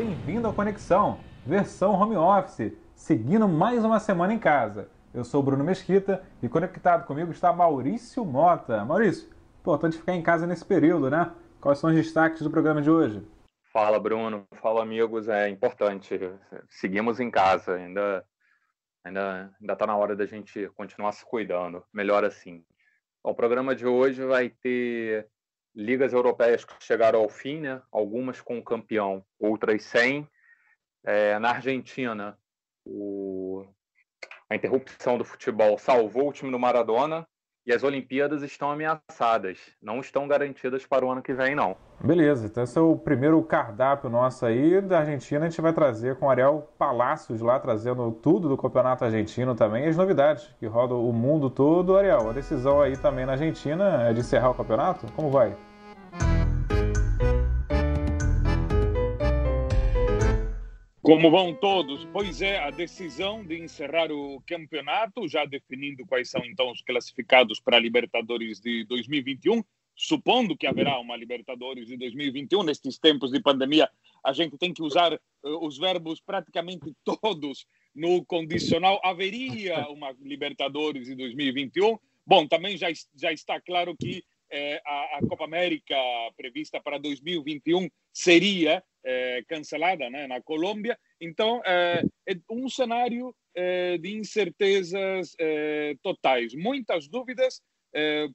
bem-vindo 0.00 0.46
ao 0.46 0.54
Conexão, 0.54 1.20
versão 1.44 1.92
home 1.92 2.16
office, 2.16 2.72
seguindo 2.94 3.46
mais 3.46 3.84
uma 3.84 4.00
semana 4.00 4.32
em 4.32 4.38
casa. 4.38 4.88
Eu 5.12 5.22
sou 5.24 5.42
Bruno 5.42 5.62
Mesquita 5.62 6.24
e 6.42 6.48
conectado 6.48 7.06
comigo 7.06 7.30
está 7.30 7.52
Maurício 7.52 8.24
Mota. 8.24 8.82
Maurício, 8.82 9.28
importante 9.60 9.98
ficar 9.98 10.14
em 10.14 10.22
casa 10.22 10.46
nesse 10.46 10.64
período, 10.64 11.10
né? 11.10 11.30
Quais 11.60 11.78
são 11.78 11.90
os 11.90 11.96
destaques 11.96 12.40
do 12.40 12.50
programa 12.50 12.80
de 12.80 12.90
hoje? 12.90 13.22
Fala, 13.74 14.00
Bruno. 14.00 14.46
Fala, 14.62 14.80
amigos. 14.80 15.28
É 15.28 15.50
importante. 15.50 16.18
Seguimos 16.70 17.20
em 17.20 17.30
casa. 17.30 17.74
Ainda 17.74 18.24
ainda 19.04 19.54
ainda 19.60 19.72
está 19.74 19.86
na 19.86 19.98
hora 19.98 20.16
da 20.16 20.24
gente 20.24 20.66
continuar 20.76 21.12
se 21.12 21.26
cuidando. 21.26 21.84
Melhor 21.92 22.24
assim. 22.24 22.64
O 23.22 23.34
programa 23.34 23.74
de 23.74 23.86
hoje 23.86 24.24
vai 24.24 24.48
ter 24.48 25.28
ligas 25.74 26.12
europeias 26.12 26.64
que 26.64 26.74
chegaram 26.80 27.20
ao 27.20 27.28
fim, 27.28 27.60
né? 27.60 27.82
Algumas 27.90 28.40
com 28.40 28.58
o 28.58 28.64
campeão, 28.64 29.24
outras 29.38 29.82
sem. 29.84 30.28
É, 31.04 31.38
na 31.38 31.50
Argentina, 31.50 32.38
o... 32.84 33.64
a 34.48 34.54
interrupção 34.54 35.16
do 35.16 35.24
futebol 35.24 35.78
salvou 35.78 36.28
o 36.28 36.32
time 36.32 36.50
do 36.50 36.58
Maradona 36.58 37.26
e 37.66 37.72
as 37.72 37.82
Olimpíadas 37.82 38.42
estão 38.42 38.70
ameaçadas, 38.70 39.58
não 39.82 40.00
estão 40.00 40.26
garantidas 40.26 40.86
para 40.86 41.04
o 41.04 41.10
ano 41.10 41.22
que 41.22 41.32
vem, 41.32 41.54
não. 41.54 41.76
Beleza, 42.02 42.46
então 42.46 42.64
esse 42.64 42.78
é 42.78 42.80
o 42.80 42.96
primeiro 42.96 43.42
cardápio 43.42 44.08
nosso 44.08 44.46
aí 44.46 44.80
da 44.80 45.00
Argentina. 45.00 45.44
A 45.44 45.48
gente 45.48 45.60
vai 45.60 45.72
trazer 45.72 46.16
com 46.16 46.26
o 46.26 46.30
Ariel 46.30 46.72
Palácios 46.78 47.40
lá, 47.40 47.60
trazendo 47.60 48.10
tudo 48.12 48.48
do 48.48 48.56
campeonato 48.56 49.04
argentino 49.04 49.54
também, 49.54 49.86
as 49.86 49.96
novidades 49.96 50.48
que 50.58 50.66
rodam 50.66 51.06
o 51.06 51.12
mundo 51.12 51.50
todo. 51.50 51.96
Ariel, 51.96 52.30
a 52.30 52.32
decisão 52.32 52.80
aí 52.80 52.96
também 52.96 53.26
na 53.26 53.32
Argentina 53.32 54.08
é 54.08 54.12
de 54.12 54.20
encerrar 54.20 54.50
o 54.50 54.54
campeonato? 54.54 55.06
Como 55.14 55.30
vai? 55.30 55.54
Como 61.10 61.28
vão 61.28 61.52
todos? 61.52 62.04
Pois 62.12 62.40
é, 62.40 62.60
a 62.60 62.70
decisão 62.70 63.44
de 63.44 63.58
encerrar 63.58 64.12
o 64.12 64.40
campeonato, 64.46 65.26
já 65.26 65.44
definindo 65.44 66.06
quais 66.06 66.30
são 66.30 66.40
então 66.44 66.70
os 66.70 66.82
classificados 66.82 67.58
para 67.58 67.78
a 67.78 67.80
Libertadores 67.80 68.60
de 68.60 68.84
2021, 68.84 69.60
supondo 69.96 70.56
que 70.56 70.68
haverá 70.68 71.00
uma 71.00 71.16
Libertadores 71.16 71.88
de 71.88 71.96
2021, 71.96 72.62
nestes 72.62 72.96
tempos 72.96 73.32
de 73.32 73.40
pandemia, 73.40 73.90
a 74.24 74.32
gente 74.32 74.56
tem 74.56 74.72
que 74.72 74.84
usar 74.84 75.12
uh, 75.12 75.66
os 75.66 75.76
verbos 75.78 76.20
praticamente 76.20 76.94
todos 77.02 77.66
no 77.92 78.24
condicional. 78.24 79.00
Haveria 79.02 79.80
uma 79.90 80.12
Libertadores 80.20 81.08
de 81.08 81.16
2021? 81.16 81.98
Bom, 82.24 82.46
também 82.46 82.76
já, 82.76 82.86
já 83.16 83.32
está 83.32 83.60
claro 83.60 83.96
que 84.00 84.22
eh, 84.48 84.80
a, 84.86 85.18
a 85.18 85.20
Copa 85.28 85.44
América 85.44 85.96
prevista 86.36 86.80
para 86.80 86.98
2021 86.98 87.90
seria 88.12 88.80
é, 89.04 89.42
cancelada 89.48 90.08
né, 90.10 90.26
na 90.26 90.40
Colômbia. 90.40 90.98
Então, 91.20 91.62
é, 91.64 92.02
é 92.28 92.34
um 92.50 92.68
cenário 92.68 93.34
é, 93.54 93.98
de 93.98 94.16
incertezas 94.16 95.34
totais, 96.02 96.54
muitas 96.54 97.08
dúvidas, 97.08 97.60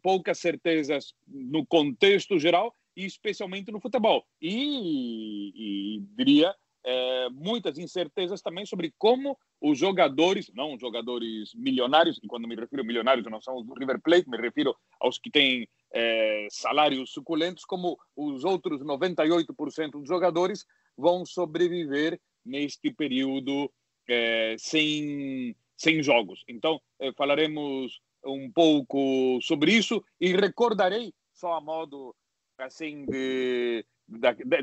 poucas 0.02 0.40
certezas 0.40 1.14
no 1.28 1.66
contexto 1.66 2.38
geral 2.38 2.74
e 2.96 3.06
especialmente 3.06 3.72
no 3.72 3.80
futebol. 3.80 4.26
E, 4.42 5.52
e 5.56 6.02
diria 6.18 6.54
é, 6.86 7.30
muitas 7.32 7.80
incertezas 7.80 8.42
também 8.42 8.66
sobre 8.66 8.94
como 8.98 9.36
os 9.60 9.78
jogadores, 9.80 10.52
não 10.54 10.78
jogadores 10.78 11.52
milionários, 11.56 12.20
e 12.22 12.28
quando 12.28 12.48
me 12.48 12.56
refiro 12.56 12.84
a 12.84 12.86
milionários 12.86 13.26
não 13.26 13.42
são 13.42 13.58
os 13.58 13.66
do 13.66 13.74
River 13.74 14.00
Plate, 14.00 14.30
me 14.30 14.38
refiro 14.38 14.76
aos 15.00 15.18
que 15.18 15.32
têm 15.32 15.68
é, 15.92 16.48
salários 16.52 17.12
suculentos, 17.12 17.66
como 17.66 17.98
os 18.16 18.44
outros 18.44 18.82
98% 18.82 19.92
dos 19.92 20.08
jogadores 20.08 20.64
vão 20.96 21.26
sobreviver 21.26 22.20
neste 22.46 22.92
período 22.92 23.72
é, 24.08 24.56
sem, 24.60 25.56
sem 25.76 26.04
jogos. 26.04 26.44
Então, 26.48 26.80
é, 27.00 27.12
falaremos 27.14 28.00
um 28.24 28.52
pouco 28.52 29.40
sobre 29.42 29.74
isso 29.74 30.04
e 30.22 30.36
recordarei, 30.36 31.12
só 31.34 31.54
a 31.54 31.62
modo 31.62 32.16
assim 32.60 33.06
de 33.06 33.84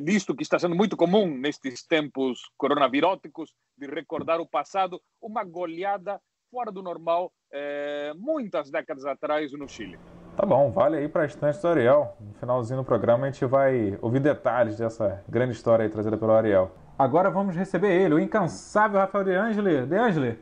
disto 0.03 0.34
que 0.34 0.42
está 0.42 0.58
sendo 0.58 0.76
muito 0.76 0.97
comum 0.97 1.26
nestes 1.26 1.86
tempos 1.86 2.41
coronaviróticos, 2.56 3.53
de 3.76 3.86
recordar 3.86 4.41
o 4.41 4.48
passado, 4.48 5.00
uma 5.20 5.44
goleada 5.44 6.20
fora 6.50 6.70
do 6.70 6.82
normal, 6.82 7.32
é, 7.50 8.12
muitas 8.14 8.70
décadas 8.70 9.06
atrás 9.06 9.50
no 9.52 9.66
Chile. 9.66 9.98
Tá 10.36 10.47
bom, 10.47 10.70
vale 10.70 10.98
aí 10.98 11.08
para 11.08 11.22
a 11.22 11.26
estante 11.26 11.60
do 11.60 11.69
Ariel. 11.69 12.16
No 12.20 12.34
finalzinho 12.34 12.81
do 12.81 12.84
programa 12.84 13.26
a 13.26 13.31
gente 13.31 13.44
vai 13.47 13.98
ouvir 14.00 14.20
detalhes 14.20 14.76
dessa 14.76 15.25
grande 15.28 15.52
história 15.52 15.84
aí 15.84 15.91
trazida 15.91 16.16
pelo 16.16 16.32
Ariel. 16.32 16.70
Agora 16.98 17.31
vamos 17.31 17.56
receber 17.56 17.92
ele, 17.92 18.14
o 18.14 18.19
incansável 18.19 19.00
Rafael 19.00 19.25
De 19.25 19.34
Angeli. 19.34 19.86
De 19.86 19.97
Angeli, 19.97 20.38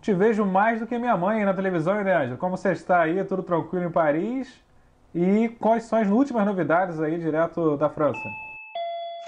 te 0.00 0.12
vejo 0.12 0.44
mais 0.44 0.80
do 0.80 0.86
que 0.86 0.98
minha 0.98 1.16
mãe 1.16 1.44
na 1.44 1.54
televisão, 1.54 2.02
De 2.02 2.10
Angeli. 2.10 2.36
Como 2.38 2.56
você 2.56 2.72
está 2.72 3.02
aí? 3.02 3.22
Tudo 3.24 3.42
tranquilo 3.42 3.84
em 3.84 3.92
Paris? 3.92 4.62
E 5.14 5.48
quais 5.60 5.84
são 5.84 5.98
as 5.98 6.08
últimas 6.08 6.46
novidades 6.46 7.00
aí 7.00 7.18
direto 7.18 7.76
da 7.76 7.90
França? 7.90 8.22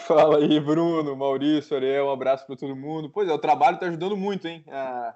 Fala 0.06 0.38
aí, 0.38 0.60
Bruno, 0.60 1.16
Maurício, 1.16 1.76
Ariel, 1.76 2.06
um 2.06 2.12
abraço 2.12 2.46
para 2.46 2.56
todo 2.56 2.76
mundo. 2.76 3.10
Pois 3.10 3.28
é, 3.28 3.32
o 3.32 3.38
trabalho 3.38 3.74
está 3.74 3.86
ajudando 3.86 4.16
muito, 4.16 4.46
hein, 4.46 4.64
a, 4.68 5.14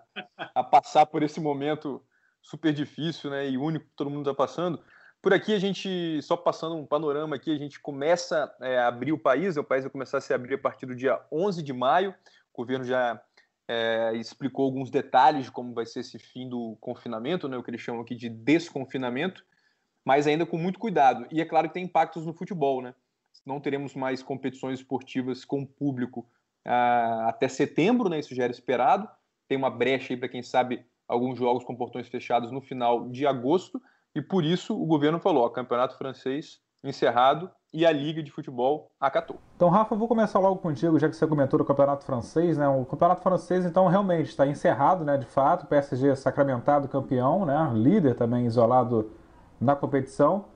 a, 0.54 0.64
passar 0.64 1.06
por 1.06 1.22
esse 1.22 1.40
momento 1.40 2.02
super 2.42 2.72
difícil, 2.72 3.30
né, 3.30 3.48
e 3.48 3.56
único 3.56 3.86
que 3.86 3.96
todo 3.96 4.10
mundo 4.10 4.28
está 4.28 4.34
passando. 4.34 4.80
Por 5.22 5.32
aqui 5.32 5.54
a 5.54 5.58
gente, 5.58 6.20
só 6.22 6.36
passando 6.36 6.76
um 6.76 6.86
panorama 6.86 7.36
aqui, 7.36 7.52
a 7.52 7.58
gente 7.58 7.80
começa 7.80 8.52
é, 8.60 8.78
a 8.78 8.88
abrir 8.88 9.12
o 9.12 9.18
país, 9.18 9.54
né, 9.54 9.62
o 9.62 9.64
país 9.64 9.84
vai 9.84 9.90
começar 9.90 10.18
a 10.18 10.20
se 10.20 10.34
abrir 10.34 10.54
a 10.54 10.58
partir 10.58 10.86
do 10.86 10.96
dia 10.96 11.20
11 11.32 11.62
de 11.62 11.72
maio. 11.72 12.14
O 12.52 12.56
governo 12.56 12.84
já 12.84 13.20
é, 13.68 14.12
explicou 14.14 14.64
alguns 14.64 14.90
detalhes 14.90 15.46
de 15.46 15.52
como 15.52 15.74
vai 15.74 15.86
ser 15.86 16.00
esse 16.00 16.18
fim 16.18 16.48
do 16.48 16.76
confinamento, 16.80 17.48
né, 17.48 17.56
o 17.56 17.62
que 17.62 17.70
eles 17.70 17.80
chamam 17.80 18.02
aqui 18.02 18.16
de 18.16 18.28
desconfinamento 18.28 19.44
mas 20.06 20.28
ainda 20.28 20.46
com 20.46 20.56
muito 20.56 20.78
cuidado. 20.78 21.26
E 21.32 21.40
é 21.40 21.44
claro 21.44 21.66
que 21.66 21.74
tem 21.74 21.84
impactos 21.84 22.24
no 22.24 22.32
futebol, 22.32 22.80
né? 22.80 22.94
Não 23.44 23.60
teremos 23.60 23.92
mais 23.96 24.22
competições 24.22 24.78
esportivas 24.78 25.44
com 25.44 25.66
público 25.66 26.20
uh, 26.64 27.26
até 27.26 27.48
setembro, 27.48 28.08
né? 28.08 28.20
Isso 28.20 28.32
já 28.32 28.44
era 28.44 28.52
esperado. 28.52 29.08
Tem 29.48 29.58
uma 29.58 29.68
brecha 29.68 30.12
aí 30.12 30.16
para 30.16 30.28
quem 30.28 30.44
sabe 30.44 30.86
alguns 31.08 31.36
jogos 31.36 31.64
com 31.64 31.74
portões 31.74 32.08
fechados 32.08 32.52
no 32.52 32.60
final 32.60 33.08
de 33.08 33.26
agosto. 33.26 33.82
E 34.14 34.22
por 34.22 34.44
isso 34.44 34.80
o 34.80 34.86
governo 34.86 35.18
falou: 35.18 35.44
ó, 35.44 35.48
campeonato 35.48 35.98
francês 35.98 36.60
encerrado 36.84 37.50
e 37.72 37.84
a 37.84 37.90
Liga 37.90 38.22
de 38.22 38.30
Futebol 38.30 38.92
acatou. 39.00 39.40
Então, 39.56 39.68
Rafa, 39.68 39.94
eu 39.94 39.98
vou 39.98 40.06
começar 40.06 40.38
logo 40.38 40.56
contigo, 40.58 41.00
já 41.00 41.08
que 41.08 41.16
você 41.16 41.26
comentou 41.26 41.58
do 41.58 41.64
Campeonato 41.64 42.04
Francês, 42.04 42.56
né? 42.56 42.68
O 42.68 42.84
Campeonato 42.84 43.22
Francês, 43.22 43.64
então, 43.64 43.88
realmente 43.88 44.28
está 44.28 44.46
encerrado, 44.46 45.04
né? 45.04 45.16
De 45.16 45.26
fato, 45.26 45.64
o 45.64 45.66
PSG 45.66 46.14
sacramentado 46.14 46.86
campeão, 46.86 47.44
né? 47.44 47.72
Líder 47.74 48.14
também 48.14 48.46
isolado 48.46 49.10
na 49.60 49.74
competição, 49.76 50.46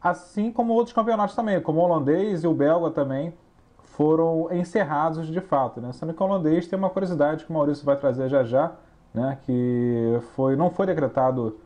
assim 0.00 0.52
como 0.52 0.72
outros 0.72 0.94
campeonatos 0.94 1.34
também, 1.34 1.60
como 1.60 1.80
o 1.80 1.82
holandês 1.84 2.44
e 2.44 2.46
o 2.46 2.54
belga 2.54 2.90
também 2.90 3.34
foram 3.82 4.48
encerrados 4.52 5.26
de 5.26 5.40
fato, 5.40 5.80
né? 5.80 5.92
Sendo 5.92 6.12
que 6.12 6.22
o 6.22 6.26
holandês 6.26 6.66
tem 6.66 6.78
uma 6.78 6.90
curiosidade 6.90 7.44
que 7.44 7.50
o 7.50 7.54
Maurício 7.54 7.84
vai 7.84 7.96
trazer 7.96 8.28
já 8.28 8.44
já, 8.44 8.72
né? 9.14 9.38
Que 9.42 10.20
foi 10.34 10.54
não 10.56 10.70
foi 10.70 10.86
decretado 10.86 11.58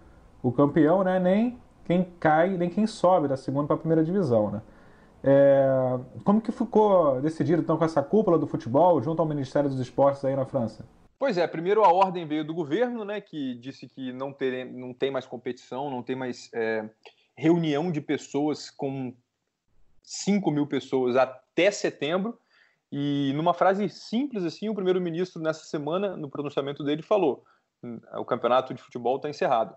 o 0.43 0.53
campeão, 0.53 1.03
né? 1.03 1.19
Nem 1.19 1.59
quem 1.85 2.05
cai, 2.21 2.51
nem 2.51 2.71
quem 2.71 2.87
sobe 2.87 3.27
da 3.27 3.37
segunda 3.37 3.67
para 3.67 3.77
a 3.77 3.79
primeira 3.79 4.05
divisão, 4.05 4.51
né? 4.51 4.63
É, 5.23 5.99
como 6.25 6.41
que 6.41 6.51
ficou 6.53 7.21
decidido 7.21 7.61
então 7.61 7.77
com 7.77 7.85
essa 7.85 8.03
cúpula 8.03 8.39
do 8.39 8.47
futebol 8.47 9.03
junto 9.03 9.21
ao 9.21 9.29
Ministério 9.29 9.69
dos 9.69 9.79
Esportes 9.79 10.25
aí 10.25 10.35
na 10.35 10.47
França? 10.47 10.85
Pois 11.21 11.37
é, 11.37 11.47
primeiro 11.47 11.85
a 11.85 11.93
ordem 11.93 12.25
veio 12.25 12.43
do 12.43 12.55
governo, 12.55 13.05
né, 13.05 13.21
que 13.21 13.55
disse 13.57 13.87
que 13.87 14.11
não, 14.11 14.33
ter, 14.33 14.65
não 14.65 14.95
tem 14.95 15.11
mais 15.11 15.27
competição, 15.27 15.91
não 15.91 16.03
tem 16.03 16.17
mais 16.17 16.49
é, 16.55 16.89
reunião 17.37 17.93
de 17.93 18.01
pessoas 18.01 18.71
com 18.71 19.15
5 20.03 20.51
mil 20.51 20.67
pessoas 20.67 21.17
até 21.17 21.71
setembro. 21.71 22.39
E 22.91 23.35
numa 23.35 23.53
frase 23.53 23.87
simples 23.91 24.45
assim, 24.45 24.71
o 24.71 24.75
primeiro-ministro 24.75 25.43
nessa 25.43 25.63
semana, 25.67 26.17
no 26.17 26.31
pronunciamento 26.31 26.83
dele, 26.83 27.03
falou: 27.03 27.45
hum, 27.85 28.01
o 28.15 28.25
campeonato 28.25 28.73
de 28.73 28.83
futebol 28.83 29.17
está 29.17 29.29
encerrado. 29.29 29.77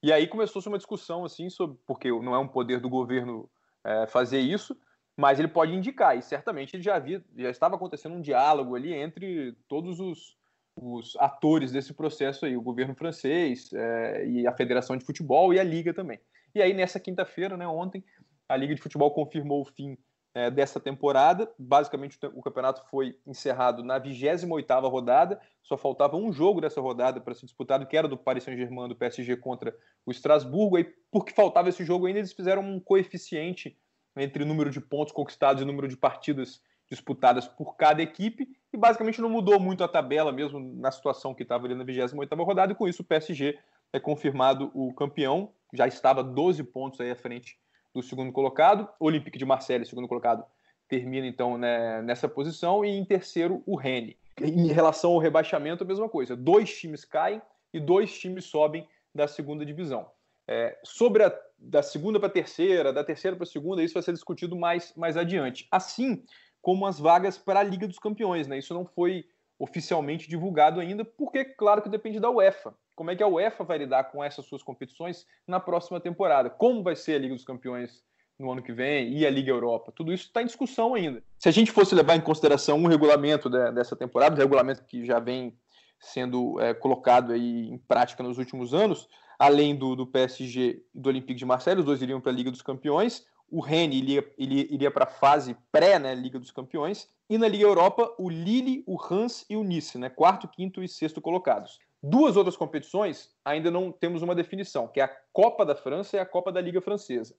E 0.00 0.12
aí 0.12 0.28
começou-se 0.28 0.68
uma 0.68 0.78
discussão 0.78 1.24
assim 1.24 1.50
sobre 1.50 1.76
porque 1.88 2.08
não 2.08 2.36
é 2.36 2.38
um 2.38 2.46
poder 2.46 2.78
do 2.78 2.88
governo 2.88 3.50
é, 3.82 4.06
fazer 4.06 4.38
isso, 4.38 4.76
mas 5.16 5.40
ele 5.40 5.48
pode 5.48 5.74
indicar. 5.74 6.16
E 6.16 6.22
certamente 6.22 6.76
ele 6.76 6.84
já 6.84 6.94
havia, 6.94 7.20
já 7.36 7.50
estava 7.50 7.74
acontecendo 7.74 8.14
um 8.14 8.20
diálogo 8.20 8.76
ali 8.76 8.94
entre 8.94 9.56
todos 9.66 9.98
os 9.98 10.36
os 10.76 11.16
atores 11.16 11.72
desse 11.72 11.94
processo 11.94 12.44
aí, 12.44 12.56
o 12.56 12.62
governo 12.62 12.94
francês 12.94 13.72
é, 13.72 14.26
e 14.26 14.46
a 14.46 14.52
Federação 14.52 14.96
de 14.96 15.04
Futebol 15.04 15.54
e 15.54 15.60
a 15.60 15.64
Liga 15.64 15.94
também. 15.94 16.18
E 16.54 16.60
aí, 16.62 16.72
nessa 16.72 17.00
quinta-feira, 17.00 17.56
né, 17.56 17.66
ontem, 17.66 18.04
a 18.48 18.56
Liga 18.56 18.74
de 18.74 18.80
Futebol 18.80 19.10
confirmou 19.12 19.62
o 19.62 19.64
fim 19.64 19.96
é, 20.34 20.50
dessa 20.50 20.80
temporada. 20.80 21.50
Basicamente, 21.58 22.18
o 22.34 22.42
campeonato 22.42 22.84
foi 22.90 23.16
encerrado 23.26 23.82
na 23.82 24.00
28ª 24.00 24.90
rodada. 24.90 25.40
Só 25.62 25.76
faltava 25.76 26.16
um 26.16 26.32
jogo 26.32 26.60
dessa 26.60 26.80
rodada 26.80 27.20
para 27.20 27.34
ser 27.34 27.46
disputado, 27.46 27.86
que 27.86 27.96
era 27.96 28.08
do 28.08 28.18
Paris 28.18 28.44
Saint-Germain, 28.44 28.88
do 28.88 28.96
PSG 28.96 29.36
contra 29.36 29.74
o 30.04 30.10
Estrasburgo. 30.10 30.78
E 30.78 30.84
porque 31.10 31.32
faltava 31.32 31.68
esse 31.68 31.84
jogo 31.84 32.06
ainda, 32.06 32.18
eles 32.18 32.32
fizeram 32.32 32.62
um 32.62 32.80
coeficiente 32.80 33.78
entre 34.16 34.44
número 34.44 34.70
de 34.70 34.80
pontos 34.80 35.12
conquistados 35.12 35.62
e 35.62 35.64
número 35.64 35.88
de 35.88 35.96
partidas 35.96 36.60
disputadas 36.90 37.46
por 37.46 37.76
cada 37.76 38.02
equipe 38.02 38.48
e 38.72 38.76
basicamente 38.76 39.20
não 39.20 39.30
mudou 39.30 39.58
muito 39.58 39.82
a 39.84 39.88
tabela, 39.88 40.32
mesmo 40.32 40.60
na 40.60 40.90
situação 40.90 41.34
que 41.34 41.42
estava 41.42 41.66
ali 41.66 41.74
na 41.74 41.84
28 41.84 42.34
rodada, 42.42 42.72
e 42.72 42.74
com 42.74 42.88
isso 42.88 43.02
o 43.02 43.04
PSG 43.04 43.58
é 43.92 44.00
confirmado 44.00 44.70
o 44.74 44.92
campeão, 44.92 45.52
já 45.72 45.86
estava 45.86 46.22
12 46.22 46.64
pontos 46.64 47.00
aí 47.00 47.10
à 47.10 47.16
frente 47.16 47.56
do 47.94 48.02
segundo 48.02 48.32
colocado, 48.32 48.88
o 48.98 49.06
Olympique 49.06 49.38
de 49.38 49.44
Marseille, 49.44 49.86
segundo 49.86 50.08
colocado, 50.08 50.44
termina 50.88 51.26
então 51.26 51.56
né, 51.56 52.02
nessa 52.02 52.28
posição, 52.28 52.84
e 52.84 52.90
em 52.90 53.04
terceiro 53.04 53.62
o 53.64 53.76
Rennes. 53.76 54.16
Em 54.40 54.66
relação 54.66 55.12
ao 55.12 55.18
rebaixamento, 55.18 55.84
a 55.84 55.86
mesma 55.86 56.08
coisa, 56.08 56.36
dois 56.36 56.76
times 56.76 57.04
caem 57.04 57.40
e 57.72 57.78
dois 57.78 58.18
times 58.18 58.46
sobem 58.46 58.86
da 59.14 59.28
segunda 59.28 59.64
divisão. 59.64 60.10
É, 60.46 60.78
sobre 60.82 61.22
a 61.22 61.32
da 61.58 61.82
segunda 61.82 62.18
para 62.20 62.28
a 62.28 62.32
terceira, 62.32 62.92
da 62.92 63.02
terceira 63.02 63.36
para 63.36 63.44
a 63.44 63.46
segunda, 63.46 63.82
isso 63.82 63.94
vai 63.94 64.02
ser 64.02 64.12
discutido 64.12 64.54
mais, 64.54 64.92
mais 64.96 65.16
adiante. 65.16 65.66
Assim 65.70 66.22
como 66.64 66.86
as 66.86 66.98
vagas 66.98 67.36
para 67.36 67.60
a 67.60 67.62
Liga 67.62 67.86
dos 67.86 67.98
Campeões, 67.98 68.48
né? 68.48 68.56
Isso 68.56 68.72
não 68.72 68.86
foi 68.86 69.26
oficialmente 69.58 70.26
divulgado 70.26 70.80
ainda, 70.80 71.04
porque, 71.04 71.44
claro, 71.44 71.82
que 71.82 71.90
depende 71.90 72.18
da 72.18 72.30
UEFA. 72.30 72.74
Como 72.96 73.10
é 73.10 73.14
que 73.14 73.22
a 73.22 73.28
UEFA 73.28 73.64
vai 73.64 73.76
lidar 73.76 74.04
com 74.04 74.24
essas 74.24 74.46
suas 74.46 74.62
competições 74.62 75.26
na 75.46 75.60
próxima 75.60 76.00
temporada? 76.00 76.48
Como 76.48 76.82
vai 76.82 76.96
ser 76.96 77.16
a 77.16 77.18
Liga 77.18 77.34
dos 77.34 77.44
Campeões 77.44 78.02
no 78.38 78.50
ano 78.50 78.62
que 78.62 78.72
vem 78.72 79.12
e 79.12 79.26
a 79.26 79.30
Liga 79.30 79.50
Europa? 79.50 79.92
Tudo 79.94 80.10
isso 80.10 80.24
está 80.24 80.40
em 80.40 80.46
discussão 80.46 80.94
ainda. 80.94 81.22
Se 81.38 81.50
a 81.50 81.52
gente 81.52 81.70
fosse 81.70 81.94
levar 81.94 82.16
em 82.16 82.22
consideração 82.22 82.78
um 82.78 82.86
regulamento 82.86 83.50
dessa 83.50 83.94
temporada, 83.94 84.34
um 84.34 84.38
regulamento 84.38 84.84
que 84.84 85.04
já 85.04 85.20
vem 85.20 85.54
sendo 86.00 86.58
é, 86.60 86.72
colocado 86.72 87.32
aí 87.32 87.68
em 87.68 87.76
prática 87.76 88.22
nos 88.22 88.38
últimos 88.38 88.72
anos, 88.72 89.06
além 89.38 89.76
do, 89.76 89.94
do 89.94 90.06
PSG 90.06 90.82
e 90.94 90.98
do 90.98 91.10
Olympique 91.10 91.38
de 91.38 91.44
Marseille, 91.44 91.80
os 91.80 91.86
dois 91.86 92.00
iriam 92.00 92.22
para 92.22 92.32
a 92.32 92.34
Liga 92.34 92.50
dos 92.50 92.62
Campeões 92.62 93.26
o 93.54 93.60
Rennes 93.60 93.98
iria, 93.98 94.34
iria, 94.36 94.74
iria 94.74 94.90
para 94.90 95.04
a 95.04 95.06
fase 95.06 95.56
pré, 95.70 95.96
né, 95.96 96.12
Liga 96.12 96.40
dos 96.40 96.50
Campeões, 96.50 97.08
e 97.30 97.38
na 97.38 97.46
Liga 97.46 97.64
Europa 97.64 98.12
o 98.18 98.28
Lille, 98.28 98.82
o 98.84 98.98
Hans 99.00 99.46
e 99.48 99.56
o 99.56 99.62
Nice, 99.62 99.96
né, 99.96 100.10
quarto, 100.10 100.48
quinto 100.48 100.82
e 100.82 100.88
sexto 100.88 101.20
colocados. 101.20 101.78
Duas 102.02 102.36
outras 102.36 102.56
competições 102.56 103.30
ainda 103.44 103.70
não 103.70 103.92
temos 103.92 104.22
uma 104.22 104.34
definição, 104.34 104.88
que 104.88 105.00
é 105.00 105.04
a 105.04 105.16
Copa 105.32 105.64
da 105.64 105.76
França 105.76 106.16
e 106.16 106.18
a 106.18 106.26
Copa 106.26 106.50
da 106.50 106.60
Liga 106.60 106.80
Francesa. 106.80 107.36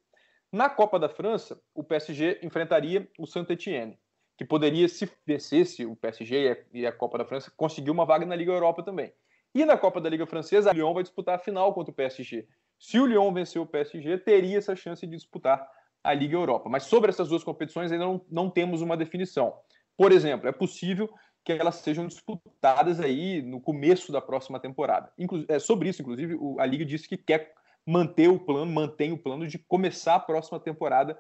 Na 0.50 0.70
Copa 0.70 0.98
da 0.98 1.10
França, 1.10 1.62
o 1.74 1.84
PSG 1.84 2.40
enfrentaria 2.42 3.10
o 3.20 3.28
Saint-Étienne, 3.28 4.00
que 4.38 4.46
poderia, 4.46 4.88
se 4.88 5.12
vencesse 5.28 5.86
o 5.86 5.98
PSG 5.98 6.66
e 6.74 6.88
a 6.88 6.94
Copa 6.94 7.18
da 7.18 7.26
França, 7.26 7.52
conseguir 7.58 7.92
uma 7.92 8.06
vaga 8.06 8.26
na 8.26 8.38
Liga 8.38 8.54
Europa 8.54 8.82
também. 8.82 9.12
E 9.54 9.66
na 9.66 9.78
Copa 9.78 10.00
da 10.00 10.10
Liga 10.10 10.26
Francesa, 10.26 10.72
o 10.72 10.74
Lyon 10.74 10.94
vai 10.94 11.04
disputar 11.04 11.36
a 11.36 11.40
final 11.40 11.74
contra 11.74 11.92
o 11.92 11.96
PSG. 11.96 12.48
Se 12.80 13.00
o 13.00 13.06
Lyon 13.06 13.34
vencer 13.34 13.62
o 13.62 13.66
PSG, 13.66 14.18
teria 14.20 14.58
essa 14.58 14.76
chance 14.76 15.06
de 15.06 15.16
disputar 15.16 15.75
a 16.06 16.14
Liga 16.14 16.36
Europa. 16.36 16.70
Mas 16.70 16.84
sobre 16.84 17.10
essas 17.10 17.30
duas 17.30 17.44
competições 17.44 17.92
ainda 17.92 18.06
não, 18.06 18.22
não 18.30 18.50
temos 18.50 18.82
uma 18.82 18.96
definição. 18.96 19.54
Por 19.98 20.12
exemplo, 20.12 20.48
é 20.48 20.52
possível 20.52 21.10
que 21.44 21.52
elas 21.52 21.76
sejam 21.76 22.08
disputadas 22.08 23.00
aí 23.00 23.42
no 23.42 23.60
começo 23.60 24.12
da 24.12 24.22
próxima 24.22 24.60
temporada. 24.60 25.12
Inclu 25.18 25.46
é, 25.48 25.60
sobre 25.60 25.90
isso, 25.90 26.02
inclusive, 26.02 26.36
o, 26.36 26.60
a 26.60 26.66
Liga 26.66 26.86
disse 26.86 27.08
que 27.08 27.18
quer 27.18 27.54
manter 27.86 28.28
o 28.28 28.40
plano, 28.40 28.72
mantém 28.72 29.12
o 29.12 29.18
plano 29.18 29.48
de 29.48 29.60
começar 29.60 30.16
a 30.16 30.20
próxima 30.20 30.60
temporada 30.60 31.18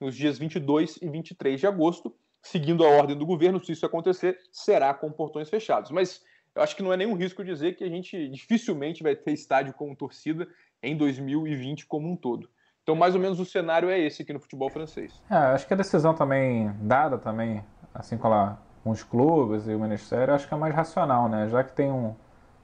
nos 0.00 0.16
dias 0.16 0.38
22 0.38 0.98
e 1.02 1.08
23 1.08 1.60
de 1.60 1.66
agosto, 1.66 2.14
seguindo 2.42 2.84
a 2.84 2.88
ordem 2.88 3.16
do 3.16 3.26
governo. 3.26 3.62
Se 3.62 3.72
isso 3.72 3.84
acontecer, 3.84 4.38
será 4.50 4.94
com 4.94 5.10
portões 5.12 5.48
fechados. 5.48 5.90
Mas 5.90 6.22
eu 6.54 6.62
acho 6.62 6.74
que 6.74 6.82
não 6.82 6.92
é 6.92 6.96
nenhum 6.96 7.14
risco 7.14 7.44
dizer 7.44 7.76
que 7.76 7.84
a 7.84 7.88
gente 7.88 8.28
dificilmente 8.28 9.02
vai 9.02 9.14
ter 9.14 9.32
estádio 9.32 9.74
com 9.74 9.94
torcida 9.94 10.48
em 10.82 10.96
2020 10.96 11.86
como 11.86 12.10
um 12.10 12.16
todo. 12.16 12.48
Então, 12.86 12.94
mais 12.94 13.16
ou 13.16 13.20
menos 13.20 13.40
o 13.40 13.44
cenário 13.44 13.90
é 13.90 13.98
esse 13.98 14.22
aqui 14.22 14.32
no 14.32 14.38
futebol 14.38 14.70
francês. 14.70 15.20
É, 15.28 15.34
acho 15.34 15.66
que 15.66 15.74
a 15.74 15.76
decisão 15.76 16.14
também 16.14 16.70
dada 16.80 17.18
também, 17.18 17.60
assim 17.92 18.16
com, 18.16 18.28
lá, 18.28 18.58
com 18.84 18.90
os 18.90 19.02
clubes 19.02 19.66
e 19.66 19.74
o 19.74 19.80
ministério, 19.80 20.32
acho 20.32 20.46
que 20.46 20.54
é 20.54 20.56
mais 20.56 20.72
racional, 20.72 21.28
né? 21.28 21.48
Já 21.48 21.64
que 21.64 21.72
tem 21.72 21.90
um, 21.90 22.14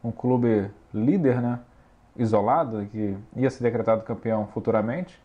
um 0.04 0.12
clube 0.12 0.70
líder, 0.94 1.42
né? 1.42 1.58
Isolado, 2.16 2.86
que 2.86 3.18
ia 3.34 3.50
ser 3.50 3.64
decretado 3.64 4.04
campeão 4.04 4.46
futuramente, 4.46 5.20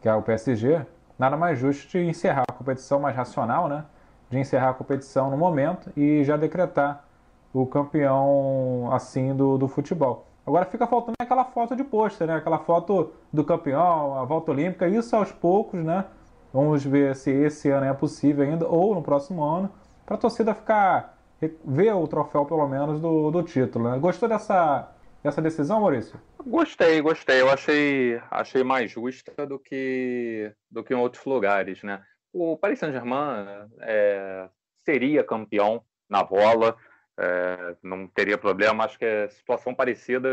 que 0.00 0.08
é 0.08 0.14
o 0.14 0.22
PSG, 0.22 0.86
nada 1.18 1.36
mais 1.36 1.58
justo 1.58 1.90
de 1.90 1.98
encerrar 1.98 2.44
a 2.48 2.52
competição 2.52 3.00
mais 3.00 3.16
racional, 3.16 3.68
né? 3.68 3.84
De 4.30 4.38
encerrar 4.38 4.70
a 4.70 4.74
competição 4.74 5.32
no 5.32 5.36
momento 5.36 5.90
e 5.96 6.22
já 6.22 6.36
decretar 6.36 7.04
o 7.52 7.66
campeão 7.66 8.88
assim 8.92 9.34
do, 9.34 9.58
do 9.58 9.66
futebol. 9.66 10.27
Agora 10.48 10.64
fica 10.64 10.86
faltando 10.86 11.14
aquela 11.20 11.44
foto 11.44 11.76
de 11.76 11.84
pôster, 11.84 12.26
né? 12.26 12.36
Aquela 12.36 12.58
foto 12.58 13.12
do 13.30 13.44
campeão, 13.44 14.14
a 14.18 14.24
volta 14.24 14.50
olímpica, 14.50 14.88
isso 14.88 15.14
aos 15.14 15.30
poucos, 15.30 15.84
né? 15.84 16.06
Vamos 16.54 16.82
ver 16.82 17.14
se 17.16 17.30
esse 17.30 17.68
ano 17.68 17.84
é 17.84 17.92
possível 17.92 18.44
ainda, 18.44 18.66
ou 18.66 18.94
no 18.94 19.02
próximo 19.02 19.44
ano, 19.44 19.70
para 20.06 20.14
a 20.14 20.18
torcida 20.18 20.54
ficar. 20.54 21.18
ver 21.62 21.92
o 21.92 22.08
troféu, 22.08 22.46
pelo 22.46 22.66
menos, 22.66 22.98
do, 22.98 23.30
do 23.30 23.42
título. 23.42 23.90
Né? 23.90 23.98
Gostou 23.98 24.26
dessa, 24.26 24.90
dessa 25.22 25.42
decisão, 25.42 25.82
Maurício? 25.82 26.18
Gostei, 26.46 26.98
gostei. 27.02 27.42
Eu 27.42 27.50
achei, 27.50 28.18
achei 28.30 28.64
mais 28.64 28.90
justa 28.90 29.46
do 29.46 29.58
que, 29.58 30.50
do 30.70 30.82
que 30.82 30.94
em 30.94 30.96
outros 30.96 31.26
lugares, 31.26 31.82
né? 31.82 32.00
O 32.32 32.56
Paris 32.56 32.78
Saint-Germain 32.78 33.68
é, 33.82 34.48
seria 34.82 35.22
campeão 35.22 35.82
na 36.08 36.24
bola 36.24 36.74
é, 37.18 37.76
não 37.82 38.06
teria 38.06 38.38
problema. 38.38 38.84
Acho 38.84 38.98
que 38.98 39.04
é 39.04 39.28
situação 39.28 39.74
parecida 39.74 40.28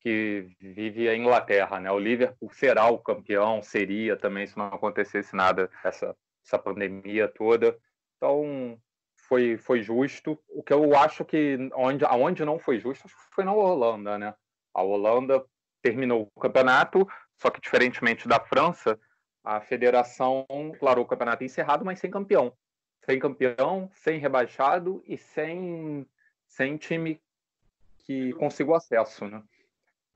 que 0.00 0.48
vive 0.60 1.08
a 1.08 1.16
Inglaterra, 1.16 1.80
né? 1.80 1.90
O 1.90 1.98
Liverpool 1.98 2.50
será 2.50 2.88
o 2.88 2.98
campeão, 2.98 3.62
seria 3.62 4.16
também 4.16 4.46
se 4.46 4.56
não 4.58 4.66
acontecesse 4.66 5.34
nada 5.34 5.70
essa 5.82 6.14
essa 6.44 6.58
pandemia 6.58 7.28
toda. 7.28 7.78
Então 8.16 8.78
foi 9.28 9.56
foi 9.56 9.82
justo. 9.82 10.38
O 10.48 10.62
que 10.62 10.72
eu 10.72 10.96
acho 10.96 11.24
que 11.24 11.70
onde 11.74 12.04
aonde 12.04 12.44
não 12.44 12.58
foi 12.58 12.78
justo 12.78 13.08
foi 13.32 13.44
na 13.44 13.52
Holanda, 13.52 14.18
né? 14.18 14.34
A 14.74 14.82
Holanda 14.82 15.44
terminou 15.82 16.30
o 16.34 16.40
campeonato, 16.40 17.06
só 17.40 17.50
que 17.50 17.60
diferentemente 17.60 18.28
da 18.28 18.40
França, 18.40 18.98
a 19.44 19.60
federação 19.60 20.46
declarou 20.72 21.04
o 21.04 21.08
campeonato 21.08 21.44
encerrado, 21.44 21.84
mas 21.84 21.98
sem 21.98 22.10
campeão 22.10 22.52
sem 23.04 23.18
campeão, 23.18 23.90
sem 23.94 24.18
rebaixado 24.18 25.02
e 25.06 25.16
sem, 25.16 26.06
sem 26.46 26.76
time 26.76 27.20
que 27.98 28.32
consiga 28.34 28.76
acesso, 28.76 29.26
né? 29.26 29.42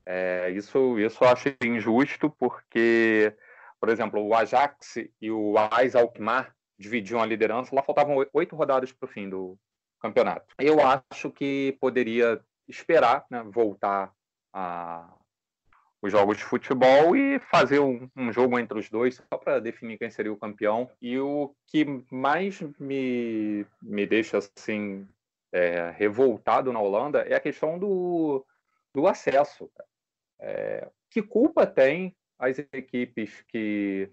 É, 0.05 0.51
isso, 0.51 0.99
isso 1.01 1.25
eu 1.25 1.29
acho 1.29 1.49
injusto 1.63 2.31
porque, 2.31 3.35
por 3.81 3.89
exemplo, 3.89 4.25
o 4.25 4.35
Ajax 4.35 4.99
e 5.21 5.31
o 5.31 5.55
AIS 5.59 5.97
Alkmaar 5.97 6.55
dividiam 6.79 7.21
a 7.21 7.27
liderança, 7.27 7.75
lá 7.75 7.83
faltavam 7.83 8.25
oito 8.33 8.55
rodadas 8.55 8.93
para 8.93 9.07
o 9.07 9.11
fim 9.11 9.29
do 9.29 9.59
campeonato. 10.01 10.55
Eu 10.59 10.79
acho 10.81 11.31
que 11.31 11.77
poderia 11.81 12.41
esperar 12.69 13.25
né, 13.31 13.43
voltar 13.43 14.13
a, 14.53 15.13
os 16.03 16.13
jogos 16.13 16.37
de 16.37 16.45
futebol 16.45 17.17
e 17.17 17.39
fazer 17.39 17.81
um, 17.81 18.09
um 18.17 18.33
jogo 18.33 18.59
entre 18.59 18.79
os 18.79 18.89
dois 18.89 19.17
só 19.17 19.39
para 19.39 19.59
definir 19.59 19.99
quem 19.99 20.11
seria 20.11 20.33
o 20.33 20.37
campeão. 20.37 20.91
E 21.01 21.19
o 21.19 21.55
que 21.67 21.85
mais 22.11 22.61
me, 22.79 23.67
me 23.83 24.07
deixa 24.07 24.39
assim 24.39 25.07
é, 25.53 25.91
revoltado 25.97 26.73
na 26.73 26.81
Holanda 26.81 27.21
é 27.23 27.35
a 27.35 27.41
questão 27.41 27.79
do, 27.79 28.45
do 28.95 29.07
acesso. 29.07 29.71
É, 30.39 30.89
que 31.11 31.23
culpa 31.23 31.67
tem 31.67 32.15
as 32.39 32.59
equipes 32.59 33.43
que 33.49 34.11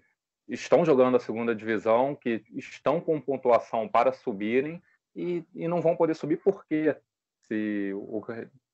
estão 0.48 0.84
jogando 0.84 1.16
a 1.16 1.20
segunda 1.20 1.54
divisão, 1.54 2.14
que 2.14 2.42
estão 2.54 3.00
com 3.00 3.20
pontuação 3.20 3.88
para 3.88 4.12
subirem 4.12 4.82
e, 5.14 5.44
e 5.54 5.68
não 5.68 5.80
vão 5.80 5.96
poder 5.96 6.14
subir 6.14 6.38
por 6.38 6.64
quê? 6.66 6.96
Se 7.42 7.92
o, 7.94 8.22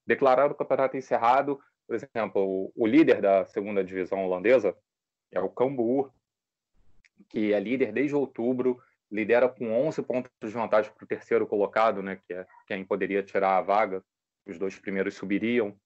declarar 0.07 0.51
o 0.51 0.55
campeonato 0.55 0.97
encerrado, 0.97 1.61
por 1.91 1.97
exemplo, 1.97 2.73
o, 2.77 2.87
líder 2.87 3.21
da 3.21 3.45
segunda 3.47 3.83
divisão 3.83 4.25
holandesa 4.25 4.77
é 5.33 5.41
o 5.41 5.49
Cambuur, 5.49 6.13
que 7.29 7.53
é 7.53 7.59
líder 7.59 7.91
desde 7.93 8.15
outubro, 8.15 8.81
lidera 9.11 9.49
com 9.49 9.73
11 9.89 10.01
pontos 10.05 10.31
de 10.41 10.51
vantagem 10.51 10.93
para 10.93 11.05
o 11.05 11.09
terceiro 11.09 11.49
colocado, 11.49 12.01
né, 12.01 12.21
que 12.25 12.33
é 12.33 12.47
quem 12.69 12.85
poderia 12.85 13.25
tirar 13.25 13.57
a 13.57 13.61
vaga, 13.61 14.05
os 14.47 14.57
dois 14.57 14.79
primeiros 14.79 15.15
subiriam. 15.17 15.77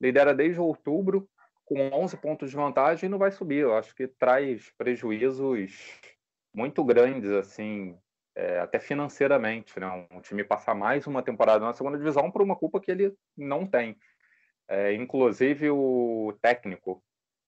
Lidera 0.00 0.32
desde 0.32 0.60
outubro 0.60 1.28
com 1.64 1.76
11 1.92 2.16
pontos 2.18 2.50
de 2.50 2.54
vantagem 2.54 3.08
e 3.08 3.10
não 3.10 3.18
vai 3.18 3.32
subir. 3.32 3.62
Eu 3.62 3.76
acho 3.76 3.96
que 3.96 4.06
traz 4.06 4.70
prejuízos 4.78 6.00
muito 6.54 6.84
grandes, 6.84 7.32
assim, 7.32 7.98
é, 8.36 8.60
até 8.60 8.78
financeiramente. 8.78 9.80
Né? 9.80 10.06
Um 10.12 10.20
time 10.20 10.44
passar 10.44 10.76
mais 10.76 11.04
uma 11.08 11.20
temporada 11.20 11.64
na 11.64 11.72
segunda 11.72 11.98
divisão 11.98 12.30
por 12.30 12.42
uma 12.42 12.54
culpa 12.54 12.80
que 12.80 12.92
ele 12.92 13.12
não 13.36 13.66
tem. 13.66 13.98
É, 14.68 14.94
inclusive, 14.94 15.70
o 15.70 16.34
técnico 16.42 17.02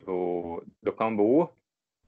do, 0.05 0.63
do 0.83 0.93
Cambuur 0.93 1.51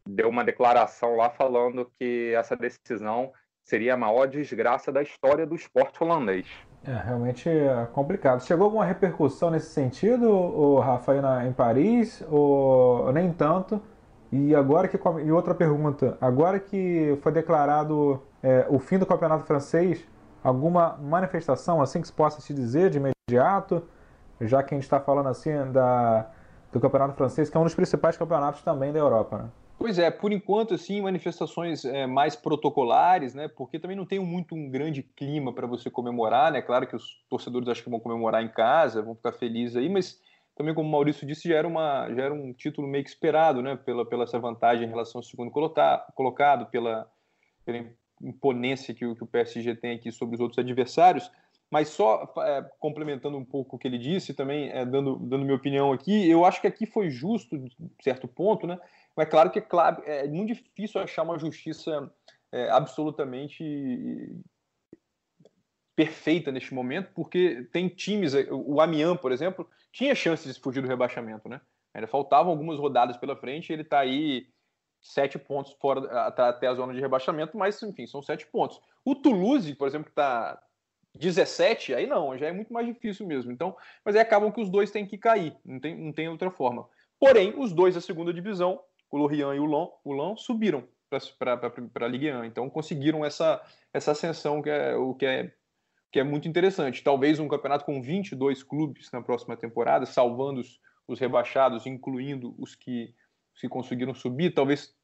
deu 0.06 0.28
uma 0.28 0.44
declaração 0.44 1.16
lá 1.16 1.30
falando 1.30 1.90
que 1.98 2.32
essa 2.34 2.56
decisão 2.56 3.32
seria 3.64 3.94
a 3.94 3.96
maior 3.96 4.26
desgraça 4.26 4.90
da 4.90 5.02
história 5.02 5.46
do 5.46 5.54
esporte 5.54 6.02
holandês. 6.02 6.46
É, 6.84 6.92
realmente 6.92 7.48
é 7.48 7.86
complicado. 7.92 8.42
Chegou 8.42 8.64
alguma 8.64 8.84
repercussão 8.84 9.50
nesse 9.50 9.70
sentido, 9.70 10.30
o 10.30 10.80
Rafael 10.80 11.22
em 11.46 11.52
Paris, 11.52 12.24
ou 12.28 13.12
nem 13.12 13.32
tanto? 13.32 13.80
E 14.32 14.54
agora 14.54 14.88
que 14.88 14.96
e 15.24 15.32
outra 15.32 15.54
pergunta, 15.54 16.16
agora 16.20 16.58
que 16.58 17.18
foi 17.20 17.32
declarado 17.32 18.22
é, 18.42 18.66
o 18.68 18.78
fim 18.78 18.98
do 18.98 19.06
campeonato 19.06 19.44
francês? 19.44 20.06
Alguma 20.42 20.96
manifestação 20.96 21.82
assim 21.82 22.00
que 22.00 22.06
se 22.06 22.12
possa 22.12 22.40
te 22.40 22.54
dizer 22.54 22.90
de 22.90 22.98
imediato? 22.98 23.82
Já 24.40 24.62
que 24.62 24.74
a 24.74 24.76
gente 24.76 24.84
está 24.84 25.00
falando 25.00 25.28
assim 25.28 25.50
da, 25.72 26.30
do 26.72 26.80
campeonato 26.80 27.14
francês, 27.14 27.50
que 27.50 27.56
é 27.56 27.60
um 27.60 27.64
dos 27.64 27.74
principais 27.74 28.16
campeonatos 28.16 28.62
também 28.62 28.92
da 28.92 28.98
Europa, 28.98 29.38
né? 29.38 29.48
Pois 29.78 29.98
é, 29.98 30.10
por 30.10 30.30
enquanto, 30.30 30.74
assim, 30.74 31.00
manifestações 31.00 31.86
é, 31.86 32.06
mais 32.06 32.36
protocolares, 32.36 33.34
né? 33.34 33.48
Porque 33.48 33.78
também 33.78 33.96
não 33.96 34.04
tem 34.04 34.18
muito 34.18 34.54
um 34.54 34.68
grande 34.68 35.02
clima 35.02 35.54
para 35.54 35.66
você 35.66 35.90
comemorar, 35.90 36.52
né? 36.52 36.60
Claro 36.60 36.86
que 36.86 36.94
os 36.94 37.24
torcedores 37.30 37.66
acho 37.66 37.82
que 37.82 37.88
vão 37.88 37.98
comemorar 37.98 38.42
em 38.42 38.48
casa, 38.48 39.00
vão 39.00 39.14
ficar 39.14 39.32
felizes 39.32 39.76
aí, 39.76 39.88
mas 39.88 40.20
também, 40.54 40.74
como 40.74 40.86
o 40.86 40.92
Maurício 40.92 41.26
disse, 41.26 41.48
já 41.48 41.56
era, 41.56 41.66
uma, 41.66 42.12
já 42.14 42.24
era 42.24 42.34
um 42.34 42.52
título 42.52 42.86
meio 42.86 43.02
que 43.02 43.08
esperado, 43.08 43.62
né? 43.62 43.74
Pela, 43.76 44.04
pela 44.04 44.24
essa 44.24 44.38
vantagem 44.38 44.86
em 44.86 44.90
relação 44.90 45.20
ao 45.20 45.22
segundo 45.22 45.50
colocado, 45.50 46.66
pela, 46.66 47.10
pela 47.64 47.86
imponência 48.22 48.92
que 48.92 49.06
o, 49.06 49.16
que 49.16 49.24
o 49.24 49.26
PSG 49.26 49.74
tem 49.76 49.96
aqui 49.96 50.12
sobre 50.12 50.34
os 50.34 50.40
outros 50.42 50.58
adversários. 50.58 51.32
Mas 51.70 51.88
só 51.88 52.32
é, 52.38 52.62
complementando 52.80 53.38
um 53.38 53.44
pouco 53.44 53.76
o 53.76 53.78
que 53.78 53.86
ele 53.86 53.98
disse, 53.98 54.34
também 54.34 54.70
é, 54.70 54.84
dando, 54.84 55.16
dando 55.16 55.44
minha 55.44 55.54
opinião 55.56 55.92
aqui, 55.92 56.28
eu 56.28 56.44
acho 56.44 56.60
que 56.60 56.66
aqui 56.66 56.84
foi 56.84 57.10
justo, 57.10 57.56
de 57.56 57.70
certo 58.02 58.26
ponto, 58.26 58.66
né? 58.66 58.78
Mas 59.16 59.26
é 59.26 59.30
claro 59.30 59.50
que 59.50 59.60
é, 59.60 59.64
é 60.04 60.28
muito 60.28 60.48
difícil 60.52 61.00
achar 61.00 61.22
uma 61.22 61.38
justiça 61.38 62.12
é, 62.50 62.68
absolutamente 62.70 63.64
perfeita 65.94 66.50
neste 66.50 66.74
momento, 66.74 67.12
porque 67.14 67.68
tem 67.72 67.88
times, 67.88 68.34
é, 68.34 68.48
o 68.50 68.80
Amiens, 68.80 69.20
por 69.20 69.30
exemplo, 69.30 69.68
tinha 69.92 70.14
chances 70.14 70.54
de 70.54 70.60
fugir 70.60 70.80
do 70.82 70.88
rebaixamento, 70.88 71.48
né? 71.48 71.60
Ainda 71.94 72.06
faltavam 72.06 72.50
algumas 72.50 72.78
rodadas 72.78 73.16
pela 73.16 73.36
frente, 73.36 73.72
ele 73.72 73.82
está 73.82 74.00
aí 74.00 74.48
sete 75.00 75.38
pontos 75.38 75.72
fora 75.80 76.00
até 76.26 76.66
a 76.66 76.74
zona 76.74 76.92
de 76.92 77.00
rebaixamento, 77.00 77.56
mas 77.56 77.82
enfim, 77.82 78.06
são 78.06 78.22
sete 78.22 78.46
pontos. 78.46 78.80
O 79.04 79.14
Toulouse, 79.14 79.74
por 79.74 79.88
exemplo, 79.88 80.06
que 80.06 80.12
está 80.12 80.60
17, 81.14 81.94
aí 81.94 82.06
não, 82.06 82.36
já 82.38 82.46
é 82.46 82.52
muito 82.52 82.72
mais 82.72 82.86
difícil 82.86 83.26
mesmo. 83.26 83.50
Então, 83.50 83.76
mas 84.04 84.14
aí 84.14 84.22
acabam 84.22 84.52
que 84.52 84.60
os 84.60 84.70
dois 84.70 84.90
têm 84.90 85.06
que 85.06 85.18
cair, 85.18 85.56
não 85.64 85.80
tem, 85.80 85.96
não 85.96 86.12
tem 86.12 86.28
outra 86.28 86.50
forma. 86.50 86.88
Porém, 87.18 87.54
os 87.56 87.72
dois 87.72 87.94
da 87.94 88.00
segunda 88.00 88.32
divisão 88.32 88.80
o 89.10 89.18
Lorient 89.18 89.56
e 89.56 89.60
o 89.60 89.66
Lyon, 89.66 89.88
o 90.04 90.14
Lyon 90.14 90.36
subiram 90.36 90.86
para 91.38 92.06
a 92.06 92.08
Ligue 92.08 92.32
1. 92.32 92.44
Então 92.44 92.70
conseguiram 92.70 93.24
essa, 93.24 93.60
essa 93.92 94.12
ascensão 94.12 94.62
que 94.62 94.70
é, 94.70 94.94
o 94.94 95.14
que 95.14 95.26
é, 95.26 95.52
que 96.12 96.20
é 96.20 96.22
muito 96.22 96.48
interessante. 96.48 97.02
Talvez 97.02 97.40
um 97.40 97.48
campeonato 97.48 97.84
com 97.84 98.00
22 98.00 98.62
clubes 98.62 99.10
na 99.10 99.20
próxima 99.20 99.56
temporada, 99.56 100.06
salvando 100.06 100.60
os, 100.60 100.80
os 101.08 101.18
rebaixados, 101.18 101.86
incluindo 101.86 102.54
os 102.58 102.76
que 102.76 103.12
se 103.54 103.68
conseguiram 103.68 104.14
subir, 104.14 104.54
talvez 104.54 104.94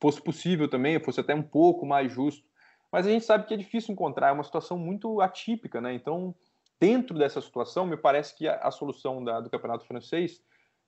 fosse 0.00 0.22
possível 0.22 0.68
também, 0.68 1.00
fosse 1.00 1.20
até 1.20 1.34
um 1.34 1.42
pouco 1.42 1.84
mais 1.84 2.12
justo. 2.12 2.46
Mas 2.94 3.08
a 3.08 3.10
gente 3.10 3.24
sabe 3.24 3.44
que 3.44 3.52
é 3.52 3.56
difícil 3.56 3.92
encontrar, 3.92 4.28
é 4.28 4.30
uma 4.32 4.44
situação 4.44 4.78
muito 4.78 5.20
atípica, 5.20 5.80
né? 5.80 5.92
Então, 5.92 6.32
dentro 6.78 7.18
dessa 7.18 7.40
situação, 7.40 7.84
me 7.84 7.96
parece 7.96 8.38
que 8.38 8.46
a, 8.46 8.54
a 8.58 8.70
solução 8.70 9.24
da, 9.24 9.40
do 9.40 9.50
campeonato 9.50 9.84
francês 9.84 10.40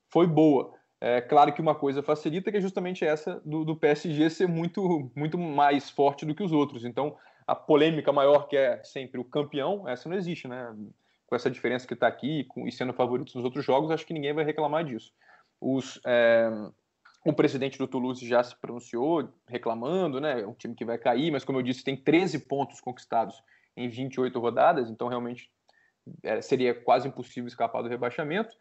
foi 0.08 0.24
boa. 0.24 0.72
É 1.00 1.20
claro 1.20 1.52
que 1.52 1.60
uma 1.60 1.74
coisa 1.74 2.04
facilita, 2.04 2.52
que 2.52 2.58
é 2.58 2.60
justamente 2.60 3.04
essa 3.04 3.42
do, 3.44 3.64
do, 3.64 3.74
PSG 3.74 4.30
ser 4.30 4.46
muito, 4.46 5.10
muito 5.16 5.36
mais 5.36 5.90
forte 5.90 6.24
do 6.24 6.32
que 6.32 6.44
os 6.44 6.52
outros. 6.52 6.84
Então, 6.84 7.16
a 7.44 7.56
polêmica 7.56 8.12
maior 8.12 8.46
que 8.46 8.56
é 8.56 8.80
sempre 8.84 9.20
o 9.20 9.24
campeão, 9.24 9.88
essa 9.88 10.08
não 10.08 10.16
existe, 10.16 10.46
né? 10.46 10.72
Com 11.26 11.34
essa 11.34 11.50
diferença 11.50 11.88
que 11.88 11.94
está 11.94 12.06
aqui 12.06 12.44
com, 12.44 12.68
e 12.68 12.70
sendo 12.70 12.92
favoritos 12.92 13.34
nos 13.34 13.42
outros 13.42 13.64
jogos, 13.64 13.90
acho 13.90 14.06
que 14.06 14.14
ninguém 14.14 14.32
vai 14.32 14.44
reclamar 14.44 14.84
disso. 14.84 15.12
Os, 15.60 16.00
é, 16.06 16.48
o 17.26 17.32
presidente 17.32 17.76
do 17.76 17.88
Toulouse 17.88 18.24
já 18.24 18.40
se 18.40 18.54
pronunciou 18.54 19.28
reclamando, 19.48 20.20
né? 20.20 20.42
É 20.42 20.46
um 20.46 20.54
time 20.54 20.76
que 20.76 20.84
vai 20.84 20.96
cair, 20.96 21.32
mas 21.32 21.44
como 21.44 21.58
eu 21.58 21.62
disse, 21.62 21.82
tem 21.82 21.96
13 21.96 22.46
pontos 22.46 22.80
conquistados 22.80 23.42
em 23.76 23.88
28 23.88 24.38
rodadas, 24.38 24.88
então 24.88 25.08
realmente 25.08 25.50
é, 26.22 26.40
seria 26.40 26.72
quase 26.72 27.08
impossível 27.08 27.48
escapar 27.48 27.82
do 27.82 27.88
rebaixamento. 27.88 28.56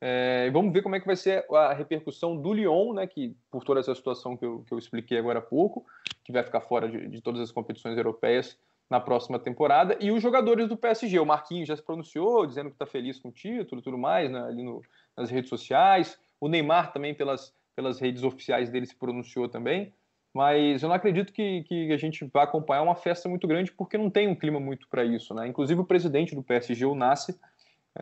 É, 0.00 0.50
vamos 0.50 0.72
ver 0.72 0.82
como 0.82 0.96
é 0.96 1.00
que 1.00 1.06
vai 1.06 1.14
ser 1.14 1.46
a 1.52 1.72
repercussão 1.72 2.36
do 2.36 2.52
Lyon, 2.52 2.92
né, 2.92 3.06
que 3.06 3.36
por 3.50 3.62
toda 3.62 3.78
essa 3.78 3.94
situação 3.94 4.36
que 4.36 4.44
eu, 4.44 4.64
que 4.66 4.74
eu 4.74 4.78
expliquei 4.78 5.16
agora 5.16 5.38
há 5.38 5.42
pouco, 5.42 5.86
que 6.24 6.32
vai 6.32 6.42
ficar 6.42 6.60
fora 6.60 6.88
de, 6.88 7.08
de 7.08 7.20
todas 7.20 7.40
as 7.40 7.52
competições 7.52 7.96
europeias 7.96 8.58
na 8.90 8.98
próxima 8.98 9.38
temporada, 9.38 9.96
e 10.00 10.10
os 10.10 10.20
jogadores 10.20 10.68
do 10.68 10.76
PSG. 10.76 11.20
O 11.20 11.26
Marquinhos 11.26 11.68
já 11.68 11.76
se 11.76 11.82
pronunciou, 11.82 12.46
dizendo 12.46 12.70
que 12.70 12.74
está 12.74 12.86
feliz 12.86 13.18
com 13.18 13.28
o 13.28 13.32
título 13.32 13.80
e 13.80 13.84
tudo 13.84 13.98
mais, 13.98 14.28
né, 14.28 14.42
ali 14.42 14.64
no, 14.64 14.82
nas 15.16 15.30
redes 15.30 15.50
sociais. 15.50 16.18
O 16.40 16.48
Neymar 16.48 16.92
também, 16.92 17.14
pelas, 17.14 17.54
pelas 17.78 18.00
redes 18.00 18.24
oficiais 18.24 18.70
dele, 18.70 18.86
se 18.86 18.96
pronunciou 18.96 19.48
também. 19.48 19.94
Mas 20.34 20.82
eu 20.82 20.88
não 20.88 20.96
acredito 20.96 21.32
que, 21.32 21.62
que 21.62 21.92
a 21.92 21.96
gente 21.96 22.24
vá 22.24 22.42
acompanhar 22.42 22.82
uma 22.82 22.96
festa 22.96 23.28
muito 23.28 23.46
grande, 23.46 23.70
porque 23.70 23.96
não 23.96 24.10
tem 24.10 24.26
um 24.26 24.34
clima 24.34 24.58
muito 24.58 24.88
para 24.88 25.04
isso. 25.04 25.32
Né? 25.32 25.46
Inclusive, 25.46 25.80
o 25.80 25.84
presidente 25.84 26.34
do 26.34 26.42
PSG, 26.42 26.84
o 26.86 26.96
Nasser, 26.96 27.36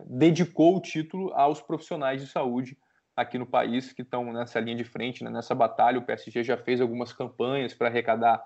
dedicou 0.06 0.78
o 0.78 0.80
título 0.80 1.30
aos 1.34 1.60
profissionais 1.60 2.22
de 2.22 2.26
saúde 2.26 2.78
aqui 3.14 3.36
no 3.36 3.44
país 3.44 3.92
que 3.92 4.00
estão 4.00 4.32
nessa 4.32 4.58
linha 4.60 4.78
de 4.78 4.84
frente, 4.84 5.22
né, 5.22 5.28
nessa 5.28 5.54
batalha. 5.54 5.98
O 5.98 6.06
PSG 6.06 6.42
já 6.42 6.56
fez 6.56 6.80
algumas 6.80 7.12
campanhas 7.12 7.74
para 7.74 7.88
arrecadar 7.88 8.42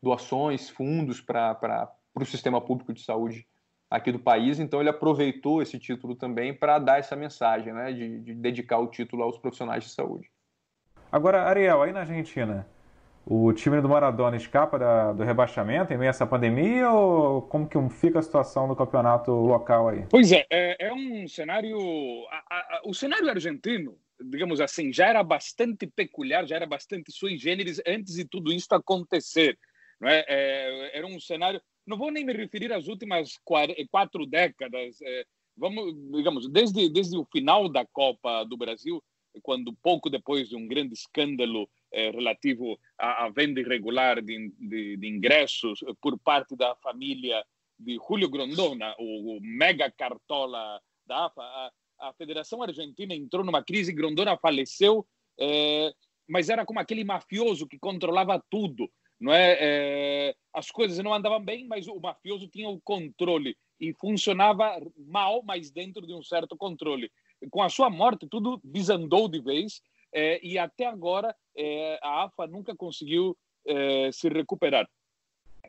doações, 0.00 0.70
fundos 0.70 1.20
para 1.20 1.90
o 2.14 2.24
sistema 2.24 2.60
público 2.60 2.92
de 2.92 3.02
saúde 3.02 3.48
aqui 3.90 4.12
do 4.12 4.20
país. 4.20 4.60
Então 4.60 4.78
ele 4.78 4.90
aproveitou 4.90 5.60
esse 5.60 5.76
título 5.76 6.14
também 6.14 6.54
para 6.54 6.78
dar 6.78 7.00
essa 7.00 7.16
mensagem, 7.16 7.72
né, 7.72 7.92
de, 7.92 8.20
de 8.20 8.32
dedicar 8.32 8.78
o 8.78 8.86
título 8.86 9.24
aos 9.24 9.36
profissionais 9.36 9.82
de 9.82 9.90
saúde. 9.90 10.30
Agora, 11.10 11.42
Ariel, 11.44 11.82
aí 11.82 11.92
na 11.92 12.00
Argentina, 12.00 12.66
o 13.24 13.52
time 13.52 13.80
do 13.80 13.88
Maradona 13.88 14.36
escapa 14.36 14.78
da, 14.78 15.12
do 15.12 15.22
rebaixamento 15.22 15.92
em 15.92 15.96
meio 15.98 16.08
a 16.08 16.10
essa 16.10 16.26
pandemia 16.26 16.90
ou 16.90 17.42
como 17.42 17.68
que 17.68 17.78
fica 17.90 18.18
a 18.18 18.22
situação 18.22 18.68
do 18.68 18.76
campeonato 18.76 19.30
local 19.30 19.88
aí? 19.88 20.06
Pois 20.10 20.32
é, 20.32 20.46
é, 20.50 20.86
é 20.88 20.92
um 20.92 21.26
cenário. 21.28 21.78
A, 22.30 22.56
a, 22.56 22.80
o 22.84 22.94
cenário 22.94 23.28
argentino, 23.28 23.98
digamos 24.20 24.60
assim, 24.60 24.92
já 24.92 25.06
era 25.06 25.22
bastante 25.22 25.86
peculiar, 25.86 26.46
já 26.46 26.56
era 26.56 26.66
bastante 26.66 27.10
sui 27.10 27.38
generis 27.38 27.80
antes 27.86 28.14
de 28.14 28.24
tudo 28.24 28.52
isso 28.52 28.68
acontecer. 28.72 29.58
Não 30.00 30.08
é? 30.08 30.24
é 30.28 30.98
era 30.98 31.06
um 31.06 31.18
cenário. 31.18 31.60
Não 31.86 31.96
vou 31.96 32.10
nem 32.10 32.24
me 32.24 32.34
referir 32.34 32.70
às 32.72 32.86
últimas 32.86 33.38
quatro 33.44 34.26
décadas. 34.26 35.00
É, 35.02 35.24
vamos, 35.56 35.94
digamos, 36.14 36.50
desde, 36.50 36.88
desde 36.90 37.16
o 37.16 37.26
final 37.30 37.68
da 37.68 37.84
Copa 37.84 38.44
do 38.44 38.56
Brasil, 38.56 39.02
quando 39.40 39.74
pouco 39.82 40.10
depois 40.10 40.48
de 40.48 40.56
um 40.56 40.66
grande 40.66 40.94
escândalo 40.94 41.68
eh, 41.92 42.10
relativo 42.10 42.78
à, 42.98 43.24
à, 43.24 43.28
venda 43.28 43.60
irregular 43.60 44.20
de, 44.20 44.52
de, 44.58 44.96
de, 44.96 45.08
ingressos 45.08 45.80
por 46.00 46.18
parte 46.18 46.56
da 46.56 46.74
família 46.76 47.44
de 47.78 47.96
Julio 47.96 48.28
Grondona, 48.28 48.94
o, 48.98 49.36
o 49.36 49.40
mega 49.40 49.90
cartola 49.90 50.80
da 51.06 51.26
AFA. 51.26 51.42
A, 51.42 51.70
a, 52.00 52.12
Federação 52.14 52.62
Argentina 52.62 53.14
entrou 53.14 53.44
numa 53.44 53.62
crise, 53.62 53.92
Grondona 53.92 54.36
faleceu, 54.36 55.06
eh, 55.38 55.92
mas 56.28 56.48
era 56.48 56.66
como 56.66 56.80
aquele 56.80 57.04
mafioso 57.04 57.66
que 57.66 57.78
controlava 57.78 58.42
tudo. 58.50 58.90
Não 59.20 59.32
é? 59.32 59.56
é? 59.60 60.34
As 60.52 60.70
coisas 60.70 60.98
não 60.98 61.12
andavam 61.12 61.44
bem, 61.44 61.66
mas 61.66 61.88
o 61.88 61.98
mafioso 61.98 62.46
tinha 62.48 62.68
o 62.68 62.80
controle 62.80 63.56
e 63.80 63.92
funcionava 63.94 64.80
mal, 64.96 65.42
mas 65.42 65.70
dentro 65.70 66.06
de 66.06 66.14
um 66.14 66.22
certo 66.22 66.56
controle. 66.56 67.10
Com 67.50 67.62
a 67.62 67.68
sua 67.68 67.88
morte, 67.88 68.26
tudo 68.28 68.60
desandou 68.64 69.28
de 69.28 69.40
vez 69.40 69.80
é, 70.12 70.44
e 70.44 70.58
até 70.58 70.86
agora 70.86 71.34
é, 71.56 71.98
a 72.02 72.24
AFA 72.24 72.46
nunca 72.46 72.74
conseguiu 72.74 73.36
é, 73.66 74.10
se 74.12 74.28
recuperar. 74.28 74.88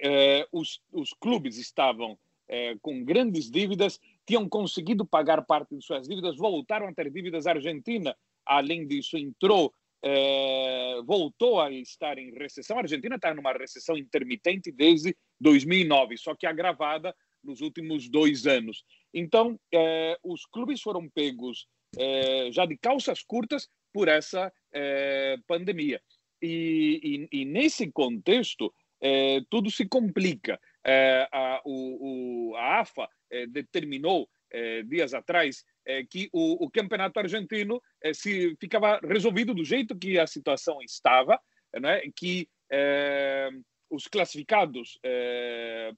É, 0.01 0.47
os, 0.51 0.81
os, 0.91 1.13
clubes 1.13 1.57
estavam 1.57 2.17
é, 2.47 2.75
com 2.81 3.03
grandes 3.03 3.51
dívidas, 3.51 3.99
tinham 4.25 4.47
conseguido 4.47 5.05
pagar 5.05 5.45
parte 5.45 5.75
de 5.75 5.83
suas 5.83 6.07
dívidas, 6.07 6.37
voltaram 6.37 6.87
a 6.87 6.93
ter 6.93 7.11
dívidas. 7.11 7.45
A 7.45 7.51
Argentina, 7.51 8.15
além 8.45 8.87
disso, 8.87 9.17
entrou, 9.17 9.73
é, 10.01 11.01
voltou 11.05 11.59
a 11.59 11.69
estar 11.71 12.17
em 12.17 12.31
recessão. 12.31 12.77
A 12.77 12.81
Argentina 12.81 13.15
está 13.15 13.33
numa 13.33 13.51
recessão 13.51 13.97
intermitente 13.97 14.71
desde 14.71 15.15
2009, 15.39 16.17
só 16.17 16.33
que 16.33 16.47
agravada 16.47 17.13
nos 17.49 17.61
últimos 17.61 18.07
dois 18.07 18.45
anos. 18.45 18.83
Então, 19.13 19.59
os 20.23 20.45
clubes 20.45 20.81
foram 20.81 21.09
pegos 21.09 21.67
já 22.51 22.65
de 22.65 22.77
calças 22.77 23.23
curtas 23.23 23.67
por 23.93 24.07
essa 24.07 24.51
é, 24.73 25.37
pandemia. 25.47 26.01
E, 26.41 27.27
e, 27.31 27.41
e, 27.41 27.45
nesse 27.45 27.91
contexto, 27.91 28.73
é, 29.01 29.41
tudo 29.49 29.69
se 29.69 29.87
complica. 29.87 30.59
É, 30.85 31.27
a, 31.31 31.61
o, 31.65 32.51
o, 32.51 32.55
a 32.55 32.79
AFA 32.79 33.07
determinou 33.49 34.27
dias 34.87 35.13
atrás 35.13 35.63
que 36.09 36.27
o, 36.33 36.65
o, 36.65 36.71
campeonato 36.71 37.19
argentino 37.19 37.79
se 38.15 38.57
ficava 38.59 38.99
resolvido 39.03 39.53
do 39.53 39.63
jeito 39.63 39.95
que 39.95 40.17
a 40.17 40.25
situação 40.25 40.81
estava, 40.81 41.39
né? 41.79 42.01
que 42.15 42.49
os 43.89 44.07
classificados 44.07 44.99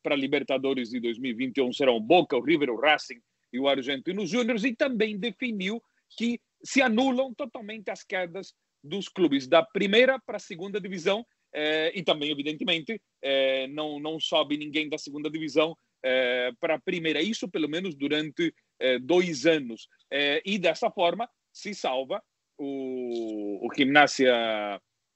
para 0.02 0.16
Libertadores 0.16 0.90
de 0.90 1.00
2021 1.00 1.74
serão 1.74 2.00
Boca, 2.00 2.38
o 2.38 2.44
River, 2.44 2.70
o 2.70 2.80
Racing 2.80 3.20
e 3.52 3.60
o 3.60 3.68
Argentino 3.68 4.26
Júnior, 4.26 4.58
e 4.66 4.76
também 4.76 5.18
definiu 5.18 5.82
que 6.18 6.40
se 6.64 6.82
anulam 6.82 7.34
totalmente 7.34 7.90
as 7.90 8.04
quedas 8.04 8.54
dos 8.84 9.08
clubes 9.08 9.48
da 9.48 9.64
primeira 9.64 10.20
para 10.20 10.38
a 10.38 10.40
segunda 10.40 10.80
divisão 10.80 11.26
é, 11.54 11.92
e 11.98 12.04
também, 12.04 12.32
evidentemente, 12.32 13.00
é, 13.22 13.68
não, 13.68 14.00
não 14.00 14.20
sobe 14.20 14.58
ninguém 14.58 14.88
da 14.88 14.98
segunda 14.98 15.30
divisão 15.30 15.76
é, 16.04 16.52
para 16.60 16.76
a 16.76 16.82
primeira. 16.82 17.22
Isso, 17.22 17.50
pelo 17.50 17.68
menos, 17.68 17.96
durante 17.96 18.54
é, 18.80 18.98
dois 18.98 19.46
anos. 19.46 19.88
É, 20.10 20.42
e 20.46 20.58
dessa 20.58 20.90
forma 20.90 21.30
se 21.52 21.74
salva 21.74 22.24
o, 22.58 23.68
o 23.68 23.74
Gimnasia 23.76 24.34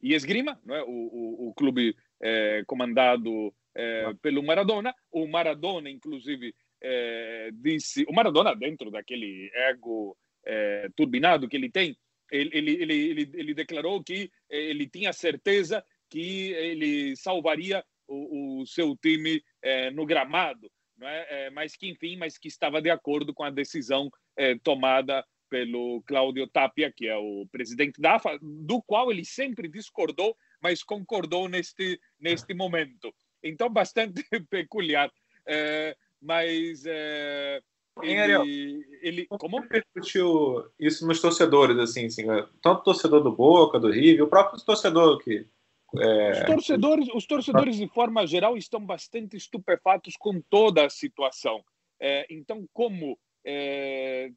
e 0.01 0.13
Esgrima, 0.13 0.59
não 0.65 0.75
é? 0.75 0.83
o, 0.83 0.89
o, 0.89 1.49
o 1.49 1.53
clube 1.53 1.95
é, 2.25 2.63
comandado 2.65 3.53
pelo 4.21 4.41
Maradona. 4.41 4.95
O 5.11 5.27
Maradona, 5.27 5.89
inclusive, 5.89 6.55
disse. 7.61 8.05
O 8.07 8.13
Maradona, 8.13 8.55
dentro 8.55 8.89
daquele 8.89 9.51
ego 9.53 10.17
turbinado 10.95 11.49
que 11.49 11.57
ele 11.57 11.69
tem, 11.69 11.97
ele, 12.31 12.51
ele, 12.53 12.71
ele, 12.71 13.31
ele, 13.33 13.53
declarou 13.53 14.01
que 14.01 14.31
ele 14.49 14.87
tinha 14.87 15.11
certeza 15.11 15.83
que 16.09 16.53
ele 16.53 17.17
salvaria 17.17 17.83
o, 18.07 18.61
o 18.61 18.65
seu 18.65 18.95
time 18.95 19.43
no 19.93 20.05
gramado, 20.05 20.71
não 20.97 21.09
é? 21.09 21.49
mas 21.49 21.75
que 21.75 21.89
enfim, 21.89 22.15
mas 22.15 22.37
que 22.37 22.47
estava 22.47 22.81
de 22.81 22.89
acordo 22.89 23.33
com 23.33 23.43
a 23.43 23.49
decisão 23.49 24.09
tomada 24.63 25.21
pelo 25.49 26.01
Cláudio 26.03 26.47
Tapia, 26.47 26.91
que 26.91 27.07
é 27.07 27.17
o 27.17 27.45
presidente 27.51 28.01
da 28.01 28.15
AFA, 28.15 28.37
do 28.41 28.81
qual 28.81 29.11
ele 29.11 29.25
sempre 29.25 29.67
discordou, 29.67 30.35
mas 30.65 30.81
concordou 30.81 31.47
neste 31.47 31.99
neste 32.19 32.55
momento. 32.55 33.13
Então, 33.43 33.69
bastante 33.69 34.23
peculiar. 34.49 35.11
É, 35.45 35.95
mas 36.19 36.83
é, 36.87 37.61
ele, 38.01 38.83
ele 39.03 39.27
como 39.27 39.59
repercutiu 39.59 40.65
isso 40.79 41.05
nos 41.05 41.21
torcedores 41.21 41.77
assim, 41.77 42.07
assim 42.07 42.25
tanto 42.63 42.83
torcedor 42.83 43.21
do 43.21 43.31
Boca, 43.31 43.79
do 43.79 43.91
River, 43.91 44.23
o 44.23 44.27
próprio 44.27 44.59
torcedor 44.65 45.23
que 45.23 45.45
é... 45.97 46.31
Os 46.31 46.45
torcedores, 46.45 47.07
os 47.13 47.25
torcedores 47.27 47.77
de 47.77 47.87
forma 47.87 48.25
geral 48.25 48.57
estão 48.57 48.83
bastante 48.83 49.37
estupefatos 49.37 50.17
com 50.17 50.41
toda 50.41 50.83
a 50.83 50.89
situação. 50.89 51.63
É, 52.01 52.25
então, 52.29 52.67
como 52.73 53.17
é, 53.45 54.31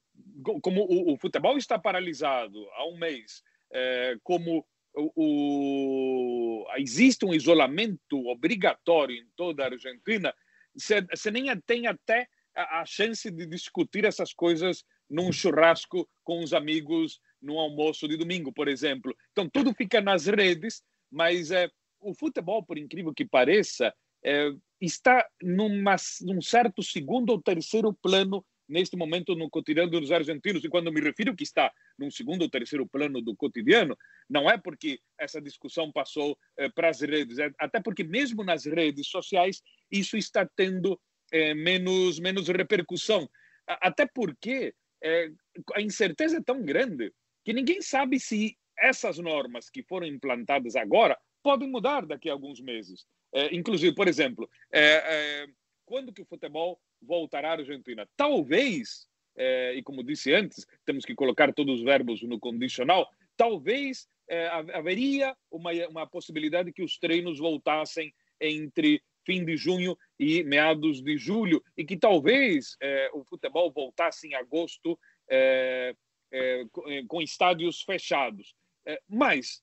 como 0.62 0.82
o, 0.82 1.14
o, 1.14 1.16
futebol 1.16 1.56
está 1.56 1.78
paralisado 1.78 2.68
há 2.74 2.86
um 2.86 2.98
mês, 2.98 3.42
é, 3.72 4.16
como 4.22 4.64
o, 4.94 6.64
o, 6.64 6.66
existe 6.76 7.24
um 7.24 7.34
isolamento 7.34 8.26
obrigatório 8.28 9.16
em 9.16 9.26
toda 9.36 9.64
a 9.64 9.66
Argentina, 9.66 10.34
você 10.74 11.30
nem 11.30 11.46
tem 11.60 11.86
até 11.86 12.28
a, 12.54 12.80
a 12.80 12.86
chance 12.86 13.30
de 13.30 13.46
discutir 13.46 14.04
essas 14.04 14.32
coisas 14.32 14.84
num 15.08 15.32
churrasco 15.32 16.08
com 16.22 16.42
os 16.42 16.52
amigos 16.52 17.20
no 17.40 17.58
almoço 17.58 18.08
de 18.08 18.16
domingo, 18.16 18.52
por 18.52 18.68
exemplo. 18.68 19.14
Então, 19.32 19.48
tudo 19.48 19.72
fica 19.72 20.00
nas 20.00 20.26
redes 20.26 20.82
mas 21.10 21.50
é, 21.50 21.70
o 22.00 22.14
futebol, 22.14 22.62
por 22.62 22.78
incrível 22.78 23.12
que 23.14 23.24
pareça, 23.24 23.94
é, 24.24 24.50
está 24.80 25.26
numa, 25.42 25.96
num 26.22 26.40
certo 26.40 26.82
segundo 26.82 27.30
ou 27.30 27.42
terceiro 27.42 27.92
plano 27.92 28.44
neste 28.68 28.96
momento 28.96 29.34
no 29.34 29.48
cotidiano 29.48 29.90
dos 29.90 30.12
argentinos. 30.12 30.62
E 30.62 30.68
quando 30.68 30.92
me 30.92 31.00
refiro 31.00 31.34
que 31.34 31.42
está 31.42 31.72
num 31.98 32.10
segundo 32.10 32.42
ou 32.42 32.50
terceiro 32.50 32.86
plano 32.86 33.22
do 33.22 33.34
cotidiano, 33.34 33.96
não 34.28 34.48
é 34.50 34.58
porque 34.58 35.00
essa 35.18 35.40
discussão 35.40 35.90
passou 35.90 36.36
é, 36.56 36.68
para 36.68 36.88
as 36.88 37.00
redes, 37.00 37.38
é, 37.38 37.50
até 37.58 37.80
porque 37.80 38.04
mesmo 38.04 38.44
nas 38.44 38.64
redes 38.66 39.08
sociais 39.08 39.62
isso 39.90 40.16
está 40.16 40.46
tendo 40.56 41.00
é, 41.32 41.54
menos, 41.54 42.18
menos 42.18 42.48
repercussão. 42.48 43.28
Até 43.66 44.06
porque 44.06 44.74
é, 45.02 45.30
a 45.74 45.80
incerteza 45.80 46.38
é 46.38 46.42
tão 46.42 46.62
grande 46.62 47.12
que 47.44 47.52
ninguém 47.52 47.80
sabe 47.80 48.18
se 48.18 48.56
essas 48.78 49.18
normas 49.18 49.68
que 49.68 49.82
foram 49.82 50.06
implantadas 50.06 50.76
agora 50.76 51.18
podem 51.42 51.68
mudar 51.68 52.06
daqui 52.06 52.28
a 52.28 52.32
alguns 52.32 52.60
meses. 52.60 53.06
É, 53.32 53.54
inclusive, 53.54 53.94
por 53.94 54.08
exemplo, 54.08 54.48
é, 54.72 54.82
é, 54.82 55.46
quando 55.88 56.12
que 56.12 56.20
o 56.20 56.26
futebol 56.26 56.78
voltará 57.00 57.52
à 57.52 57.52
Argentina? 57.52 58.06
Talvez, 58.14 59.08
é, 59.34 59.72
e 59.74 59.82
como 59.82 60.04
disse 60.04 60.34
antes, 60.34 60.66
temos 60.84 61.04
que 61.06 61.14
colocar 61.14 61.52
todos 61.54 61.78
os 61.78 61.82
verbos 61.82 62.22
no 62.22 62.38
condicional, 62.38 63.10
talvez 63.38 64.06
é, 64.28 64.48
haveria 64.48 65.34
uma, 65.50 65.70
uma 65.88 66.06
possibilidade 66.06 66.72
que 66.72 66.82
os 66.82 66.98
treinos 66.98 67.38
voltassem 67.38 68.12
entre 68.38 69.02
fim 69.24 69.44
de 69.44 69.56
junho 69.56 69.96
e 70.18 70.44
meados 70.44 71.02
de 71.02 71.16
julho, 71.16 71.62
e 71.74 71.84
que 71.86 71.96
talvez 71.96 72.76
é, 72.82 73.10
o 73.14 73.24
futebol 73.24 73.72
voltasse 73.72 74.28
em 74.28 74.34
agosto 74.34 74.98
com 77.06 77.20
estádios 77.20 77.82
fechados. 77.82 78.54
Mas 79.06 79.62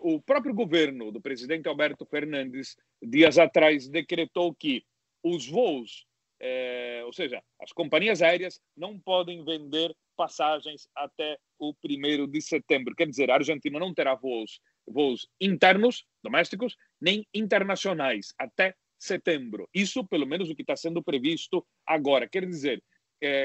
o 0.00 0.20
próprio 0.22 0.54
governo 0.54 1.10
do 1.10 1.20
presidente 1.20 1.68
Alberto 1.68 2.06
Fernandes, 2.06 2.76
dias 3.02 3.36
atrás, 3.36 3.88
decretou 3.88 4.54
que 4.54 4.84
os 5.22 5.46
voos, 5.46 6.06
é, 6.40 7.02
ou 7.04 7.12
seja, 7.12 7.42
as 7.60 7.72
companhias 7.72 8.22
aéreas, 8.22 8.60
não 8.76 8.98
podem 8.98 9.44
vender 9.44 9.94
passagens 10.16 10.88
até 10.94 11.38
o 11.58 11.74
primeiro 11.74 12.26
de 12.26 12.40
setembro. 12.40 12.94
Quer 12.94 13.08
dizer, 13.08 13.30
a 13.30 13.34
Argentina 13.34 13.78
não 13.78 13.94
terá 13.94 14.14
voos, 14.14 14.60
voos 14.86 15.28
internos, 15.40 16.04
domésticos, 16.22 16.76
nem 17.00 17.26
internacionais 17.34 18.34
até 18.38 18.74
setembro. 18.98 19.68
Isso, 19.74 20.06
pelo 20.06 20.26
menos, 20.26 20.50
o 20.50 20.54
que 20.54 20.62
está 20.62 20.76
sendo 20.76 21.02
previsto 21.02 21.66
agora. 21.86 22.28
Quer 22.28 22.46
dizer, 22.46 22.82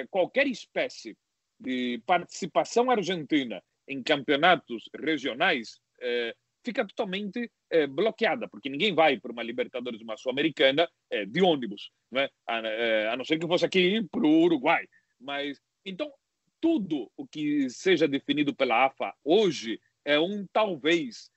qualquer 0.10 0.48
espécie 0.48 1.18
de 1.60 2.02
participação 2.06 2.92
argentina 2.92 3.64
em 3.88 4.04
campeonatos 4.04 4.90
regionais 4.94 5.80
é, 6.02 6.36
fica 6.66 6.86
totalmente 6.86 7.50
é, 7.70 7.86
bloqueada, 7.86 8.50
porque 8.50 8.70
ninguém 8.70 8.94
vai 8.94 9.20
para 9.20 9.32
uma 9.32 9.44
Libertadores, 9.44 10.02
uma 10.02 10.18
Sul-Americana 10.18 10.90
é, 11.12 11.24
de 11.24 11.42
ônibus, 11.42 11.92
né? 12.12 12.28
a, 12.48 12.58
é, 12.58 13.10
a 13.10 13.16
não 13.16 13.24
ser 13.24 13.40
que 13.40 13.48
fosse 13.48 13.64
aqui 13.64 14.04
para 14.12 14.26
o 14.26 14.42
Uruguai. 14.42 14.86
Mas 15.20 15.62
então 15.86 16.12
tudo 16.60 17.12
o 17.16 17.28
que 17.28 17.70
seja 17.70 18.08
definido 18.08 18.56
pela 18.56 18.86
AFA 18.86 19.14
hoje 19.24 19.80
é 20.04 20.20
um 20.20 20.46
talvez. 20.52 21.30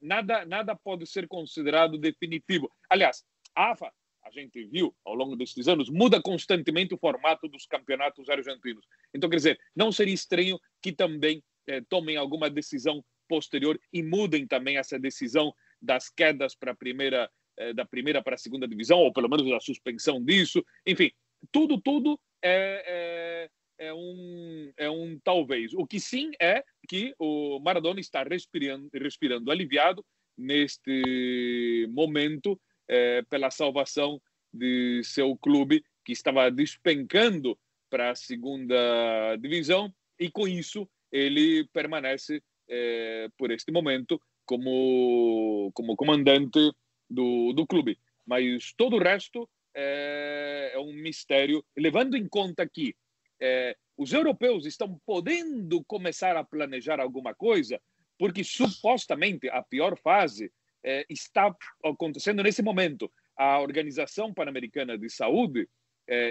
Nada 0.00 0.46
nada 0.46 0.74
pode 0.74 1.06
ser 1.06 1.28
considerado 1.28 1.98
definitivo. 1.98 2.72
Aliás, 2.88 3.22
a 3.54 3.72
AFA 3.72 3.92
a 4.24 4.30
gente 4.30 4.64
viu 4.64 4.94
ao 5.04 5.14
longo 5.14 5.36
destes 5.36 5.68
anos, 5.68 5.90
muda 5.90 6.22
constantemente 6.22 6.94
o 6.94 6.98
formato 6.98 7.48
dos 7.48 7.66
campeonatos 7.66 8.28
argentinos. 8.28 8.86
Então, 9.12 9.28
quer 9.28 9.36
dizer, 9.36 9.60
não 9.74 9.90
seria 9.90 10.14
estranho 10.14 10.58
que 10.80 10.92
também 10.92 11.42
tomem 11.88 12.16
alguma 12.16 12.48
decisão 12.48 13.04
posterior 13.30 13.80
e 13.92 14.02
mudem 14.02 14.44
também 14.44 14.76
essa 14.76 14.98
decisão 14.98 15.54
das 15.80 16.10
quedas 16.10 16.56
para 16.56 16.72
a 16.72 16.74
primeira, 16.74 17.30
eh, 17.56 17.72
da 17.72 17.84
primeira 17.84 18.20
para 18.20 18.34
a 18.34 18.38
segunda 18.38 18.66
divisão, 18.66 18.98
ou 18.98 19.12
pelo 19.12 19.28
menos 19.28 19.48
da 19.48 19.60
suspensão 19.60 20.22
disso. 20.22 20.64
Enfim, 20.84 21.12
tudo, 21.52 21.80
tudo 21.80 22.18
é, 22.42 23.48
é, 23.78 23.86
é, 23.86 23.94
um, 23.94 24.72
é 24.76 24.90
um 24.90 25.18
talvez. 25.22 25.72
O 25.74 25.86
que 25.86 26.00
sim 26.00 26.32
é 26.40 26.64
que 26.88 27.14
o 27.20 27.60
Maradona 27.60 28.00
está 28.00 28.24
respirando, 28.24 28.90
respirando 28.92 29.50
aliviado 29.52 30.04
neste 30.36 31.86
momento 31.90 32.60
é, 32.88 33.22
pela 33.30 33.50
salvação 33.50 34.20
de 34.52 35.02
seu 35.04 35.36
clube, 35.36 35.84
que 36.04 36.12
estava 36.12 36.50
despencando 36.50 37.56
para 37.88 38.10
a 38.10 38.14
segunda 38.16 39.36
divisão, 39.36 39.94
e 40.18 40.28
com 40.28 40.48
isso 40.48 40.88
ele 41.12 41.66
permanece 41.72 42.42
é, 42.70 43.28
por 43.36 43.50
este 43.50 43.72
momento 43.72 44.22
como, 44.46 45.70
como 45.74 45.96
comandante 45.96 46.72
do, 47.08 47.52
do 47.52 47.66
clube. 47.66 47.98
Mas 48.24 48.72
todo 48.76 48.96
o 48.96 49.02
resto 49.02 49.48
é, 49.74 50.70
é 50.74 50.78
um 50.78 50.92
mistério, 50.92 51.64
levando 51.76 52.16
em 52.16 52.28
conta 52.28 52.66
que 52.68 52.94
é, 53.40 53.76
os 53.96 54.12
europeus 54.12 54.64
estão 54.66 55.00
podendo 55.04 55.82
começar 55.84 56.36
a 56.36 56.44
planejar 56.44 57.00
alguma 57.00 57.34
coisa, 57.34 57.80
porque 58.16 58.44
supostamente 58.44 59.48
a 59.48 59.62
pior 59.62 59.98
fase 59.98 60.52
é, 60.84 61.04
está 61.10 61.54
acontecendo 61.84 62.42
nesse 62.42 62.62
momento. 62.62 63.10
A 63.36 63.60
Organização 63.60 64.32
Pan-Americana 64.32 64.96
de 64.96 65.10
Saúde 65.10 65.68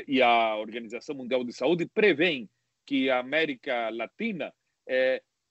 e 0.07 0.21
a 0.21 0.57
Organização 0.57 1.15
Mundial 1.15 1.41
de 1.43 1.53
Saúde 1.53 1.85
prevêem 1.85 2.49
que 2.85 3.09
a 3.09 3.19
América 3.19 3.89
Latina 3.89 4.53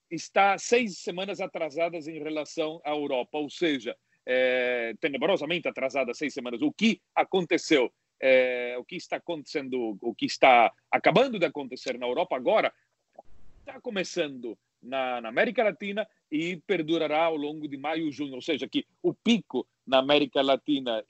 está 0.09 0.57
seis 0.57 0.99
semanas 0.99 1.39
atrasadas 1.39 2.07
em 2.07 2.19
relação 2.19 2.81
à 2.83 2.91
Europa, 2.91 3.37
ou 3.37 3.49
seja, 3.49 3.95
é, 4.25 4.93
tenebrosamente 4.99 5.67
atrasada 5.67 6.13
seis 6.13 6.33
semanas. 6.33 6.61
O 6.61 6.71
que 6.71 7.01
aconteceu? 7.15 7.91
É, 8.21 8.75
o 8.77 8.83
que 8.83 8.95
está 8.95 9.15
acontecendo, 9.15 9.97
o 10.01 10.13
que 10.13 10.25
está 10.25 10.73
acabando 10.91 11.39
de 11.39 11.45
acontecer 11.45 11.97
na 11.97 12.05
Europa 12.05 12.35
agora, 12.35 12.73
está 13.59 13.79
começando 13.79 14.57
na, 14.81 15.21
na, 15.21 15.29
América 15.29 15.63
Latina 15.63 16.07
e 16.29 16.57
perdurará 16.57 17.23
ao 17.23 17.35
longo 17.35 17.67
de 17.67 17.77
maio 17.77 18.07
e 18.07 18.11
junho, 18.11 18.35
ou 18.35 18.41
seja, 18.41 18.67
que 18.67 18.85
o 19.01 19.13
pico 19.13 19.65
na 19.87 19.99
América 19.99 20.41
Latina 20.41 21.03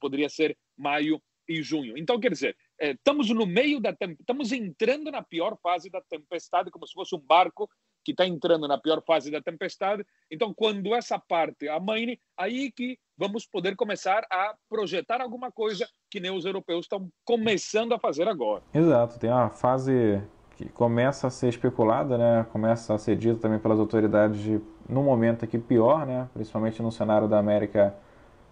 poderia 0.00 0.28
ser 0.28 0.56
maio 0.76 1.20
e 1.48 1.62
junho. 1.62 1.96
Então, 1.96 2.18
quer 2.18 2.32
dizer, 2.32 2.56
eh, 2.78 2.92
estamos 2.92 3.28
no 3.30 3.46
meio 3.46 3.80
da 3.80 3.94
estamos 4.18 4.52
entrando 4.52 5.10
na 5.10 5.22
pior 5.22 5.56
fase 5.62 5.90
da 5.90 6.00
tempestade, 6.00 6.70
como 6.70 6.86
se 6.86 6.94
fosse 6.94 7.14
um 7.14 7.20
barco 7.20 7.68
que 8.04 8.12
está 8.12 8.26
entrando 8.26 8.68
na 8.68 8.78
pior 8.78 9.02
fase 9.02 9.30
da 9.30 9.40
tempestade. 9.40 10.04
Então, 10.30 10.52
quando 10.54 10.94
essa 10.94 11.18
parte 11.18 11.68
amaine, 11.68 12.20
aí 12.36 12.70
que 12.70 12.98
vamos 13.16 13.46
poder 13.46 13.74
começar 13.76 14.26
a 14.30 14.54
projetar 14.68 15.20
alguma 15.20 15.50
coisa 15.50 15.88
que 16.10 16.20
nem 16.20 16.30
os 16.30 16.44
europeus 16.44 16.84
estão 16.84 17.08
começando 17.24 17.94
a 17.94 17.98
fazer 17.98 18.28
agora. 18.28 18.62
Exato, 18.72 19.18
tem 19.18 19.30
uma 19.30 19.50
fase 19.50 20.22
que 20.56 20.68
começa 20.68 21.26
a 21.26 21.30
ser 21.30 21.48
especulada, 21.48 22.16
né? 22.16 22.46
começa 22.52 22.94
a 22.94 22.98
ser 22.98 23.16
dita 23.16 23.40
também 23.40 23.58
pelas 23.58 23.78
autoridades 23.78 24.40
de, 24.40 24.60
no 24.88 25.02
momento 25.02 25.44
aqui 25.44 25.58
pior, 25.58 26.06
né? 26.06 26.28
principalmente 26.32 26.82
no 26.82 26.92
cenário 26.92 27.26
da 27.26 27.38
América 27.38 27.94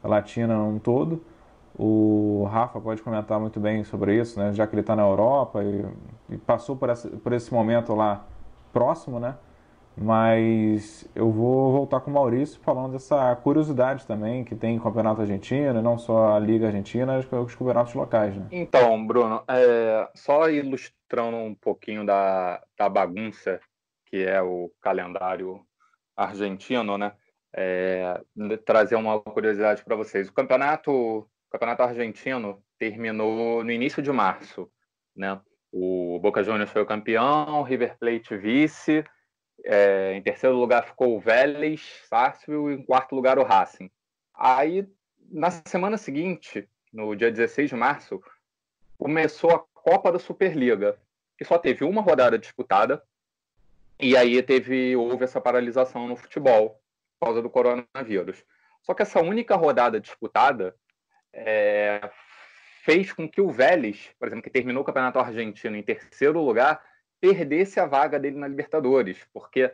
Latina 0.03 0.57
num 0.57 0.79
todo. 0.79 1.25
O 1.79 2.47
Rafa 2.51 2.81
pode 2.81 3.01
comentar 3.03 3.41
muito 3.41 3.59
bem 3.59 3.83
sobre 3.85 4.19
isso, 4.19 4.39
né? 4.39 4.53
já 4.53 4.67
que 4.67 4.75
ele 4.75 4.81
está 4.81 4.95
na 4.95 5.03
Europa 5.03 5.63
e, 5.63 6.35
e 6.35 6.39
passou 6.39 6.77
por, 6.77 6.91
essa, 6.91 7.09
por 7.09 7.33
esse 7.33 7.53
momento 7.53 7.95
lá 7.95 8.27
próximo, 8.73 9.21
né? 9.21 9.37
Mas 9.97 11.07
eu 11.15 11.31
vou 11.31 11.71
voltar 11.71 12.01
com 12.01 12.11
o 12.11 12.15
Maurício 12.15 12.59
falando 12.63 12.93
dessa 12.93 13.37
curiosidade 13.37 14.07
também 14.07 14.43
que 14.43 14.55
tem 14.55 14.79
Campeonato 14.79 15.21
Argentino, 15.21 15.83
não 15.83 15.99
só 15.99 16.35
a 16.35 16.39
Liga 16.39 16.67
Argentina, 16.67 17.19
os 17.19 17.55
campeonatos 17.55 17.93
locais, 17.93 18.35
né? 18.35 18.47
Então, 18.51 19.07
Bruno, 19.07 19.45
é, 19.47 20.09
só 20.15 20.49
ilustrando 20.49 21.37
um 21.37 21.55
pouquinho 21.55 22.07
da, 22.07 22.63
da 22.79 22.89
bagunça 22.89 23.61
que 24.13 24.23
é 24.23 24.43
o 24.43 24.71
calendário 24.81 25.65
argentino, 26.15 26.99
né? 26.99 27.13
É, 27.55 28.21
trazer 28.65 28.95
uma 28.97 29.21
curiosidade 29.21 29.83
para 29.83 29.97
vocês. 29.97 30.29
O 30.29 30.33
campeonato, 30.33 30.91
o 30.91 31.29
campeonato 31.51 31.83
argentino 31.83 32.63
terminou 32.79 33.65
no 33.65 33.71
início 33.71 34.03
de 34.03 34.13
março, 34.13 34.71
né? 35.17 35.41
O 35.73 36.19
Boca 36.21 36.45
Juniors 36.45 36.71
foi 36.71 36.83
o 36.83 36.87
campeão, 36.87 37.63
River 37.63 37.97
Plate 37.99 38.37
vice. 38.37 39.03
É, 39.65 40.13
em 40.15 40.23
terceiro 40.23 40.57
lugar 40.57 40.85
ficou 40.85 41.17
o 41.17 41.21
Vélez, 41.21 42.03
Sarsfield, 42.09 42.73
e 42.73 42.75
em 42.79 42.85
quarto 42.85 43.15
lugar 43.15 43.39
o 43.39 43.43
Racing. 43.43 43.91
Aí, 44.35 44.87
na 45.31 45.51
semana 45.51 45.97
seguinte, 45.97 46.69
no 46.93 47.15
dia 47.17 47.31
16 47.31 47.71
de 47.71 47.77
março, 47.77 48.23
começou 48.99 49.51
a 49.51 49.65
Copa 49.73 50.13
da 50.13 50.19
Superliga, 50.19 50.99
que 51.39 51.45
só 51.45 51.59
teve 51.59 51.85
uma 51.85 52.03
rodada 52.03 52.39
disputada, 52.39 53.03
e 53.99 54.17
aí 54.17 54.43
teve 54.43 54.95
houve 54.97 55.25
essa 55.25 55.41
paralisação 55.41 56.07
no 56.07 56.17
futebol 56.17 56.81
por 57.19 57.27
causa 57.27 57.41
do 57.41 57.49
coronavírus. 57.49 58.45
Só 58.83 58.95
que 58.95 59.03
essa 59.03 59.21
única 59.21 59.57
rodada 59.57 60.01
disputada 60.01 60.75
é, 61.33 62.01
fez 62.85 63.13
com 63.13 63.29
que 63.29 63.41
o 63.41 63.51
Vélez, 63.51 64.11
por 64.19 64.27
exemplo, 64.27 64.43
que 64.43 64.51
terminou 64.51 64.83
o 64.83 64.85
Campeonato 64.85 65.19
Argentino 65.19 65.77
em 65.77 65.83
terceiro 65.83 66.41
lugar, 66.41 66.83
perdesse 67.21 67.79
a 67.79 67.87
vaga 67.87 68.19
dele 68.19 68.37
na 68.37 68.49
Libertadores, 68.49 69.25
porque 69.33 69.73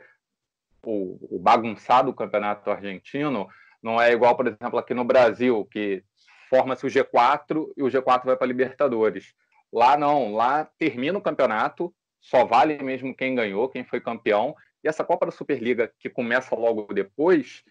o, 0.85 1.37
o 1.37 1.39
bagunçado 1.39 2.13
Campeonato 2.13 2.71
Argentino 2.71 3.49
não 3.83 4.01
é 4.01 4.13
igual, 4.13 4.37
por 4.37 4.47
exemplo, 4.47 4.79
aqui 4.79 4.93
no 4.93 5.05
Brasil, 5.05 5.67
que 5.71 6.05
forma-se 6.51 6.85
o 6.85 6.91
G4 6.91 7.73
e 7.77 7.83
o 7.83 7.87
G4 7.87 8.27
vai 8.27 8.37
para 8.37 8.45
a 8.45 8.49
Libertadores. 8.49 9.35
Lá 9.73 9.97
não, 9.97 10.35
lá 10.35 10.67
termina 10.79 11.19
o 11.19 11.23
campeonato, 11.23 11.95
só 12.21 12.45
vale 12.45 12.83
mesmo 12.83 13.17
quem 13.17 13.35
ganhou, 13.35 13.71
quem 13.71 13.85
foi 13.85 14.01
campeão, 14.03 14.55
e 14.85 14.89
essa 14.89 15.05
Copa 15.05 15.27
da 15.27 15.33
Superliga, 15.33 15.91
que 15.99 16.11
começa 16.11 16.55
logo 16.55 16.93
depois, 16.93 17.63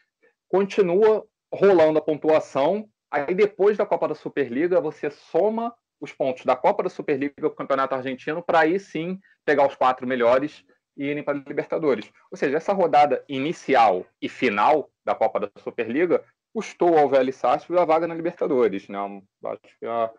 continua 0.47 1.27
rolando 1.53 1.99
a 1.99 2.01
pontuação 2.01 2.89
Aí 3.11 3.33
depois 3.33 3.77
da 3.77 3.85
Copa 3.85 4.07
da 4.07 4.15
Superliga, 4.15 4.81
você 4.81 5.09
soma 5.09 5.73
os 5.99 6.11
pontos 6.11 6.45
da 6.45 6.55
Copa 6.55 6.83
da 6.83 6.89
Superliga 6.89 7.33
com 7.41 7.47
o 7.47 7.55
Campeonato 7.55 7.95
Argentino 7.95 8.43
para 8.43 8.59
aí 8.61 8.79
sim 8.79 9.19
pegar 9.45 9.67
os 9.67 9.75
quatro 9.75 10.05
melhores 10.05 10.63
e 10.95 11.05
irem 11.05 11.23
para 11.23 11.37
Libertadores. 11.37 12.11
Ou 12.31 12.37
seja, 12.37 12.57
essa 12.57 12.73
rodada 12.73 13.23
inicial 13.29 14.05
e 14.21 14.27
final 14.27 14.89
da 15.05 15.15
Copa 15.15 15.39
da 15.39 15.49
Superliga 15.59 16.23
custou 16.53 16.97
ao 16.97 17.09
Vélez 17.09 17.35
Sarsfield 17.35 17.81
a 17.81 17.85
vaga 17.85 18.07
na 18.07 18.15
Libertadores. 18.15 18.87
Né? 18.87 18.97
Acho 19.45 19.79
que 19.79 19.85
é 19.85 19.89
uma 19.89 20.11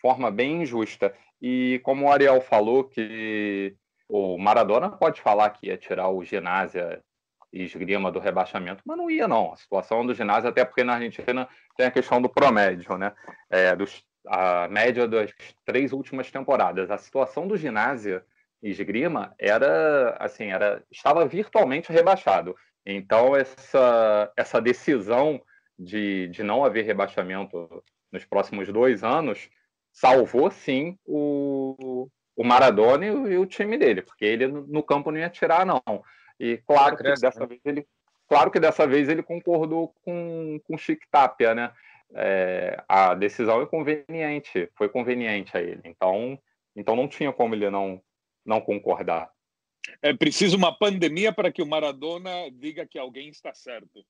forma 0.00 0.30
bem 0.30 0.62
injusta. 0.62 1.14
E 1.40 1.80
como 1.84 2.06
o 2.06 2.12
Ariel 2.12 2.40
falou 2.40 2.84
que 2.84 3.76
o 4.08 4.36
Maradona 4.36 4.90
pode 4.90 5.20
falar 5.20 5.50
que 5.50 5.68
ia 5.68 5.76
tirar 5.76 6.08
o 6.08 6.24
ginásio 6.24 6.82
esgrima 7.62 8.10
do 8.10 8.18
rebaixamento, 8.18 8.82
mas 8.84 8.96
não 8.96 9.08
ia, 9.08 9.28
não. 9.28 9.52
A 9.52 9.56
situação 9.56 10.04
do 10.04 10.12
ginásio, 10.12 10.50
até 10.50 10.64
porque 10.64 10.82
na 10.82 10.94
Argentina 10.94 11.48
tem 11.76 11.86
a 11.86 11.90
questão 11.90 12.20
do 12.20 12.28
promédio, 12.28 12.98
né? 12.98 13.12
É, 13.48 13.76
dos, 13.76 14.04
a 14.26 14.66
média 14.68 15.06
das 15.06 15.32
três 15.64 15.92
últimas 15.92 16.30
temporadas. 16.30 16.90
A 16.90 16.98
situação 16.98 17.46
do 17.46 17.56
ginásio 17.56 18.22
esgrima 18.62 19.34
era, 19.38 20.16
assim, 20.18 20.46
era, 20.46 20.82
estava 20.90 21.26
virtualmente 21.26 21.92
rebaixado. 21.92 22.56
Então, 22.84 23.36
essa, 23.36 24.32
essa 24.36 24.60
decisão 24.60 25.40
de, 25.78 26.28
de 26.28 26.42
não 26.42 26.64
haver 26.64 26.84
rebaixamento 26.84 27.82
nos 28.10 28.24
próximos 28.24 28.68
dois 28.68 29.04
anos 29.04 29.48
salvou, 29.92 30.50
sim, 30.50 30.98
o, 31.04 32.08
o 32.36 32.44
Maradona 32.44 33.06
e 33.06 33.10
o, 33.10 33.32
e 33.32 33.38
o 33.38 33.46
time 33.46 33.78
dele, 33.78 34.02
porque 34.02 34.24
ele 34.24 34.48
no 34.48 34.82
campo 34.82 35.10
não 35.10 35.18
ia 35.18 35.30
tirar, 35.30 35.64
não. 35.64 35.82
E 36.38 36.58
claro 36.58 36.96
que 36.96 37.02
dessa 37.02 37.40
né? 37.40 37.46
vez 37.46 37.60
ele, 37.64 37.86
claro 38.28 38.50
que 38.50 38.60
dessa 38.60 38.86
vez 38.86 39.08
ele 39.08 39.22
concordou 39.22 39.94
com 40.04 40.60
com 40.66 40.78
Chic 40.78 41.00
Tapia, 41.10 41.54
né? 41.54 41.72
É, 42.14 42.82
a 42.88 43.14
decisão 43.14 43.60
é 43.60 43.66
conveniente, 43.66 44.70
foi 44.74 44.88
conveniente 44.88 45.56
a 45.56 45.60
ele. 45.60 45.80
Então, 45.84 46.38
então 46.76 46.94
não 46.94 47.08
tinha 47.08 47.32
como 47.32 47.54
ele 47.54 47.70
não 47.70 48.00
não 48.44 48.60
concordar. 48.60 49.30
É 50.00 50.12
preciso 50.12 50.56
uma 50.56 50.76
pandemia 50.76 51.32
para 51.32 51.52
que 51.52 51.62
o 51.62 51.66
Maradona 51.66 52.50
diga 52.50 52.86
que 52.86 52.98
alguém 52.98 53.28
está 53.28 53.52
certo. 53.52 54.04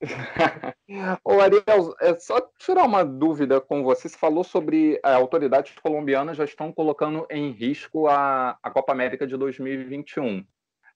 Ô 1.24 1.40
Ariel, 1.40 1.94
é 2.00 2.16
só 2.18 2.40
tirar 2.58 2.84
uma 2.84 3.04
dúvida 3.04 3.60
com 3.60 3.82
você. 3.82 4.08
Você 4.08 4.16
falou 4.16 4.44
sobre 4.44 5.00
é, 5.04 5.12
autoridades 5.12 5.74
colombianas 5.82 6.36
já 6.36 6.44
estão 6.44 6.72
colocando 6.72 7.26
em 7.30 7.50
risco 7.50 8.06
a, 8.06 8.56
a 8.62 8.70
Copa 8.70 8.92
América 8.92 9.26
de 9.26 9.36
2021. 9.36 10.44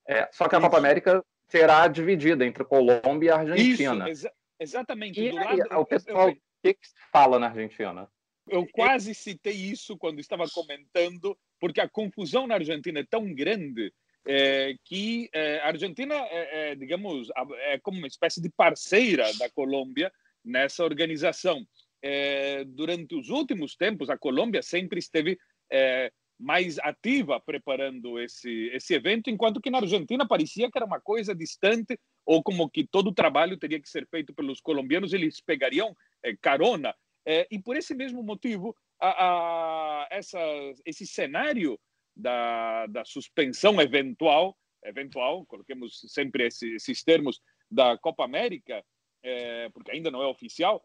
É, 0.07 0.29
só 0.33 0.49
que 0.49 0.57
a 0.57 0.61
Copa 0.61 0.79
América 0.79 1.25
será 1.49 1.87
dividida 1.87 2.47
entre 2.47 2.65
Colômbia 2.65 3.29
e 3.29 3.31
Argentina. 3.31 4.11
Isso, 4.11 4.27
exa 4.27 4.33
exatamente. 4.59 5.21
E 5.21 5.29
aí, 5.29 5.59
lado, 5.59 5.81
o 5.81 5.87
pessoal, 5.87 6.31
o 6.31 6.37
que, 6.63 6.75
que 6.75 6.87
se 6.87 6.95
fala 7.13 7.39
na 7.39 7.49
Argentina? 7.49 8.09
Eu 8.49 8.67
quase 8.73 9.15
citei 9.15 9.55
isso 9.55 9.97
quando 9.97 10.19
estava 10.19 10.45
comentando, 10.49 11.37
porque 11.61 11.81
a 11.81 11.89
confusão 11.89 12.47
na 12.47 12.55
Argentina 12.55 13.01
é 13.01 13.07
tão 13.09 13.33
grande 13.33 13.93
é, 14.27 14.75
que 14.85 15.29
é, 15.33 15.59
a 15.61 15.69
Argentina 15.69 16.15
é, 16.15 16.71
é, 16.71 16.75
digamos, 16.75 17.29
é 17.67 17.79
como 17.79 17.99
uma 17.99 18.07
espécie 18.07 18.41
de 18.41 18.49
parceira 18.51 19.33
da 19.39 19.49
Colômbia 19.51 20.13
nessa 20.45 20.85
organização. 20.85 21.65
É, 22.01 22.65
durante 22.65 23.15
os 23.15 23.29
últimos 23.29 23.77
tempos, 23.77 24.11
a 24.11 24.19
Colômbia 24.19 24.63
sempre 24.63 24.99
esteve 24.99 25.39
é, 25.71 26.13
mais 26.43 26.77
ativa 26.81 27.41
preparando 27.41 28.19
esse, 28.19 28.69
esse 28.75 28.93
evento, 28.95 29.31
enquanto 29.31 29.61
que 29.61 29.71
na 29.71 29.79
Argentina 29.79 30.27
parecia 30.27 30.71
que 30.71 30.77
era 30.77 30.85
uma 30.85 31.01
coisa 31.01 31.35
distante, 31.35 31.99
ou 32.27 32.43
como 32.43 32.69
que 32.69 32.85
todo 32.85 33.09
o 33.09 33.15
trabalho 33.15 33.57
teria 33.57 33.81
que 33.81 33.89
ser 33.89 34.07
feito 34.09 34.35
pelos 34.35 34.61
colombianos, 34.61 35.13
eles 35.13 35.41
pegariam 35.41 35.97
é, 36.23 36.37
carona. 36.37 36.95
É, 37.25 37.47
e 37.51 37.61
por 37.61 37.77
esse 37.77 37.95
mesmo 37.95 38.23
motivo, 38.25 38.77
a, 39.01 39.09
a, 39.09 40.09
essa, 40.11 40.41
esse 40.85 41.07
cenário 41.07 41.79
da, 42.15 42.87
da 42.87 43.05
suspensão 43.05 43.81
eventual, 43.81 44.59
eventual, 44.85 45.47
coloquemos 45.47 46.01
sempre 46.09 46.49
esse, 46.49 46.75
esses 46.75 47.05
termos, 47.05 47.41
da 47.71 47.97
Copa 47.97 48.25
América, 48.25 48.85
é, 49.23 49.69
porque 49.71 49.93
ainda 49.93 50.11
não 50.11 50.23
é 50.23 50.27
oficial, 50.27 50.85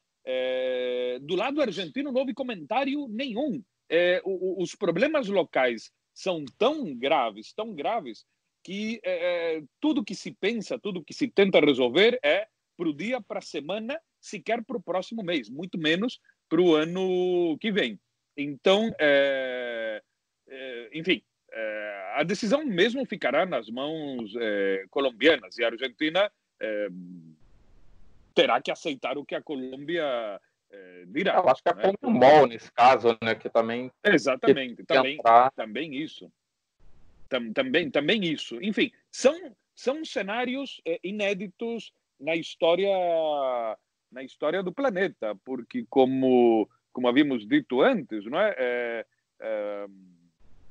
do 1.21 1.35
lado 1.35 1.61
argentino 1.61 2.11
não 2.11 2.19
houve 2.19 2.33
comentário 2.33 3.07
nenhum 3.07 3.63
é, 3.89 4.21
o, 4.23 4.61
os 4.61 4.75
problemas 4.75 5.27
locais 5.27 5.91
são 6.13 6.43
tão 6.57 6.95
graves, 6.95 7.53
tão 7.53 7.73
graves, 7.73 8.25
que 8.63 8.99
é, 9.03 9.57
é, 9.57 9.63
tudo 9.79 10.03
que 10.03 10.15
se 10.15 10.31
pensa, 10.31 10.77
tudo 10.77 11.03
que 11.03 11.13
se 11.13 11.27
tenta 11.27 11.59
resolver 11.59 12.19
é 12.23 12.47
para 12.75 12.89
o 12.89 12.93
dia, 12.93 13.21
para 13.21 13.39
a 13.39 13.41
semana, 13.41 13.99
sequer 14.19 14.63
para 14.63 14.77
o 14.77 14.81
próximo 14.81 15.23
mês, 15.23 15.49
muito 15.49 15.77
menos 15.77 16.19
para 16.49 16.61
o 16.61 16.75
ano 16.75 17.57
que 17.59 17.71
vem. 17.71 17.99
Então, 18.35 18.93
é, 18.99 20.01
é, 20.47 20.89
enfim, 20.93 21.23
é, 21.51 22.13
a 22.17 22.23
decisão 22.23 22.65
mesmo 22.65 23.05
ficará 23.05 23.45
nas 23.45 23.69
mãos 23.69 24.33
colombianas 24.89 25.57
e 25.57 25.63
a 25.63 25.67
Argentina 25.67 26.31
terá 28.35 28.61
que 28.61 28.69
aceitar 28.69 29.17
o 29.17 29.25
que 29.25 29.33
a 29.33 29.41
Colômbia 29.41 30.39
é, 30.77 31.05
dirá. 31.07 31.35
Eu 31.35 31.49
acho 31.49 31.63
que 31.63 31.69
é 31.69 31.73
né? 31.73 31.93
Comembol 32.01 32.47
nesse 32.47 32.71
caso, 32.71 33.17
né? 33.21 33.35
Que 33.35 33.49
também. 33.49 33.91
Exatamente, 34.03 34.83
também, 34.83 35.17
também 35.55 35.95
isso. 35.95 36.31
Tam, 37.29 37.51
também, 37.51 37.89
também 37.89 38.23
isso. 38.23 38.61
Enfim, 38.61 38.91
são, 39.11 39.55
são 39.75 40.05
cenários 40.05 40.81
é, 40.85 40.99
inéditos 41.03 41.91
na 42.19 42.35
história 42.35 42.89
na 44.09 44.23
história 44.23 44.63
do 44.63 44.71
planeta, 44.71 45.35
porque 45.43 45.85
como 45.89 46.69
como 46.93 47.07
havíamos 47.07 47.47
dito 47.47 47.81
antes, 47.81 48.25
não 48.25 48.39
é? 48.39 48.55
É, 48.57 49.05
é, 49.39 49.87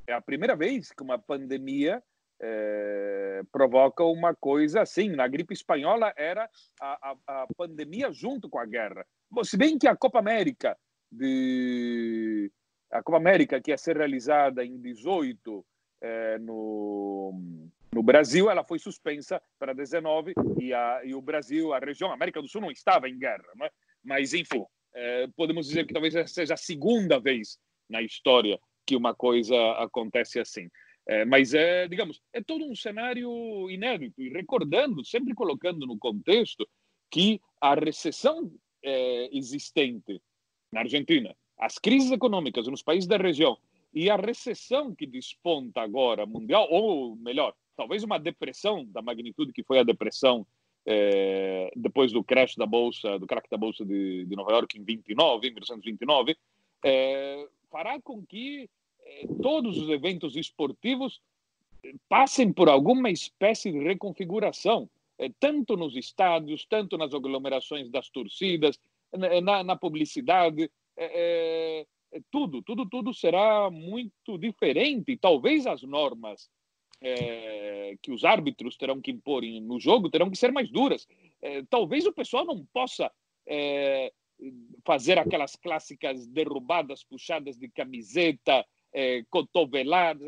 é 0.08 0.12
a 0.12 0.20
primeira 0.20 0.56
vez 0.56 0.90
que 0.90 1.02
uma 1.02 1.18
pandemia 1.18 2.02
é, 2.40 3.42
provoca 3.50 4.04
uma 4.04 4.34
coisa 4.34 4.82
assim. 4.82 5.08
Na 5.10 5.26
gripe 5.26 5.54
espanhola 5.54 6.12
era 6.16 6.48
a, 6.80 7.10
a, 7.10 7.42
a, 7.42 7.46
pandemia 7.56 8.12
junto 8.12 8.48
com 8.48 8.58
a 8.58 8.66
guerra. 8.66 9.06
Se 9.44 9.56
bem 9.56 9.78
que 9.78 9.88
a 9.88 9.96
Copa 9.96 10.18
América 10.18 10.76
de 11.10 12.50
a 12.90 13.02
Copa 13.02 13.18
América 13.18 13.60
que 13.60 13.70
ia 13.70 13.78
ser 13.78 13.96
realizada 13.96 14.64
em 14.64 14.80
18 14.80 15.64
é, 16.00 16.38
no 16.38 17.68
no 17.96 18.02
Brasil, 18.02 18.50
ela 18.50 18.62
foi 18.62 18.78
suspensa 18.78 19.40
para 19.58 19.72
19 19.72 20.34
e, 20.60 20.74
a, 20.74 21.00
e 21.02 21.14
o 21.14 21.22
Brasil, 21.22 21.72
a 21.72 21.78
região 21.78 22.12
América 22.12 22.42
do 22.42 22.48
Sul 22.48 22.60
não 22.60 22.70
estava 22.70 23.08
em 23.08 23.18
guerra, 23.18 23.46
né? 23.56 23.70
mas 24.04 24.34
enfim, 24.34 24.62
é, 24.94 25.26
podemos 25.34 25.66
dizer 25.66 25.86
que 25.86 25.94
talvez 25.94 26.14
seja 26.30 26.52
a 26.52 26.58
segunda 26.58 27.18
vez 27.18 27.58
na 27.88 28.02
história 28.02 28.58
que 28.86 28.94
uma 28.96 29.14
coisa 29.14 29.56
acontece 29.78 30.38
assim. 30.38 30.68
É, 31.08 31.24
mas 31.24 31.54
é, 31.54 31.86
digamos, 31.86 32.20
é 32.32 32.42
todo 32.42 32.64
um 32.64 32.74
cenário 32.74 33.70
inédito. 33.70 34.20
E 34.20 34.28
recordando, 34.28 35.04
sempre 35.04 35.34
colocando 35.34 35.86
no 35.86 35.96
contexto 35.98 36.68
que 37.10 37.40
a 37.60 37.74
recessão 37.74 38.52
é, 38.82 39.36
existente 39.36 40.20
na 40.72 40.80
Argentina, 40.80 41.34
as 41.58 41.78
crises 41.78 42.10
econômicas 42.10 42.66
nos 42.66 42.82
países 42.82 43.08
da 43.08 43.16
região 43.16 43.56
e 43.94 44.10
a 44.10 44.16
recessão 44.16 44.94
que 44.94 45.06
desponta 45.06 45.80
agora 45.80 46.26
mundial, 46.26 46.66
ou 46.70 47.16
melhor, 47.16 47.54
talvez 47.76 48.02
uma 48.02 48.18
depressão 48.18 48.84
da 48.86 49.00
magnitude 49.00 49.52
que 49.52 49.62
foi 49.62 49.78
a 49.78 49.84
depressão 49.84 50.46
é, 50.84 51.72
depois 51.74 52.12
do 52.12 52.22
crash 52.22 52.56
da 52.56 52.66
bolsa, 52.66 53.18
do 53.18 53.26
crack 53.26 53.48
da 53.50 53.56
bolsa 53.56 53.84
de, 53.84 54.24
de 54.24 54.36
Nova 54.36 54.52
York 54.52 54.78
em 54.78 54.84
29, 54.84 55.48
em 55.48 55.50
1929, 55.50 56.36
é, 56.84 57.48
fará 57.70 58.00
com 58.00 58.24
que 58.24 58.68
todos 59.42 59.78
os 59.78 59.88
eventos 59.88 60.36
esportivos 60.36 61.20
passem 62.08 62.52
por 62.52 62.68
alguma 62.68 63.10
espécie 63.10 63.70
de 63.70 63.78
reconfiguração, 63.78 64.88
é, 65.18 65.30
tanto 65.40 65.76
nos 65.76 65.96
estádios, 65.96 66.64
tanto 66.64 66.96
nas 66.98 67.14
aglomerações 67.14 67.88
das 67.90 68.08
torcidas, 68.08 68.78
na, 69.42 69.62
na 69.62 69.76
publicidade, 69.76 70.70
é, 70.96 71.86
é, 72.12 72.20
tudo, 72.30 72.62
tudo, 72.62 72.86
tudo 72.86 73.14
será 73.14 73.70
muito 73.70 74.36
diferente. 74.38 75.16
Talvez 75.16 75.66
as 75.66 75.82
normas 75.82 76.50
é, 77.00 77.96
que 78.02 78.10
os 78.10 78.24
árbitros 78.24 78.76
terão 78.76 79.00
que 79.00 79.10
impor 79.10 79.42
no 79.62 79.78
jogo 79.78 80.10
terão 80.10 80.30
que 80.30 80.38
ser 80.38 80.52
mais 80.52 80.70
duras. 80.70 81.06
Talvez 81.70 82.06
o 82.06 82.12
pessoal 82.12 82.44
não 82.44 82.64
possa 82.72 83.12
fazer 84.84 85.18
aquelas 85.18 85.54
clássicas 85.54 86.26
derrubadas, 86.26 87.04
puxadas 87.04 87.56
de 87.56 87.68
camiseta, 87.68 88.66
é, 88.96 89.22
cotoveladas, 89.28 90.26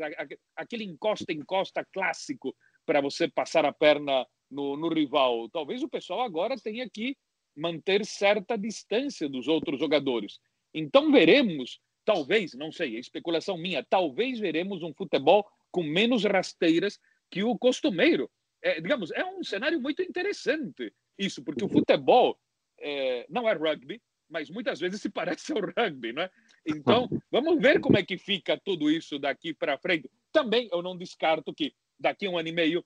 aquele 0.55 0.83
encosta-encosta 0.83 1.83
clássico 1.91 2.55
para 2.85 3.01
você 3.01 3.27
passar 3.27 3.65
a 3.65 3.73
perna 3.73 4.27
no, 4.49 4.77
no 4.77 4.89
rival. 4.89 5.49
Talvez 5.49 5.81
o 5.81 5.89
pessoal 5.89 6.21
agora 6.21 6.55
tenha 6.55 6.87
que 6.87 7.17
manter 7.57 8.05
certa 8.05 8.55
distância 8.55 9.27
dos 9.27 9.47
outros 9.47 9.79
jogadores. 9.79 10.39
Então 10.71 11.11
veremos, 11.11 11.79
talvez, 12.05 12.53
não 12.53 12.71
sei, 12.71 12.95
é 12.95 12.99
especulação 12.99 13.57
minha, 13.57 13.83
talvez 13.83 14.39
veremos 14.39 14.83
um 14.83 14.93
futebol 14.93 15.47
com 15.71 15.81
menos 15.81 16.23
rasteiras 16.23 16.99
que 17.31 17.43
o 17.43 17.57
costumeiro. 17.57 18.29
É, 18.61 18.79
digamos, 18.79 19.09
é 19.11 19.25
um 19.25 19.43
cenário 19.43 19.81
muito 19.81 20.03
interessante 20.03 20.93
isso, 21.17 21.43
porque 21.43 21.65
o 21.65 21.69
futebol 21.69 22.39
é, 22.79 23.25
não 23.29 23.49
é 23.49 23.53
rugby, 23.53 23.99
mas 24.29 24.47
muitas 24.47 24.79
vezes 24.79 25.01
se 25.01 25.09
parece 25.09 25.51
ao 25.53 25.59
rugby, 25.59 26.13
né? 26.13 26.29
Então, 26.65 27.09
vamos 27.31 27.59
ver 27.61 27.79
como 27.79 27.97
é 27.97 28.03
que 28.03 28.17
fica 28.17 28.59
tudo 28.63 28.89
isso 28.89 29.19
daqui 29.19 29.53
para 29.53 29.77
frente. 29.77 30.09
Também 30.31 30.69
eu 30.71 30.81
não 30.81 30.97
descarto 30.97 31.53
que 31.53 31.73
daqui 31.99 32.25
a 32.25 32.29
um 32.29 32.37
ano 32.37 32.49
e 32.49 32.53
meio 32.53 32.85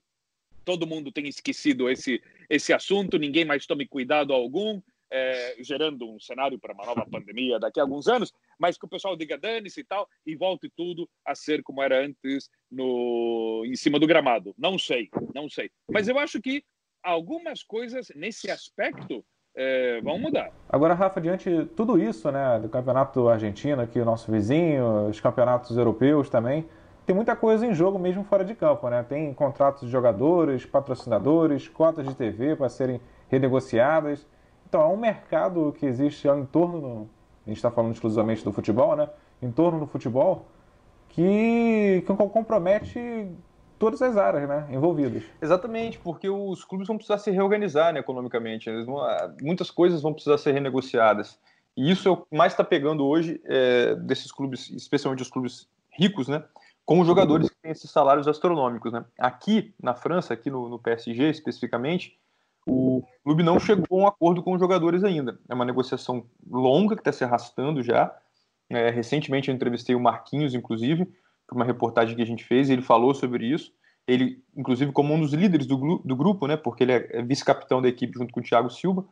todo 0.64 0.88
mundo 0.88 1.12
tenha 1.12 1.30
esquecido 1.30 1.90
esse, 1.90 2.22
esse 2.50 2.74
assunto, 2.74 3.18
ninguém 3.18 3.46
mais 3.46 3.66
tome 3.66 3.86
cuidado 3.86 4.34
algum, 4.34 4.82
é, 5.12 5.58
gerando 5.60 6.10
um 6.10 6.20
cenário 6.20 6.58
para 6.58 6.74
uma 6.74 6.86
nova 6.86 7.06
pandemia 7.06 7.60
daqui 7.60 7.80
a 7.80 7.84
alguns 7.84 8.08
anos, 8.08 8.34
mas 8.58 8.78
que 8.78 8.86
o 8.86 8.90
pessoal 8.90 9.16
diga 9.16 9.38
dane-se 9.38 9.82
e 9.82 9.84
tal, 9.84 10.10
e 10.26 10.36
volte 10.36 10.72
tudo 10.76 11.08
a 11.26 11.36
ser 11.36 11.62
como 11.62 11.84
era 11.84 12.04
antes 12.04 12.50
no, 12.72 13.64
em 13.66 13.76
cima 13.76 14.00
do 14.00 14.08
gramado. 14.08 14.56
Não 14.58 14.80
sei, 14.80 15.10
não 15.36 15.48
sei. 15.48 15.70
Mas 15.88 16.08
eu 16.08 16.18
acho 16.18 16.42
que 16.42 16.64
algumas 17.04 17.62
coisas 17.62 18.12
nesse 18.16 18.50
aspecto 18.50 19.24
é, 19.56 20.02
vão 20.02 20.18
mudar. 20.18 20.52
Agora, 20.70 20.94
Rafa, 20.94 21.22
diante 21.22 21.50
de 21.50 21.66
tudo 21.66 22.00
isso, 22.00 22.32
né, 22.32 22.60
do 22.60 22.70
campeonato 22.70 23.30
argentino, 23.30 23.82
aqui 23.82 24.00
o 24.00 24.06
nosso 24.06 24.32
vizinho, 24.32 25.08
os 25.08 25.20
campeonatos 25.20 25.78
europeus 25.78 26.30
também, 26.30 26.66
tem 27.06 27.16
muita 27.16 27.36
coisa 27.36 27.66
em 27.66 27.74
jogo 27.74 28.00
mesmo 28.00 28.24
fora 28.24 28.46
de 28.46 28.56
campo, 28.56 28.90
né? 28.90 29.04
Tem 29.04 29.34
contratos 29.34 29.82
de 29.82 29.90
jogadores, 29.90 30.66
patrocinadores, 30.66 31.68
cotas 31.68 32.08
de 32.08 32.16
TV 32.16 32.56
para 32.56 32.70
serem 32.70 33.02
renegociadas. 33.28 34.26
Então, 34.68 34.82
é 34.82 34.88
um 34.88 34.96
mercado 34.96 35.76
que 35.78 35.86
existe 35.86 36.30
em 36.30 36.46
torno, 36.46 36.80
do, 36.80 37.10
a 37.46 37.50
gente 37.50 37.58
está 37.58 37.70
falando 37.70 37.92
exclusivamente 37.92 38.44
do 38.44 38.54
futebol, 38.54 38.96
né? 38.96 39.10
Em 39.42 39.52
torno 39.52 39.80
do 39.80 39.86
futebol, 39.86 40.46
que, 41.10 42.04
que 42.08 42.14
compromete 42.16 43.28
todas 43.84 44.02
as 44.02 44.16
áreas 44.16 44.48
né, 44.48 44.66
envolvidas. 44.72 45.24
Exatamente, 45.42 46.00
porque 46.00 46.30
os 46.30 46.64
clubes 46.64 46.88
vão 46.88 46.96
precisar 46.96 47.18
se 47.18 47.30
reorganizar 47.30 47.92
né, 47.92 48.00
economicamente. 48.00 48.72
Vão, 48.86 49.00
ah, 49.00 49.36
muitas 49.42 49.70
coisas 49.70 50.02
vão 50.02 50.14
precisar 50.14 50.38
ser 50.38 50.54
renegociadas. 50.54 51.38
E 51.76 51.92
isso 51.92 52.08
é 52.08 52.12
o 52.12 52.18
que 52.18 52.34
mais 52.34 52.54
está 52.54 52.64
pegando 52.64 53.06
hoje 53.06 53.42
é, 53.44 53.94
desses 53.96 54.32
clubes, 54.32 54.70
especialmente 54.70 55.22
os 55.22 55.30
clubes 55.30 55.68
ricos, 55.92 56.30
né? 56.30 56.42
Com 56.86 57.02
os 57.02 57.08
jogadores 57.08 57.50
que 57.50 57.56
têm 57.62 57.72
esses 57.72 57.92
salários 57.92 58.26
astronômicos, 58.26 58.94
né? 58.94 59.04
Aqui 59.20 59.74
na 59.82 59.94
França, 59.94 60.34
aqui 60.34 60.50
no, 60.50 60.70
no 60.70 60.80
PSG 60.80 61.30
especificamente, 61.30 62.18
o 62.66 63.04
clube 63.22 63.44
não 63.44 63.60
chegou 63.60 64.00
a 64.00 64.04
um 64.04 64.08
acordo 64.08 64.42
com 64.42 64.54
os 64.54 64.60
jogadores 64.62 65.04
ainda. 65.04 65.38
É 65.50 65.54
uma 65.54 65.66
negociação 65.66 66.24
longa 66.50 66.96
que 66.96 67.02
está 67.02 67.12
se 67.12 67.26
arrastando 67.26 67.84
já. 67.84 68.16
É, 68.70 68.90
recentemente 68.90 69.50
eu 69.50 69.56
entrevistei 69.56 69.94
o 69.94 70.00
Marquinhos, 70.00 70.54
inclusive, 70.54 71.12
para 71.48 71.56
uma 71.56 71.66
reportagem 71.66 72.16
que 72.16 72.22
a 72.22 72.26
gente 72.26 72.44
fez, 72.44 72.70
e 72.70 72.74
ele 72.74 72.82
falou 72.82 73.14
sobre 73.14 73.46
isso. 73.46 73.72
Ele, 74.08 74.44
inclusive, 74.56 74.92
como 74.92 75.14
um 75.14 75.22
dos 75.22 75.34
líderes 75.34 75.66
do, 75.66 76.00
do 76.04 76.16
grupo, 76.16 76.48
né, 76.48 76.58
porque 76.58 76.84
ele 76.84 76.92
é, 76.92 77.08
é 77.12 77.22
vice-capitão 77.22 77.82
da 77.82 77.88
equipe 77.88 78.18
junto 78.18 78.34
com 78.34 78.40
o 78.40 78.44
Thiago 78.44 78.70
Silva. 78.70 79.06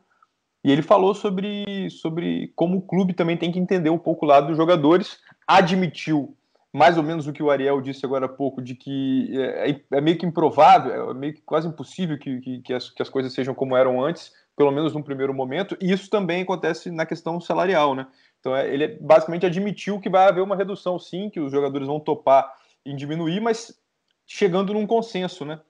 E 0.64 0.70
ele 0.70 0.82
falou 0.82 1.14
sobre, 1.14 1.90
sobre 1.90 2.52
como 2.54 2.78
o 2.78 2.82
clube 2.82 3.14
também 3.14 3.36
tem 3.36 3.50
que 3.50 3.58
entender 3.58 3.90
um 3.90 3.98
pouco 3.98 4.24
o 4.24 4.28
lado 4.28 4.48
dos 4.48 4.56
jogadores. 4.56 5.18
Admitiu 5.46 6.36
mais 6.72 6.96
ou 6.96 7.02
menos 7.02 7.26
o 7.26 7.32
que 7.32 7.42
o 7.42 7.50
Ariel 7.50 7.80
disse 7.82 8.06
agora 8.06 8.26
há 8.26 8.28
pouco, 8.28 8.62
de 8.62 8.74
que 8.74 9.30
é, 9.38 9.70
é, 9.70 9.80
é 9.92 10.00
meio 10.00 10.16
que 10.16 10.24
improvável, 10.24 11.10
é 11.10 11.14
meio 11.14 11.34
que 11.34 11.42
quase 11.42 11.68
impossível 11.68 12.18
que, 12.18 12.40
que, 12.40 12.60
que, 12.60 12.72
as, 12.72 12.88
que 12.88 13.02
as 13.02 13.10
coisas 13.10 13.32
sejam 13.34 13.54
como 13.54 13.76
eram 13.76 14.02
antes, 14.02 14.32
pelo 14.56 14.70
menos 14.70 14.94
num 14.94 15.02
primeiro 15.02 15.34
momento, 15.34 15.76
e 15.80 15.92
isso 15.92 16.08
também 16.08 16.42
acontece 16.42 16.90
na 16.90 17.04
questão 17.04 17.38
salarial, 17.40 17.94
né? 17.94 18.06
Então 18.42 18.56
é, 18.56 18.68
ele 18.68 18.98
basicamente 19.00 19.46
admitiu 19.46 20.00
que 20.00 20.10
vai 20.10 20.28
haver 20.28 20.42
uma 20.42 20.56
redução, 20.56 20.98
sim, 20.98 21.30
que 21.30 21.38
os 21.38 21.52
jogadores 21.52 21.86
vão 21.86 22.00
topar 22.00 22.52
em 22.84 22.96
diminuir, 22.96 23.40
mas 23.40 23.80
chegando 24.26 24.74
num 24.74 24.84
consenso, 24.84 25.44
né, 25.44 25.60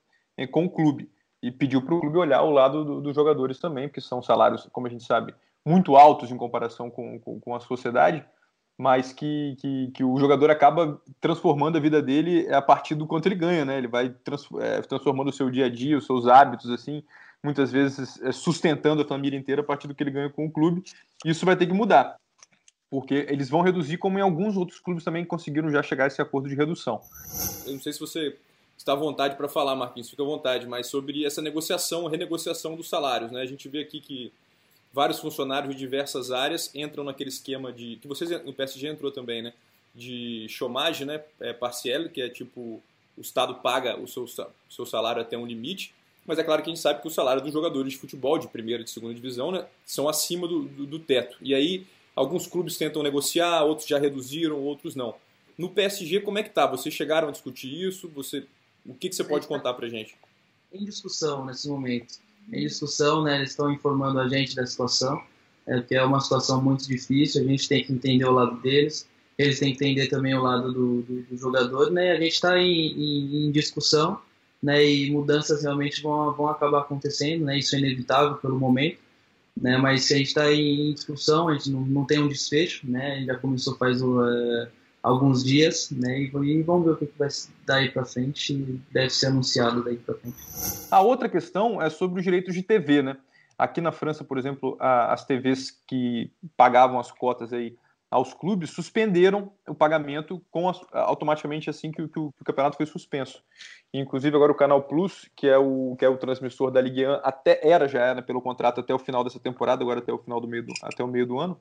com 0.51 0.65
o 0.65 0.71
clube. 0.71 1.11
E 1.43 1.51
pediu 1.51 1.83
para 1.83 1.95
o 1.95 2.01
clube 2.01 2.17
olhar 2.17 2.43
o 2.43 2.51
lado 2.51 2.83
do, 2.83 3.01
dos 3.03 3.15
jogadores 3.15 3.59
também, 3.59 3.89
porque 3.89 4.01
são 4.01 4.23
salários, 4.23 4.67
como 4.73 4.87
a 4.87 4.91
gente 4.91 5.05
sabe, 5.05 5.35
muito 5.67 5.97
altos 5.97 6.31
em 6.31 6.37
comparação 6.37 6.91
com, 6.91 7.21
com, 7.21 7.39
com 7.39 7.55
a 7.55 7.61
sociedade 7.61 8.25
mas 8.79 9.13
que, 9.13 9.55
que, 9.61 9.91
que, 9.93 10.05
o 10.05 10.19
jogador 10.19 10.51
acaba 10.51 11.01
transformando 11.21 11.77
a 11.77 11.81
vida 11.81 12.03
dele 12.03 12.53
a 12.53 12.61
partir 12.61 12.95
do 12.95 13.07
quanto 13.07 13.27
ele 13.27 13.35
ganha, 13.35 13.65
né? 13.65 13.79
Ele 13.79 13.87
vai 13.87 14.11
trans, 14.11 14.49
é, 14.61 14.81
transformando 14.83 15.29
o 15.29 15.33
seu 15.33 15.51
dia 15.51 15.67
a 15.67 15.69
dia, 15.69 15.97
os 15.97 16.07
seus 16.07 16.27
hábitos, 16.27 16.71
assim, 16.71 17.05
muitas 17.45 17.71
vezes 17.71 18.21
é, 18.23 18.33
sustentando 18.33 19.03
a 19.03 19.07
família 19.07 19.39
inteira 19.39 19.63
a 19.63 19.65
partir 19.65 19.87
do 19.87 19.95
que 19.95 20.03
ele 20.03 20.11
ganha 20.11 20.31
com 20.31 20.47
o 20.47 20.51
clube. 20.51 20.83
Isso 21.25 21.47
vai 21.47 21.57
ter 21.57 21.67
que 21.67 21.73
mudar, 21.73 22.17
porque 22.93 23.25
eles 23.31 23.49
vão 23.49 23.63
reduzir, 23.63 23.97
como 23.97 24.19
em 24.19 24.21
alguns 24.21 24.55
outros 24.55 24.79
clubes 24.79 25.03
também 25.03 25.25
conseguiram 25.25 25.71
já 25.71 25.83
chegar 25.83 26.05
a 26.05 26.07
esse 26.09 26.21
acordo 26.21 26.47
de 26.47 26.55
redução. 26.55 27.01
Eu 27.65 27.73
não 27.73 27.81
sei 27.81 27.91
se 27.91 27.99
você 27.99 28.37
está 28.77 28.93
à 28.93 28.95
vontade 28.95 29.35
para 29.35 29.49
falar, 29.49 29.75
Marquinhos, 29.75 30.11
fica 30.11 30.23
à 30.23 30.27
vontade, 30.27 30.67
mas 30.67 30.89
sobre 30.89 31.25
essa 31.25 31.41
negociação, 31.41 32.07
renegociação 32.07 32.77
dos 32.77 32.91
salários, 32.91 33.33
né? 33.33 33.41
A 33.41 33.47
gente 33.47 33.67
vê 33.67 33.81
aqui 33.81 33.99
que 33.99 34.31
vários 34.93 35.19
funcionários 35.19 35.73
de 35.73 35.79
diversas 35.79 36.31
áreas 36.31 36.71
entram 36.75 37.03
naquele 37.03 37.31
esquema 37.31 37.73
de 37.73 37.97
que 37.97 38.07
vocês 38.07 38.31
no 38.45 38.53
PSG 38.53 38.89
entrou 38.89 39.11
também, 39.11 39.41
né? 39.41 39.55
De 39.95 40.47
chômage, 40.51 41.07
né? 41.07 41.23
É, 41.41 41.55
parcial, 41.55 42.11
que 42.11 42.21
é 42.21 42.29
tipo 42.29 42.83
o 43.17 43.23
Estado 43.23 43.55
paga 43.55 43.99
o 43.99 44.07
seu, 44.07 44.25
o 44.25 44.29
seu 44.69 44.85
salário 44.85 45.23
até 45.23 45.39
um 45.39 45.47
limite, 45.47 45.95
mas 46.27 46.39
é 46.39 46.45
claro 46.45 46.63
que 46.63 46.69
a 46.69 46.75
gente 46.75 46.83
sabe 46.83 47.01
que 47.01 47.09
o 47.09 47.11
salário 47.11 47.41
dos 47.41 47.55
jogadores 47.55 47.95
de 47.95 47.99
futebol 47.99 48.39
de 48.39 48.49
primeira 48.49 48.83
e 48.83 48.85
de 48.85 48.91
segunda 48.91 49.15
divisão, 49.15 49.51
né? 49.51 49.65
São 49.87 50.11
acima 50.11 50.47
do, 50.47 50.65
do, 50.65 50.85
do 50.85 50.99
teto. 50.99 51.39
E 51.41 51.55
aí 51.55 51.87
alguns 52.15 52.47
clubes 52.47 52.77
tentam 52.77 53.03
negociar, 53.03 53.63
outros 53.65 53.89
já 53.89 53.99
reduziram, 53.99 54.59
outros 54.59 54.95
não. 54.95 55.15
No 55.57 55.71
PSG, 55.71 56.21
como 56.21 56.39
é 56.39 56.43
que 56.43 56.51
tá? 56.51 56.67
Vocês 56.67 56.95
chegaram 56.95 57.29
a 57.29 57.33
discutir 57.33 57.69
isso? 57.69 58.09
Você, 58.15 58.47
o 58.87 58.95
que, 58.95 59.09
que 59.09 59.15
você 59.15 59.25
pode 59.25 59.47
contar 59.47 59.75
pra 59.75 59.89
gente? 59.89 60.15
Em 60.73 60.85
discussão 60.85 61.45
nesse 61.45 61.69
momento 61.69 62.19
em 62.51 62.67
discussão, 62.67 63.23
né? 63.23 63.37
Eles 63.37 63.51
estão 63.51 63.71
informando 63.71 64.19
a 64.19 64.29
gente 64.29 64.57
da 64.57 64.67
situação, 64.67 65.21
é, 65.67 65.81
que 65.83 65.95
é 65.95 66.03
uma 66.03 66.21
situação 66.21 66.63
muito 66.63 66.87
difícil. 66.89 67.43
A 67.43 67.47
gente 67.47 67.69
tem 67.69 67.85
que 67.85 67.93
entender 67.93 68.25
o 68.25 68.33
lado 68.33 68.61
deles, 68.61 69.07
eles 69.39 69.59
têm 69.59 69.75
que 69.75 69.85
entender 69.85 70.09
também 70.09 70.35
o 70.35 70.43
lado 70.43 70.73
do, 70.73 71.03
do, 71.03 71.23
do 71.23 71.37
jogador, 71.37 71.91
né? 71.91 72.13
A 72.13 72.21
gente 72.21 72.33
está 72.33 72.59
em, 72.59 72.93
em, 72.93 73.47
em, 73.47 73.51
discussão 73.51 74.19
né, 74.63 74.85
e 74.85 75.11
mudanças 75.11 75.63
realmente 75.63 76.03
vão, 76.03 76.33
vão 76.35 76.49
acabar 76.49 76.81
acontecendo, 76.81 77.45
né, 77.45 77.59
isso 77.59 77.75
é 77.75 77.81
inevitável 77.81 78.37
pelo 78.37 78.57
momento, 78.57 78.97
né, 79.61 79.77
mas 79.77 80.11
a 80.11 80.17
gente 80.17 80.29
está 80.29 80.53
em 80.53 80.93
discussão, 80.95 81.49
a 81.49 81.55
gente 81.55 81.71
não, 81.71 81.81
não 81.83 82.05
tem 82.05 82.19
um 82.19 82.29
desfecho, 82.29 82.89
né, 82.89 83.25
já 83.25 83.37
começou 83.37 83.77
faz 83.77 84.03
uh, 84.03 84.69
alguns 85.03 85.45
dias, 85.45 85.91
né, 85.91 86.21
e, 86.21 86.25
e, 86.25 86.63
vamos 86.63 86.87
ver 86.87 86.93
o 86.93 86.97
que, 86.97 87.07
que 87.07 87.19
vai 87.19 87.29
daí 87.67 87.91
para 87.91 88.05
frente, 88.05 88.81
deve 88.91 89.11
ser 89.11 89.27
anunciado 89.27 89.85
daí 89.85 89.97
para 89.97 90.15
frente. 90.15 90.37
A 90.91 91.01
outra 91.01 91.29
questão 91.29 91.81
é 91.81 91.91
sobre 91.91 92.19
os 92.19 92.25
direitos 92.25 92.55
de 92.55 92.63
TV, 92.63 93.03
né, 93.03 93.17
aqui 93.59 93.81
na 93.81 93.93
França, 93.93 94.25
por 94.25 94.39
exemplo, 94.39 94.77
a, 94.81 95.13
as 95.13 95.25
TVs 95.25 95.71
que 95.87 96.31
pagavam 96.57 96.99
as 96.99 97.11
cotas 97.13 97.53
aí 97.53 97.77
aos 98.13 98.35
clubes 98.35 98.69
suspenderam 98.69 99.51
o 99.67 99.75
pagamento 99.75 100.45
com 100.51 100.69
a, 100.69 100.75
automaticamente 100.93 101.71
assim 101.71 101.91
que, 101.91 102.07
que, 102.09 102.19
o, 102.19 102.31
que, 102.31 102.43
o, 102.43 102.45
campeonato 102.45 102.77
foi 102.77 102.85
suspenso. 102.85 103.43
Inclusive 103.93 104.37
agora 104.37 104.53
o 104.53 104.55
Canal 104.55 104.83
Plus, 104.83 105.31
que 105.35 105.49
é 105.49 105.57
o 105.57 105.97
que 105.99 106.05
é 106.05 106.09
o 106.11 106.19
transmissor 106.19 106.71
da 106.71 106.79
Ligue 106.79 107.07
1, 107.07 107.21
até 107.23 107.67
era 107.67 107.89
já 107.89 108.05
era 108.05 108.21
pelo 108.21 108.43
contrato 108.43 108.81
até 108.81 108.93
o 108.93 108.99
final 108.99 109.25
dessa 109.25 109.41
temporada, 109.41 109.83
agora 109.83 110.01
até 110.01 110.13
o 110.13 110.19
final 110.19 110.43
do 110.43 110.47
meio 110.47 110.67
do, 110.67 110.75
até 110.83 111.03
o 111.03 111.09
meio 111.09 111.27
do 111.27 111.39
ano, 111.39 111.59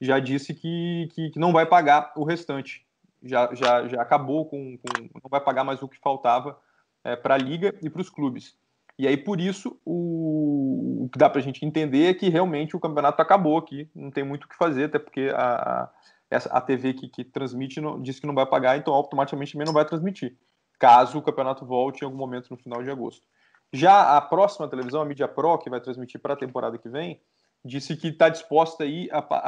já 0.00 0.18
disse 0.18 0.52
que, 0.52 1.08
que, 1.14 1.30
que 1.30 1.38
não 1.38 1.52
vai 1.52 1.66
pagar 1.66 2.12
o 2.16 2.24
restante. 2.24 2.84
Já, 3.22 3.54
já, 3.54 3.86
já 3.86 4.02
acabou 4.02 4.46
com, 4.46 4.76
com 4.78 5.02
não 5.22 5.30
vai 5.30 5.40
pagar 5.40 5.62
mais 5.62 5.80
o 5.84 5.88
que 5.88 6.00
faltava 6.00 6.58
é, 7.04 7.14
para 7.14 7.36
a 7.36 7.38
liga 7.38 7.72
e 7.80 7.88
para 7.88 8.02
os 8.02 8.10
clubes. 8.10 8.56
E 8.98 9.08
aí, 9.08 9.16
por 9.16 9.40
isso, 9.40 9.80
o, 9.84 11.04
o 11.04 11.08
que 11.08 11.18
dá 11.18 11.28
para 11.28 11.40
a 11.40 11.42
gente 11.42 11.64
entender 11.64 12.10
é 12.10 12.14
que 12.14 12.28
realmente 12.28 12.76
o 12.76 12.80
campeonato 12.80 13.20
acabou 13.20 13.56
aqui, 13.56 13.90
não 13.94 14.10
tem 14.10 14.22
muito 14.22 14.44
o 14.44 14.48
que 14.48 14.56
fazer, 14.56 14.84
até 14.84 14.98
porque 14.98 15.30
a, 15.34 15.90
a, 16.30 16.60
TV 16.60 16.94
que, 16.94 17.08
que 17.08 17.24
transmite 17.24 17.80
não, 17.80 18.00
disse 18.00 18.20
que 18.20 18.26
não 18.26 18.34
vai 18.34 18.46
pagar, 18.46 18.76
então 18.76 18.92
automaticamente 18.92 19.52
também 19.52 19.66
não 19.66 19.72
vai 19.72 19.84
transmitir, 19.84 20.36
caso 20.78 21.18
o 21.18 21.22
campeonato 21.22 21.64
volte 21.64 22.02
em 22.02 22.04
algum 22.04 22.18
momento 22.18 22.50
no 22.50 22.56
final 22.56 22.82
de 22.82 22.90
agosto. 22.90 23.26
Já 23.72 24.16
a 24.16 24.20
próxima 24.20 24.68
televisão, 24.68 25.00
a 25.00 25.04
Media 25.04 25.26
Pro, 25.26 25.58
que 25.58 25.70
vai 25.70 25.80
transmitir 25.80 26.20
para 26.20 26.34
a 26.34 26.36
temporada 26.36 26.76
que 26.76 26.88
vem, 26.88 27.20
disse 27.64 27.96
que 27.96 28.08
está 28.08 28.28
disposta 28.28 28.84
aí 28.84 29.08
a, 29.10 29.18
a, 29.18 29.40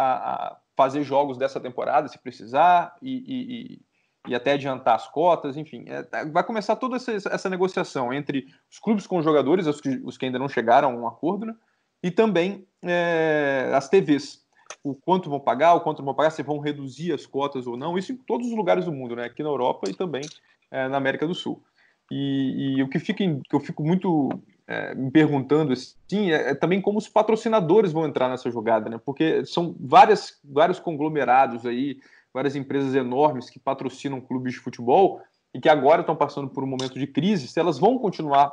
a, 0.53 0.57
fazer 0.75 1.03
jogos 1.03 1.37
dessa 1.37 1.61
temporada, 1.61 2.09
se 2.09 2.19
precisar, 2.19 2.97
e, 3.03 3.13
e 3.17 3.83
e 4.27 4.35
até 4.35 4.53
adiantar 4.53 4.95
as 4.95 5.09
cotas, 5.09 5.57
enfim. 5.57 5.85
É, 5.87 6.03
tá, 6.03 6.25
vai 6.25 6.43
começar 6.43 6.77
toda 6.77 6.97
essa, 6.97 7.13
essa, 7.13 7.51
negociação 7.51 8.13
entre 8.13 8.47
os 8.71 8.79
clubes 8.79 9.07
com 9.07 9.19
os 9.19 9.25
jogadores, 9.25 9.67
os 9.67 9.81
que, 9.81 10.01
os 10.05 10.17
que 10.17 10.27
ainda 10.27 10.39
não 10.39 10.49
chegaram 10.49 10.91
a 10.91 10.95
um 10.95 11.07
acordo, 11.07 11.47
né? 11.47 11.55
e 12.03 12.11
também 12.11 12.67
é, 12.83 13.71
as 13.75 13.89
TVs. 13.89 14.43
O 14.83 14.95
quanto 14.95 15.31
vão 15.31 15.41
pagar, 15.41 15.75
o 15.75 15.81
quanto 15.81 16.03
vão 16.03 16.15
pagar, 16.15 16.31
se 16.31 16.43
vão 16.43 16.59
reduzir 16.59 17.13
as 17.13 17.27
cotas 17.27 17.67
ou 17.67 17.77
não, 17.77 17.99
isso 17.99 18.13
em 18.13 18.17
todos 18.17 18.47
os 18.47 18.57
lugares 18.57 18.85
do 18.85 18.93
mundo, 18.93 19.17
né? 19.17 19.25
aqui 19.25 19.43
na 19.43 19.49
Europa 19.49 19.89
e 19.89 19.95
também 19.95 20.23
é, 20.71 20.89
na 20.89 20.97
América 20.97 21.27
do 21.27 21.35
Sul. 21.35 21.63
E, 22.11 22.77
e, 22.77 22.83
o 22.83 22.89
que, 22.89 22.99
fica, 22.99 23.25
que 23.25 23.57
eu 23.57 23.61
fico 23.61 23.83
muito 23.83 24.29
é, 24.67 24.95
me 24.95 25.11
perguntando 25.11 25.73
assim, 25.73 26.31
é, 26.31 26.51
é, 26.51 26.55
também 26.55 26.81
como 26.81 26.99
os 26.99 27.09
patrocinadores 27.09 27.93
vão 27.93 28.07
entrar 28.07 28.29
nessa 28.29 28.51
jogada, 28.51 28.89
né? 28.89 29.01
porque 29.05 29.45
são 29.45 29.75
várias, 29.79 30.39
vários 30.45 30.79
conglomerados 30.79 31.67
aí, 31.67 31.99
várias 32.35 32.57
empresas 32.57 32.95
enormes 32.97 33.49
que 33.49 33.61
patrocinam 33.61 34.21
clubes 34.21 34.55
de 34.55 34.59
futebol 34.59 35.23
e 35.55 35.61
que 35.61 35.69
agora 35.69 36.01
estão 36.01 36.17
passando 36.17 36.51
por 36.51 36.65
um 36.65 36.67
momento 36.67 36.99
de 36.99 37.07
crise, 37.07 37.47
se 37.47 37.61
elas 37.61 37.79
vão 37.79 37.97
continuar 37.97 38.53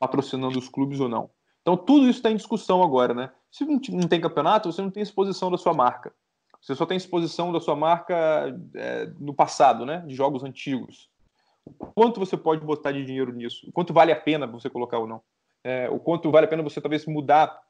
patrocinando 0.00 0.58
os 0.58 0.68
clubes 0.68 0.98
ou 0.98 1.08
não. 1.08 1.28
Então 1.60 1.76
tudo 1.76 2.08
isso 2.08 2.20
está 2.20 2.30
em 2.30 2.36
discussão 2.36 2.82
agora, 2.82 3.12
né? 3.12 3.30
Se 3.50 3.66
não 3.66 4.08
tem 4.08 4.20
campeonato, 4.20 4.72
você 4.72 4.80
não 4.80 4.90
tem 4.90 5.02
exposição 5.02 5.50
da 5.50 5.58
sua 5.58 5.74
marca. 5.74 6.12
Você 6.60 6.74
só 6.74 6.86
tem 6.86 6.96
exposição 6.96 7.52
da 7.52 7.60
sua 7.60 7.76
marca 7.76 8.58
é, 8.74 9.06
no 9.18 9.34
passado, 9.34 9.84
né? 9.84 10.02
De 10.06 10.14
jogos 10.14 10.42
antigos. 10.42 11.10
O 11.66 11.72
quanto 11.72 12.18
você 12.18 12.36
pode 12.36 12.64
botar 12.64 12.92
de 12.92 13.04
dinheiro 13.04 13.32
nisso? 13.32 13.68
O 13.68 13.72
quanto 13.72 13.92
vale 13.92 14.10
a 14.10 14.16
pena 14.16 14.46
você 14.46 14.70
colocar 14.70 14.98
ou 14.98 15.06
não? 15.06 15.20
É, 15.62 15.88
o 15.90 15.98
quanto 15.98 16.30
vale 16.30 16.46
a 16.46 16.48
pena 16.48 16.62
você 16.62 16.80
talvez 16.80 17.04
mudar, 17.04 17.60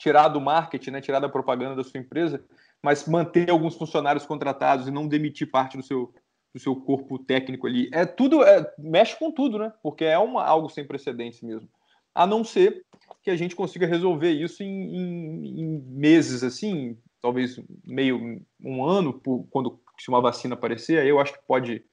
tirar 0.00 0.28
do 0.28 0.40
marketing, 0.40 0.90
né? 0.90 1.00
Tirar 1.00 1.20
da 1.20 1.28
propaganda 1.28 1.76
da 1.76 1.84
sua 1.84 2.00
empresa 2.00 2.44
mas 2.82 3.06
manter 3.06 3.50
alguns 3.50 3.76
funcionários 3.76 4.26
contratados 4.26 4.88
e 4.88 4.90
não 4.90 5.06
demitir 5.06 5.50
parte 5.50 5.76
do 5.76 5.82
seu, 5.82 6.12
do 6.54 6.60
seu 6.60 6.74
corpo 6.74 7.18
técnico 7.18 7.66
ali. 7.66 7.88
É 7.92 8.06
tudo, 8.06 8.42
é, 8.42 8.72
mexe 8.78 9.18
com 9.18 9.30
tudo, 9.30 9.58
né? 9.58 9.72
Porque 9.82 10.04
é 10.04 10.18
uma, 10.18 10.44
algo 10.44 10.68
sem 10.68 10.86
precedentes 10.86 11.42
mesmo. 11.42 11.68
A 12.14 12.26
não 12.26 12.42
ser 12.42 12.84
que 13.22 13.30
a 13.30 13.36
gente 13.36 13.54
consiga 13.54 13.86
resolver 13.86 14.30
isso 14.30 14.62
em, 14.62 14.96
em, 14.96 15.60
em 15.60 15.80
meses, 15.86 16.42
assim, 16.42 16.96
talvez 17.20 17.60
meio 17.84 18.42
um 18.60 18.84
ano, 18.84 19.12
por, 19.12 19.46
quando 19.50 19.78
se 19.98 20.08
uma 20.08 20.20
vacina 20.20 20.54
aparecer, 20.54 20.98
aí 20.98 21.08
eu 21.08 21.20
acho 21.20 21.34
que 21.34 21.46
pode 21.46 21.84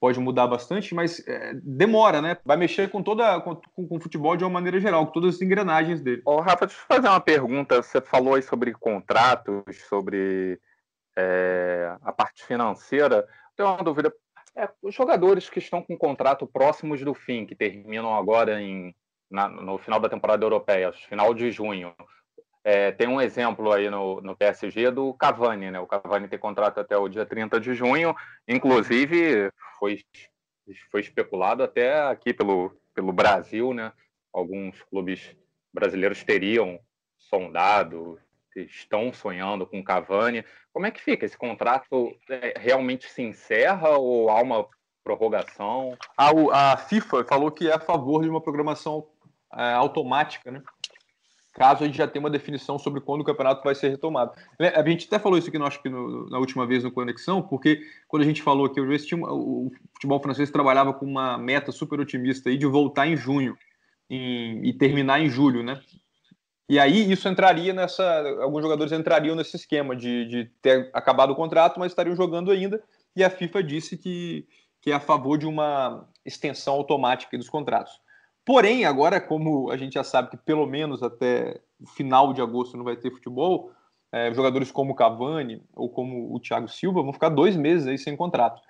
pode 0.00 0.18
mudar 0.18 0.46
bastante, 0.46 0.94
mas 0.94 1.22
é, 1.28 1.52
demora, 1.62 2.22
né? 2.22 2.38
Vai 2.44 2.56
mexer 2.56 2.90
com 2.90 3.02
toda 3.02 3.38
com, 3.42 3.54
com, 3.54 3.96
o 3.96 4.00
futebol 4.00 4.34
de 4.34 4.42
uma 4.42 4.50
maneira 4.50 4.80
geral, 4.80 5.06
com 5.06 5.12
todas 5.12 5.36
as 5.36 5.42
engrenagens 5.42 6.00
dele. 6.00 6.22
Ô, 6.24 6.40
Rafa, 6.40 6.66
deixa 6.66 6.80
eu 6.80 6.96
fazer 6.96 7.08
uma 7.08 7.20
pergunta. 7.20 7.82
Você 7.82 8.00
falou 8.00 8.34
aí 8.34 8.42
sobre 8.42 8.72
contratos, 8.72 9.62
sobre 9.88 10.58
é, 11.16 11.94
a 12.02 12.12
parte 12.12 12.44
financeira. 12.44 13.28
Tenho 13.54 13.68
uma 13.68 13.84
dúvida. 13.84 14.12
É, 14.56 14.68
os 14.82 14.94
jogadores 14.94 15.50
que 15.50 15.58
estão 15.58 15.82
com 15.82 15.96
contrato 15.96 16.46
próximos 16.46 17.04
do 17.04 17.12
fim, 17.12 17.44
que 17.44 17.54
terminam 17.54 18.14
agora 18.14 18.60
em, 18.60 18.94
na, 19.30 19.48
no 19.48 19.78
final 19.78 20.00
da 20.00 20.08
temporada 20.08 20.44
europeia, 20.44 20.92
final 20.92 21.34
de 21.34 21.50
junho, 21.50 21.94
é, 22.62 22.92
tem 22.92 23.08
um 23.08 23.20
exemplo 23.20 23.72
aí 23.72 23.88
no, 23.88 24.20
no 24.20 24.36
PSG 24.36 24.90
do 24.90 25.14
Cavani, 25.14 25.70
né? 25.70 25.80
O 25.80 25.86
Cavani 25.86 26.28
tem 26.28 26.38
contrato 26.38 26.78
até 26.78 26.96
o 26.96 27.08
dia 27.08 27.24
30 27.24 27.58
de 27.58 27.74
junho, 27.74 28.14
inclusive 28.46 29.50
foi, 29.78 30.04
foi 30.90 31.00
especulado 31.00 31.62
até 31.62 32.02
aqui 32.02 32.34
pelo, 32.34 32.76
pelo 32.94 33.12
Brasil, 33.12 33.72
né? 33.72 33.92
Alguns 34.32 34.82
clubes 34.82 35.34
brasileiros 35.72 36.22
teriam 36.22 36.78
sondado, 37.18 38.18
estão 38.56 39.12
sonhando 39.12 39.66
com 39.66 39.80
o 39.80 39.84
Cavani. 39.84 40.44
Como 40.72 40.86
é 40.86 40.90
que 40.90 41.00
fica? 41.00 41.24
Esse 41.24 41.38
contrato 41.38 42.14
é, 42.28 42.54
realmente 42.58 43.08
se 43.08 43.22
encerra 43.22 43.90
ou 43.90 44.28
há 44.28 44.42
uma 44.42 44.66
prorrogação? 45.02 45.96
A, 46.16 46.72
a 46.72 46.76
FIFA 46.76 47.24
falou 47.24 47.50
que 47.50 47.68
é 47.68 47.74
a 47.74 47.80
favor 47.80 48.22
de 48.22 48.28
uma 48.28 48.40
programação 48.40 49.08
é, 49.54 49.72
automática, 49.72 50.50
né? 50.50 50.62
Caso 51.60 51.84
a 51.84 51.86
gente 51.86 51.98
já 51.98 52.08
tenha 52.08 52.24
uma 52.24 52.30
definição 52.30 52.78
sobre 52.78 53.02
quando 53.02 53.20
o 53.20 53.24
campeonato 53.24 53.62
vai 53.62 53.74
ser 53.74 53.90
retomado. 53.90 54.32
A 54.58 54.88
gente 54.88 55.06
até 55.06 55.18
falou 55.18 55.36
isso 55.36 55.50
aqui, 55.50 55.62
acho 55.62 55.82
que 55.82 55.90
no, 55.90 56.26
na 56.30 56.38
última 56.38 56.66
vez 56.66 56.82
no 56.82 56.90
Conexão, 56.90 57.42
porque 57.42 57.82
quando 58.08 58.22
a 58.22 58.24
gente 58.24 58.40
falou 58.40 58.66
que 58.70 58.80
o 58.80 59.70
futebol 59.92 60.18
francês 60.20 60.50
trabalhava 60.50 60.94
com 60.94 61.04
uma 61.04 61.36
meta 61.36 61.70
super 61.70 62.00
otimista 62.00 62.48
aí 62.48 62.56
de 62.56 62.64
voltar 62.64 63.06
em 63.06 63.14
junho 63.14 63.58
em, 64.08 64.66
e 64.66 64.72
terminar 64.72 65.20
em 65.20 65.28
julho, 65.28 65.62
né? 65.62 65.78
E 66.66 66.78
aí 66.78 67.12
isso 67.12 67.28
entraria 67.28 67.74
nessa. 67.74 68.02
Alguns 68.40 68.62
jogadores 68.62 68.90
entrariam 68.90 69.36
nesse 69.36 69.54
esquema 69.56 69.94
de, 69.94 70.24
de 70.28 70.44
ter 70.62 70.88
acabado 70.94 71.34
o 71.34 71.36
contrato, 71.36 71.78
mas 71.78 71.92
estariam 71.92 72.16
jogando 72.16 72.50
ainda. 72.50 72.82
E 73.14 73.22
a 73.22 73.28
FIFA 73.28 73.62
disse 73.62 73.98
que, 73.98 74.48
que 74.80 74.92
é 74.92 74.94
a 74.94 75.00
favor 75.00 75.36
de 75.36 75.44
uma 75.44 76.08
extensão 76.24 76.72
automática 76.72 77.36
dos 77.36 77.50
contratos. 77.50 78.00
Porém, 78.44 78.84
agora, 78.84 79.20
como 79.20 79.70
a 79.70 79.76
gente 79.76 79.94
já 79.94 80.04
sabe 80.04 80.30
que 80.30 80.36
pelo 80.36 80.66
menos 80.66 81.02
até 81.02 81.60
o 81.80 81.86
final 81.86 82.32
de 82.32 82.40
agosto 82.40 82.76
não 82.76 82.84
vai 82.84 82.96
ter 82.96 83.10
futebol, 83.10 83.72
é, 84.12 84.32
jogadores 84.32 84.72
como 84.72 84.92
o 84.92 84.94
Cavani 84.94 85.62
ou 85.74 85.88
como 85.88 86.34
o 86.34 86.40
Thiago 86.40 86.68
Silva 86.68 87.02
vão 87.02 87.12
ficar 87.12 87.28
dois 87.28 87.56
meses 87.56 87.86
aí 87.86 87.96
sem 87.96 88.16
contrato. 88.16 88.60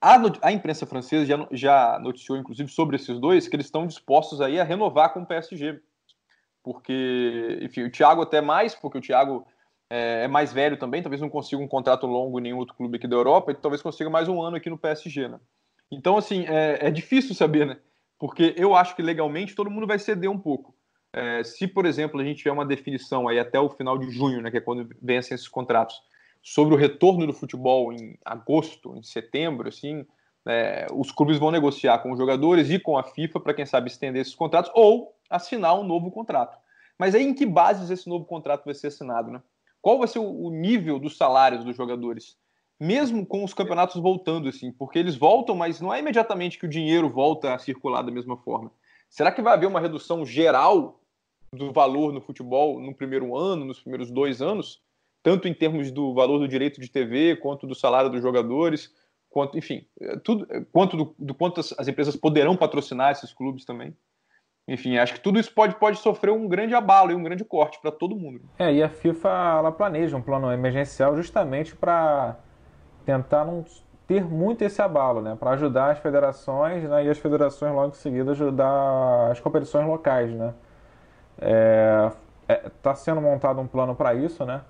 A, 0.00 0.16
a 0.42 0.52
imprensa 0.52 0.86
francesa 0.86 1.26
já, 1.26 1.48
já, 1.50 1.98
noticiou, 1.98 2.38
inclusive, 2.38 2.70
sobre 2.70 2.96
esses 2.96 3.18
dois, 3.18 3.48
que 3.48 3.56
eles 3.56 3.66
estão 3.66 3.86
dispostos 3.86 4.40
aí 4.40 4.60
a 4.60 4.64
renovar 4.64 5.12
com 5.12 5.20
o 5.20 5.26
PSG. 5.26 5.80
Porque, 6.62 7.58
enfim, 7.62 7.84
o 7.84 7.90
Thiago 7.90 8.22
até 8.22 8.40
mais, 8.40 8.74
porque 8.74 8.98
o 8.98 9.00
Thiago 9.00 9.46
é, 9.90 10.24
é 10.24 10.28
mais 10.28 10.52
velho 10.52 10.76
também, 10.76 11.02
talvez 11.02 11.20
não 11.20 11.30
consiga 11.30 11.62
um 11.62 11.68
contrato 11.68 12.06
longo 12.06 12.38
em 12.38 12.42
nenhum 12.42 12.58
outro 12.58 12.76
clube 12.76 12.96
aqui 12.96 13.08
da 13.08 13.16
Europa, 13.16 13.50
e 13.50 13.54
talvez 13.54 13.82
consiga 13.82 14.10
mais 14.10 14.28
um 14.28 14.40
ano 14.40 14.56
aqui 14.56 14.70
no 14.70 14.78
PSG, 14.78 15.28
né? 15.28 15.40
Então, 15.90 16.16
assim, 16.16 16.44
é, 16.46 16.86
é 16.86 16.90
difícil 16.90 17.34
saber, 17.34 17.66
né? 17.66 17.78
Porque 18.18 18.54
eu 18.56 18.74
acho 18.74 18.96
que 18.96 19.02
legalmente 19.02 19.54
todo 19.54 19.70
mundo 19.70 19.86
vai 19.86 19.98
ceder 19.98 20.30
um 20.30 20.38
pouco. 20.38 20.74
É, 21.12 21.42
se, 21.42 21.66
por 21.66 21.86
exemplo, 21.86 22.20
a 22.20 22.24
gente 22.24 22.38
tiver 22.38 22.52
uma 22.52 22.66
definição 22.66 23.28
aí 23.28 23.38
até 23.38 23.58
o 23.58 23.70
final 23.70 23.96
de 23.96 24.10
junho, 24.10 24.42
né, 24.42 24.50
que 24.50 24.58
é 24.58 24.60
quando 24.60 24.88
vencem 25.00 25.34
esses 25.34 25.48
contratos, 25.48 26.02
sobre 26.42 26.74
o 26.74 26.76
retorno 26.78 27.26
do 27.26 27.32
futebol 27.32 27.92
em 27.92 28.18
agosto, 28.24 28.96
em 28.96 29.02
setembro, 29.02 29.68
assim, 29.68 30.06
é, 30.46 30.86
os 30.92 31.10
clubes 31.10 31.38
vão 31.38 31.50
negociar 31.50 31.98
com 31.98 32.12
os 32.12 32.18
jogadores 32.18 32.70
e 32.70 32.78
com 32.78 32.96
a 32.96 33.02
FIFA 33.02 33.40
para, 33.40 33.54
quem 33.54 33.66
sabe, 33.66 33.90
estender 33.90 34.22
esses 34.22 34.34
contratos 34.34 34.70
ou 34.74 35.14
assinar 35.28 35.78
um 35.78 35.84
novo 35.84 36.10
contrato. 36.10 36.58
Mas 36.98 37.14
aí 37.14 37.22
em 37.22 37.34
que 37.34 37.46
bases 37.46 37.90
esse 37.90 38.08
novo 38.08 38.24
contrato 38.24 38.64
vai 38.64 38.74
ser 38.74 38.88
assinado, 38.88 39.30
né? 39.30 39.42
Qual 39.80 39.98
vai 39.98 40.08
ser 40.08 40.18
o 40.18 40.50
nível 40.50 40.98
dos 40.98 41.16
salários 41.16 41.64
dos 41.64 41.76
jogadores? 41.76 42.36
Mesmo 42.80 43.26
com 43.26 43.44
os 43.44 43.54
campeonatos 43.54 44.00
voltando, 44.00 44.48
assim, 44.48 44.72
porque 44.72 44.98
eles 44.98 45.16
voltam, 45.16 45.54
mas 45.54 45.80
não 45.80 45.92
é 45.92 45.98
imediatamente 45.98 46.58
que 46.58 46.66
o 46.66 46.68
dinheiro 46.68 47.08
volta 47.08 47.54
a 47.54 47.58
circular 47.58 48.02
da 48.02 48.12
mesma 48.12 48.36
forma. 48.36 48.70
Será 49.08 49.32
que 49.32 49.42
vai 49.42 49.54
haver 49.54 49.66
uma 49.66 49.80
redução 49.80 50.24
geral 50.24 51.00
do 51.52 51.72
valor 51.72 52.12
no 52.12 52.20
futebol 52.20 52.78
no 52.80 52.94
primeiro 52.94 53.36
ano, 53.36 53.64
nos 53.64 53.80
primeiros 53.80 54.10
dois 54.10 54.42
anos, 54.42 54.80
tanto 55.22 55.48
em 55.48 55.54
termos 55.54 55.90
do 55.90 56.14
valor 56.14 56.38
do 56.38 56.46
direito 56.46 56.80
de 56.80 56.90
TV 56.90 57.36
quanto 57.36 57.66
do 57.66 57.74
salário 57.74 58.10
dos 58.10 58.22
jogadores? 58.22 58.92
quanto, 59.30 59.56
enfim, 59.56 59.86
tudo, 60.24 60.46
quanto 60.72 60.96
do, 60.96 61.14
do 61.18 61.34
quanto 61.34 61.60
as, 61.60 61.74
as, 61.78 61.88
empresas 61.88 62.16
poderão 62.16 62.56
patrocinar 62.56 63.12
esses 63.12 63.32
clubes 63.32 63.64
também. 63.64 63.94
Enfim, 64.66 64.98
acho 64.98 65.14
que 65.14 65.20
tudo 65.20 65.38
isso 65.38 65.52
pode, 65.54 65.76
pode 65.76 65.98
sofrer 65.98 66.30
um 66.30 66.46
grande 66.46 66.74
abalo 66.74 67.10
e 67.10 67.14
um 67.14 67.22
grande 67.22 67.44
corte 67.44 67.80
para 67.80 67.90
todo 67.90 68.16
mundo. 68.16 68.42
É, 68.58 68.72
e 68.72 68.82
a 68.82 68.88
FIFA 68.88 69.28
ela 69.58 69.72
planeja 69.72 70.16
um 70.16 70.22
plano 70.22 70.52
emergencial 70.52 71.16
justamente 71.16 71.74
para 71.74 72.38
tentar 73.08 73.42
não 73.42 73.64
ter 74.06 74.22
muito 74.22 74.60
esse 74.60 74.82
abalo, 74.82 75.22
né? 75.22 75.34
Para 75.40 75.52
ajudar 75.52 75.92
as 75.92 75.98
federações 75.98 76.84
né? 76.84 77.06
e 77.06 77.08
as 77.08 77.16
federações 77.16 77.74
logo 77.74 77.88
em 77.88 77.94
seguida 77.94 78.32
ajudar 78.32 79.30
as 79.30 79.40
competições 79.40 79.86
locais, 79.86 80.30
né? 80.30 80.52
É, 81.40 82.12
está 82.66 82.94
sendo 82.94 83.22
montado 83.22 83.62
um 83.62 83.66
plano 83.66 83.94
para 83.94 84.14
isso, 84.14 84.44
né? 84.44 84.60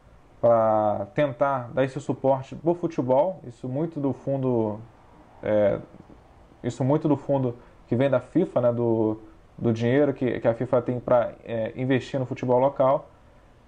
Para 0.41 1.09
tentar 1.15 1.73
dar 1.73 1.83
esse 1.83 2.01
suporte 2.01 2.55
para 2.55 2.71
o 2.71 2.75
futebol, 2.75 3.41
isso 3.45 3.69
muito 3.69 3.99
do 3.99 4.13
fundo, 4.13 4.79
é, 5.43 5.81
isso 6.63 6.85
muito 6.85 7.09
do 7.09 7.17
fundo 7.17 7.57
que 7.89 7.97
vem 7.97 8.09
da 8.09 8.21
FIFA, 8.21 8.61
né? 8.61 8.73
Do, 8.73 9.21
do 9.59 9.73
dinheiro 9.73 10.15
que, 10.15 10.39
que 10.39 10.47
a 10.47 10.55
FIFA 10.55 10.83
tem 10.83 11.01
para 11.01 11.33
é, 11.45 11.73
investir 11.75 12.21
no 12.21 12.27
futebol 12.27 12.61
local. 12.61 13.11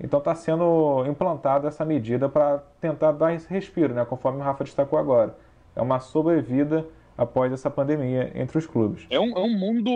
Então 0.03 0.19
está 0.19 0.35
sendo 0.35 1.05
implantada 1.07 1.69
essa 1.69 1.85
medida 1.85 2.29
para 2.29 2.59
tentar 2.81 3.13
dar 3.13 3.35
esse 3.35 3.49
respiro, 3.49 3.95
né? 3.95 4.05
Conforme 4.05 4.41
o 4.41 4.43
Rafa 4.43 4.65
destacou 4.65 4.99
agora, 4.99 5.37
é 5.77 5.83
uma 5.83 6.01
sobrevida 6.01 6.89
após 7.17 7.53
essa 7.53 7.71
pandemia 7.71 8.33
entre 8.35 8.57
os 8.57 8.67
clubes. 8.67 9.07
É 9.11 9.21
um, 9.21 9.37
é 9.37 9.41
um 9.41 9.59
mundo 9.59 9.91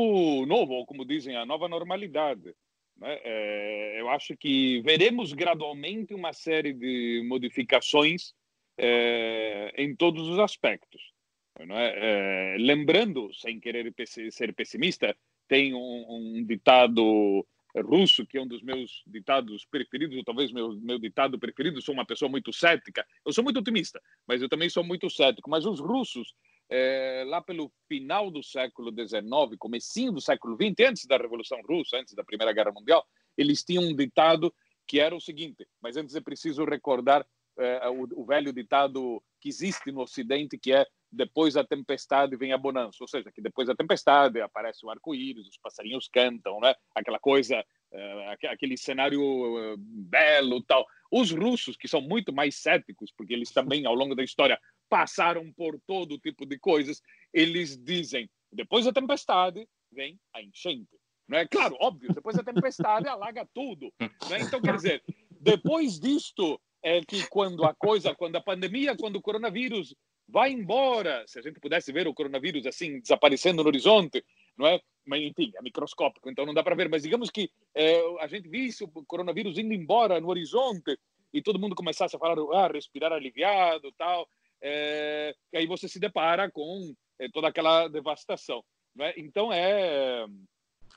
novo, 0.47 0.75
ou 0.75 0.85
como 0.87 1.07
dizem, 1.07 1.37
a 1.37 1.47
nova 1.47 1.69
normalidade. 1.69 2.55
Né? 2.99 3.19
É, 3.25 4.01
eu 4.01 4.11
acho 4.11 4.37
que 4.37 4.83
veremos 4.83 5.33
gradualmente 5.33 6.13
uma 6.13 6.35
série 6.35 6.75
de 6.75 7.25
modificações 7.27 8.35
é, 8.77 9.73
em 9.77 9.97
todos 9.97 10.29
os 10.29 10.39
aspectos. 10.39 11.15
É? 11.57 12.57
lembrando, 12.59 13.33
sem 13.33 13.61
querer 13.61 13.95
ser 14.31 14.53
pessimista, 14.53 15.17
tem 15.47 15.73
um, 15.73 16.05
um, 16.09 16.45
ditado 16.45 17.47
russo 17.83 18.27
que 18.27 18.39
é 18.39 18.43
um 18.43 18.47
dos 18.47 18.63
meus 18.63 19.03
ditados 19.07 19.65
preferidos, 19.65 20.17
ou 20.17 20.25
talvez 20.25 20.53
meu 20.53 20.75
meu 20.81 20.99
ditado 20.99 21.39
preferido. 21.39 21.83
Sou 21.83 21.95
uma 21.95 22.07
pessoa 22.07 22.31
muito 22.31 22.53
cética. 22.53 23.07
Eu 23.25 23.33
sou 23.33 23.43
muito 23.43 23.59
otimista, 23.59 24.01
mas 24.27 24.43
eu 24.43 24.49
também 24.49 24.69
sou 24.69 24.85
muito 24.85 25.09
cético. 25.11 25.51
Mas 25.51 25.67
os 25.67 25.81
russos 25.81 26.35
é, 26.71 27.25
lá 27.27 27.41
pelo 27.41 27.73
final 27.89 28.31
do 28.31 28.43
século 28.43 28.91
XIX, 28.91 29.59
comecinho 29.59 30.13
do 30.13 30.21
século 30.21 30.57
XX, 30.57 30.89
antes 30.89 31.07
da 31.07 31.17
Revolução 31.17 31.61
Russa, 31.69 31.99
antes 31.99 32.15
da 32.15 32.25
Primeira 32.25 32.53
Guerra 32.53 32.73
Mundial, 32.73 33.07
eles 33.37 33.63
tinham 33.63 33.85
um 33.85 33.95
ditado 33.95 34.55
que 34.87 35.01
era 35.01 35.15
o 35.15 35.21
seguinte, 35.21 35.67
mas 35.81 35.97
antes 35.97 36.15
é 36.15 36.21
preciso 36.21 36.65
recordar 36.65 37.27
é, 37.59 37.89
o, 37.89 38.07
o, 38.17 38.25
velho 38.25 38.53
ditado 38.53 39.23
que 39.41 39.49
existe 39.49 39.91
no 39.91 40.03
Ocidente, 40.03 40.59
que 40.59 40.73
é 40.73 40.87
depois 41.15 41.55
da 41.55 41.65
tempestade 41.65 42.37
vem 42.37 42.53
a 42.53 42.59
bonança, 42.59 42.99
ou 43.01 43.09
seja, 43.09 43.31
que 43.33 43.41
depois 43.41 43.69
da 43.69 43.75
tempestade 43.75 44.41
aparece 44.41 44.85
o 44.85 44.91
arco-íris, 44.91 45.47
os 45.47 45.59
passarinhos 45.59 46.09
cantam, 46.09 46.61
né? 46.61 46.75
aquela 46.95 47.19
coisa, 47.19 47.65
é, 47.93 48.37
aquele 48.49 48.77
cenário 48.77 49.21
é, 49.59 49.75
belo 49.79 50.63
tal. 50.63 50.87
Os 51.11 51.31
russos, 51.31 51.77
que 51.77 51.89
são 51.89 52.01
muito 52.01 52.33
mais 52.33 52.57
céticos, 52.57 53.13
porque 53.17 53.33
eles 53.33 53.53
também, 53.53 53.87
ao 53.87 53.95
longo 53.95 54.15
da 54.15 54.25
história, 54.25 54.59
passaram 54.89 55.53
por 55.53 55.81
todo 55.87 56.19
tipo 56.19 56.45
de 56.45 56.59
coisas, 56.59 57.01
eles 57.33 57.77
dizem: 57.77 58.29
depois 58.53 58.85
da 58.85 58.93
tempestade 58.93 59.67
vem 59.93 60.19
a 60.35 60.43
enchente. 60.43 60.99
Não 61.29 61.39
é 61.39 61.47
claro, 61.47 61.77
óbvio, 61.81 62.13
depois 62.13 62.37
da 62.37 62.43
tempestade 62.43 63.09
alaga 63.09 63.49
tudo. 63.55 63.93
Né? 64.01 64.41
Então, 64.41 64.61
quer 64.61 64.77
dizer, 64.77 65.03
depois 65.41 65.99
disto 65.99 66.61
é 66.83 67.01
que 67.01 67.27
quando 67.29 67.65
a 67.65 67.75
coisa, 67.75 68.15
quando 68.15 68.37
a 68.37 68.43
pandemia, 68.43 68.97
quando 68.97 69.17
o 69.17 69.23
coronavírus 69.23 69.95
vai 70.29 70.51
embora, 70.51 71.25
se 71.27 71.39
a 71.39 71.43
gente 71.43 71.61
pudesse 71.61 71.93
ver 71.93 72.09
o 72.09 72.15
coronavírus 72.15 72.67
assim 72.67 73.01
desaparecendo 73.01 73.63
no 73.63 73.69
horizonte, 73.69 74.25
não 74.57 74.67
é? 74.67 74.81
Mas 75.07 75.23
enfim, 75.23 75.53
é 75.57 75.63
microscópico, 75.63 76.31
então 76.31 76.47
não 76.47 76.55
dá 76.55 76.63
para 76.63 76.75
ver. 76.75 76.89
Mas 76.89 77.03
digamos 77.03 77.31
que 77.31 77.51
é, 77.75 78.01
a 78.21 78.27
gente 78.27 78.49
visse 78.49 78.85
o 78.85 78.89
coronavírus 79.07 79.59
indo 79.59 79.75
embora 79.75 80.21
no 80.21 80.29
horizonte 80.29 80.99
e 81.33 81.43
todo 81.43 81.59
mundo 81.59 81.75
começasse 81.75 82.17
a 82.17 82.19
falar, 82.19 82.37
ah, 82.55 82.69
respirar 82.69 83.13
aliviado, 83.13 83.93
tal 83.93 84.29
é, 84.67 85.37
e 85.53 85.59
aí 85.59 85.67
você 85.67 85.87
se 85.87 86.01
depara 86.01 86.51
com 86.51 86.95
é, 87.19 87.29
toda 87.29 87.49
aquela 87.49 87.87
devastação. 87.87 88.65
Né? 88.97 89.13
Então, 89.19 89.53
é, 89.53 90.27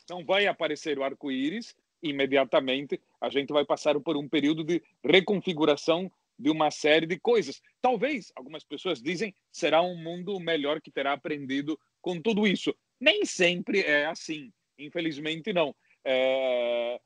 não 0.09 0.23
vai 0.23 0.47
aparecer 0.47 0.97
o 0.97 1.03
arco-íris 1.03 1.75
imediatamente, 2.01 3.01
a 3.19 3.27
gente 3.27 3.51
vai 3.51 3.65
passar 3.65 3.99
por 3.99 4.15
um 4.15 4.29
período 4.29 4.63
de 4.63 4.81
reconfiguração 5.03 6.09
de 6.37 6.49
uma 6.49 6.69
série 6.69 7.05
de 7.05 7.19
coisas. 7.19 7.61
Talvez, 7.81 8.31
algumas 8.35 8.63
pessoas 8.63 9.01
dizem, 9.01 9.33
será 9.51 9.81
um 9.81 9.95
mundo 9.95 10.39
melhor 10.39 10.81
que 10.81 10.91
terá 10.91 11.13
aprendido 11.13 11.79
com 12.01 12.21
tudo 12.21 12.45
isso. 12.45 12.75
Nem 12.99 13.25
sempre 13.25 13.81
é 13.81 14.05
assim, 14.05 14.51
infelizmente 14.77 15.51
não. 15.51 15.75
É... 16.05 16.99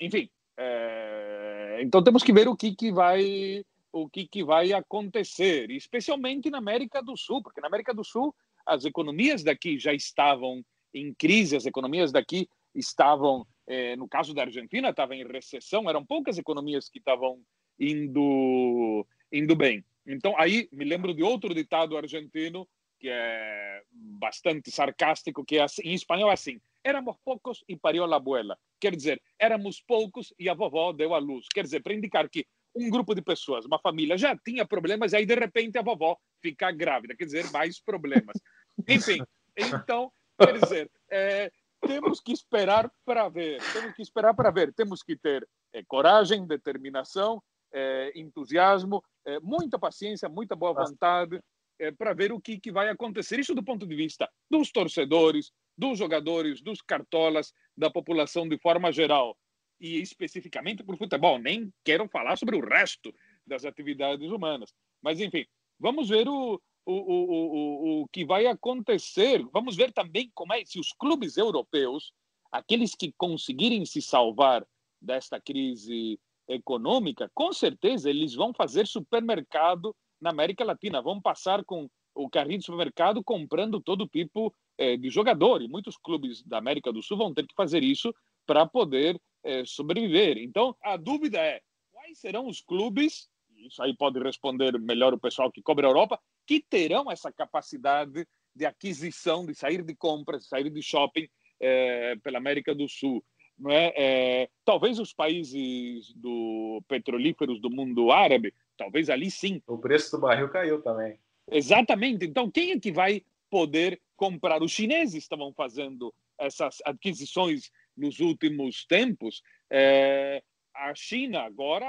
Enfim, 0.00 0.28
é... 0.56 1.78
então 1.82 2.02
temos 2.02 2.22
que 2.22 2.32
ver 2.32 2.48
o 2.48 2.56
que, 2.56 2.74
que 2.74 2.92
vai 2.92 3.64
o 3.92 4.08
que, 4.08 4.26
que 4.26 4.42
vai 4.42 4.72
acontecer, 4.72 5.70
especialmente 5.70 6.48
na 6.48 6.58
América 6.58 7.02
do 7.02 7.14
Sul, 7.14 7.42
porque 7.42 7.60
na 7.60 7.66
América 7.66 7.92
do 7.92 8.02
Sul 8.02 8.34
as 8.64 8.86
economias 8.86 9.42
daqui 9.42 9.78
já 9.78 9.92
estavam 9.92 10.64
em 10.94 11.12
crise, 11.12 11.56
as 11.56 11.66
economias 11.66 12.10
daqui 12.10 12.48
estavam, 12.74 13.46
eh, 13.66 13.94
no 13.96 14.08
caso 14.08 14.32
da 14.32 14.42
Argentina, 14.42 14.88
estavam 14.88 15.14
em 15.14 15.26
recessão, 15.26 15.90
eram 15.90 16.04
poucas 16.04 16.38
economias 16.38 16.88
que 16.88 16.98
estavam 16.98 17.42
indo, 17.82 19.06
indo 19.32 19.56
bem. 19.56 19.84
Então, 20.06 20.34
aí 20.38 20.68
me 20.72 20.84
lembro 20.84 21.12
de 21.12 21.22
outro 21.22 21.54
ditado 21.54 21.96
argentino 21.96 22.68
que 22.98 23.08
é 23.08 23.82
bastante 23.90 24.70
sarcástico, 24.70 25.44
que 25.44 25.58
é 25.58 25.62
assim, 25.62 25.82
em 25.82 25.94
espanhol 25.94 26.30
é 26.30 26.34
assim: 26.34 26.60
éramos 26.84 27.16
poucos 27.24 27.64
e 27.68 27.76
pariu 27.76 28.04
a 28.04 28.16
abuela. 28.16 28.56
Quer 28.80 28.94
dizer, 28.94 29.20
éramos 29.38 29.80
poucos 29.80 30.32
e 30.38 30.48
a 30.48 30.54
vovó 30.54 30.92
deu 30.92 31.12
a 31.12 31.18
luz. 31.18 31.48
Quer 31.52 31.64
dizer, 31.64 31.82
para 31.82 31.94
indicar 31.94 32.28
que 32.28 32.46
um 32.74 32.88
grupo 32.88 33.12
de 33.14 33.20
pessoas, 33.20 33.64
uma 33.64 33.78
família 33.78 34.16
já 34.16 34.36
tinha 34.36 34.64
problemas, 34.64 35.12
e 35.12 35.16
aí 35.16 35.26
de 35.26 35.34
repente 35.34 35.76
a 35.76 35.82
vovó 35.82 36.16
fica 36.40 36.70
grávida, 36.70 37.16
quer 37.16 37.24
dizer, 37.24 37.50
mais 37.50 37.80
problemas. 37.80 38.36
Enfim, 38.88 39.18
então, 39.56 40.10
quer 40.38 40.58
dizer, 40.60 40.90
é, 41.10 41.50
temos 41.80 42.20
que 42.20 42.32
esperar 42.32 42.90
para 43.04 43.28
ver, 43.28 43.60
temos 43.72 43.94
que 43.94 44.02
esperar 44.02 44.32
para 44.32 44.50
ver, 44.50 44.72
temos 44.72 45.02
que 45.02 45.16
ter 45.16 45.46
é, 45.72 45.82
coragem, 45.82 46.46
determinação, 46.46 47.42
é, 47.72 48.12
entusiasmo, 48.14 49.02
é, 49.24 49.40
muita 49.40 49.78
paciência, 49.78 50.28
muita 50.28 50.54
boa 50.54 50.72
vontade 50.72 51.40
é, 51.78 51.90
para 51.90 52.12
ver 52.12 52.32
o 52.32 52.40
que, 52.40 52.60
que 52.60 52.70
vai 52.70 52.88
acontecer. 52.88 53.38
Isso 53.38 53.54
do 53.54 53.62
ponto 53.62 53.86
de 53.86 53.94
vista 53.94 54.28
dos 54.50 54.70
torcedores, 54.70 55.50
dos 55.76 55.98
jogadores, 55.98 56.60
dos 56.62 56.80
cartolas, 56.82 57.52
da 57.76 57.90
população 57.90 58.48
de 58.48 58.58
forma 58.58 58.92
geral 58.92 59.36
e 59.80 60.00
especificamente 60.00 60.84
para 60.84 60.94
o 60.94 60.98
futebol. 60.98 61.38
Nem 61.38 61.72
quero 61.84 62.08
falar 62.08 62.36
sobre 62.36 62.56
o 62.56 62.64
resto 62.64 63.12
das 63.46 63.64
atividades 63.64 64.30
humanas. 64.30 64.72
Mas, 65.02 65.18
enfim, 65.20 65.44
vamos 65.78 66.08
ver 66.08 66.28
o, 66.28 66.60
o, 66.86 66.92
o, 66.92 68.00
o, 68.00 68.02
o 68.02 68.08
que 68.08 68.24
vai 68.24 68.46
acontecer. 68.46 69.44
Vamos 69.52 69.74
ver 69.74 69.92
também 69.92 70.30
como 70.34 70.52
é 70.52 70.64
se 70.64 70.78
os 70.78 70.92
clubes 70.92 71.36
europeus, 71.36 72.12
aqueles 72.52 72.94
que 72.94 73.12
conseguirem 73.16 73.84
se 73.84 74.00
salvar 74.00 74.64
desta 75.00 75.40
crise 75.40 76.20
econômica, 76.54 77.30
com 77.34 77.52
certeza 77.52 78.10
eles 78.10 78.34
vão 78.34 78.52
fazer 78.54 78.86
supermercado 78.86 79.94
na 80.20 80.30
América 80.30 80.64
Latina, 80.64 81.02
vão 81.02 81.20
passar 81.20 81.64
com 81.64 81.88
o 82.14 82.28
carrinho 82.28 82.58
de 82.58 82.64
supermercado 82.64 83.22
comprando 83.24 83.80
todo 83.80 84.06
tipo 84.06 84.54
eh, 84.78 84.96
de 84.96 85.10
jogador. 85.10 85.62
E 85.62 85.68
muitos 85.68 85.96
clubes 85.96 86.42
da 86.42 86.58
América 86.58 86.92
do 86.92 87.02
Sul 87.02 87.16
vão 87.16 87.34
ter 87.34 87.46
que 87.46 87.54
fazer 87.54 87.82
isso 87.82 88.14
para 88.46 88.66
poder 88.66 89.20
é, 89.44 89.64
sobreviver. 89.64 90.38
Então, 90.38 90.76
a 90.82 90.96
dúvida 90.96 91.38
é 91.38 91.60
quais 91.90 92.18
serão 92.18 92.46
os 92.46 92.60
clubes, 92.60 93.28
isso 93.56 93.82
aí 93.82 93.94
pode 93.96 94.18
responder 94.20 94.78
melhor 94.80 95.14
o 95.14 95.20
pessoal 95.20 95.50
que 95.50 95.62
cobre 95.62 95.86
a 95.86 95.88
Europa, 95.88 96.18
que 96.46 96.60
terão 96.60 97.10
essa 97.10 97.32
capacidade 97.32 98.26
de 98.54 98.66
aquisição, 98.66 99.46
de 99.46 99.54
sair 99.54 99.82
de 99.82 99.94
compras, 99.94 100.48
sair 100.48 100.68
de 100.68 100.82
shopping 100.82 101.28
é, 101.60 102.16
pela 102.16 102.38
América 102.38 102.74
do 102.74 102.88
Sul. 102.88 103.24
É? 103.68 103.94
é? 104.42 104.48
talvez 104.64 104.98
os 104.98 105.12
países 105.12 106.12
do 106.14 106.82
petrolíferos 106.88 107.60
do 107.60 107.70
mundo 107.70 108.10
árabe, 108.10 108.54
talvez 108.76 109.08
ali 109.08 109.30
sim. 109.30 109.62
O 109.66 109.78
preço 109.78 110.10
do 110.16 110.20
barril 110.20 110.48
caiu 110.48 110.82
também. 110.82 111.18
Exatamente. 111.50 112.24
Então, 112.24 112.50
quem 112.50 112.72
é 112.72 112.80
que 112.80 112.90
vai 112.90 113.22
poder 113.50 114.00
comprar? 114.16 114.62
Os 114.62 114.72
chineses 114.72 115.22
estavam 115.22 115.52
fazendo 115.52 116.12
essas 116.38 116.78
aquisições 116.84 117.70
nos 117.96 118.20
últimos 118.20 118.84
tempos, 118.86 119.42
é, 119.70 120.42
a 120.74 120.94
China 120.94 121.40
agora 121.40 121.86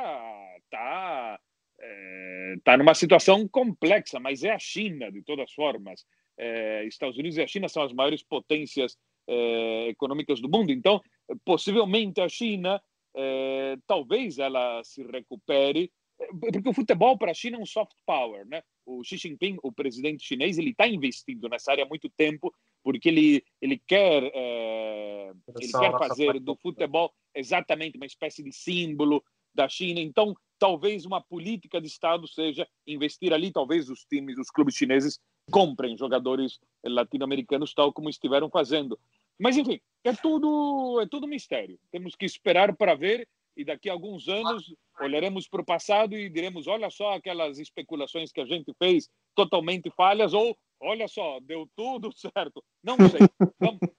está 0.63 1.39
é, 1.79 2.55
tá 2.63 2.77
numa 2.77 2.93
situação 2.93 3.47
complexa, 3.47 4.19
mas 4.19 4.43
é 4.43 4.51
a 4.51 4.59
China, 4.59 5.11
de 5.11 5.21
todas 5.21 5.51
formas. 5.53 6.05
É, 6.37 6.83
Estados 6.85 7.17
Unidos 7.17 7.37
e 7.37 7.41
a 7.41 7.47
China 7.47 7.67
são 7.69 7.83
as 7.83 7.93
maiores 7.93 8.23
potências 8.23 8.97
é, 9.27 9.87
econômicas 9.89 10.41
do 10.41 10.49
mundo, 10.49 10.71
então, 10.71 11.01
possivelmente 11.45 12.21
a 12.21 12.29
China, 12.29 12.81
é, 13.15 13.77
talvez 13.87 14.37
ela 14.39 14.83
se 14.83 15.03
recupere 15.03 15.91
porque 16.39 16.69
o 16.69 16.73
futebol 16.73 17.17
para 17.17 17.31
a 17.31 17.33
China 17.33 17.57
é 17.57 17.59
um 17.59 17.65
soft 17.65 17.95
power, 18.05 18.47
né? 18.47 18.61
O 18.85 19.03
Xi 19.03 19.17
Jinping, 19.17 19.57
o 19.63 19.71
presidente 19.71 20.23
chinês, 20.23 20.57
ele 20.57 20.71
está 20.71 20.87
investindo 20.87 21.49
nessa 21.49 21.71
área 21.71 21.83
há 21.83 21.87
muito 21.87 22.09
tempo, 22.09 22.53
porque 22.83 23.09
ele 23.09 23.43
ele 23.61 23.81
quer 23.85 24.31
é, 24.33 25.31
ele 25.59 25.71
quer 25.71 25.91
fazer 25.97 26.39
do 26.39 26.55
futebol 26.55 27.11
exatamente 27.35 27.97
uma 27.97 28.05
espécie 28.05 28.43
de 28.43 28.51
símbolo 28.51 29.23
da 29.53 29.67
China. 29.67 29.99
Então, 29.99 30.35
talvez 30.59 31.05
uma 31.05 31.21
política 31.21 31.79
de 31.79 31.87
Estado 31.87 32.27
seja 32.27 32.67
investir 32.87 33.33
ali, 33.33 33.51
talvez 33.51 33.89
os 33.89 34.03
times, 34.05 34.37
os 34.37 34.49
clubes 34.49 34.75
chineses 34.75 35.19
comprem 35.51 35.97
jogadores 35.97 36.59
latino-americanos 36.83 37.73
tal 37.73 37.91
como 37.91 38.09
estiveram 38.09 38.49
fazendo. 38.49 38.99
Mas 39.39 39.57
enfim, 39.57 39.79
é 40.03 40.13
tudo 40.13 40.99
é 41.01 41.07
tudo 41.07 41.27
mistério. 41.27 41.79
Temos 41.91 42.15
que 42.15 42.25
esperar 42.25 42.75
para 42.75 42.95
ver 42.95 43.27
e 43.55 43.63
daqui 43.63 43.89
a 43.89 43.93
alguns 43.93 44.27
anos 44.27 44.73
olharemos 44.99 45.47
para 45.47 45.61
o 45.61 45.65
passado 45.65 46.15
e 46.15 46.29
diremos: 46.29 46.67
olha 46.67 46.89
só 46.89 47.13
aquelas 47.13 47.59
especulações 47.59 48.31
que 48.31 48.41
a 48.41 48.45
gente 48.45 48.73
fez 48.77 49.09
totalmente 49.35 49.89
falhas, 49.91 50.33
ou 50.33 50.55
olha 50.79 51.07
só, 51.07 51.39
deu 51.41 51.67
tudo 51.75 52.11
certo. 52.17 52.63
Não 52.83 52.97
sei. 53.09 53.21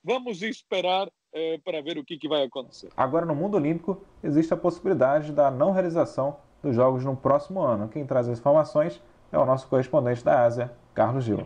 vamos 0.02 0.42
esperar 0.42 1.10
é, 1.32 1.58
para 1.58 1.80
ver 1.82 1.98
o 1.98 2.04
que, 2.04 2.18
que 2.18 2.28
vai 2.28 2.44
acontecer. 2.44 2.90
Agora, 2.96 3.26
no 3.26 3.34
mundo 3.34 3.56
olímpico, 3.56 4.04
existe 4.22 4.52
a 4.52 4.56
possibilidade 4.56 5.32
da 5.32 5.50
não 5.50 5.72
realização 5.72 6.36
dos 6.62 6.74
Jogos 6.74 7.04
no 7.04 7.16
próximo 7.16 7.60
ano. 7.60 7.88
Quem 7.88 8.06
traz 8.06 8.28
as 8.28 8.38
informações 8.38 9.00
é 9.34 9.38
o 9.38 9.44
nosso 9.44 9.66
correspondente 9.66 10.24
da 10.24 10.44
Ásia, 10.44 10.72
Carlos 10.94 11.24
Gil. 11.24 11.42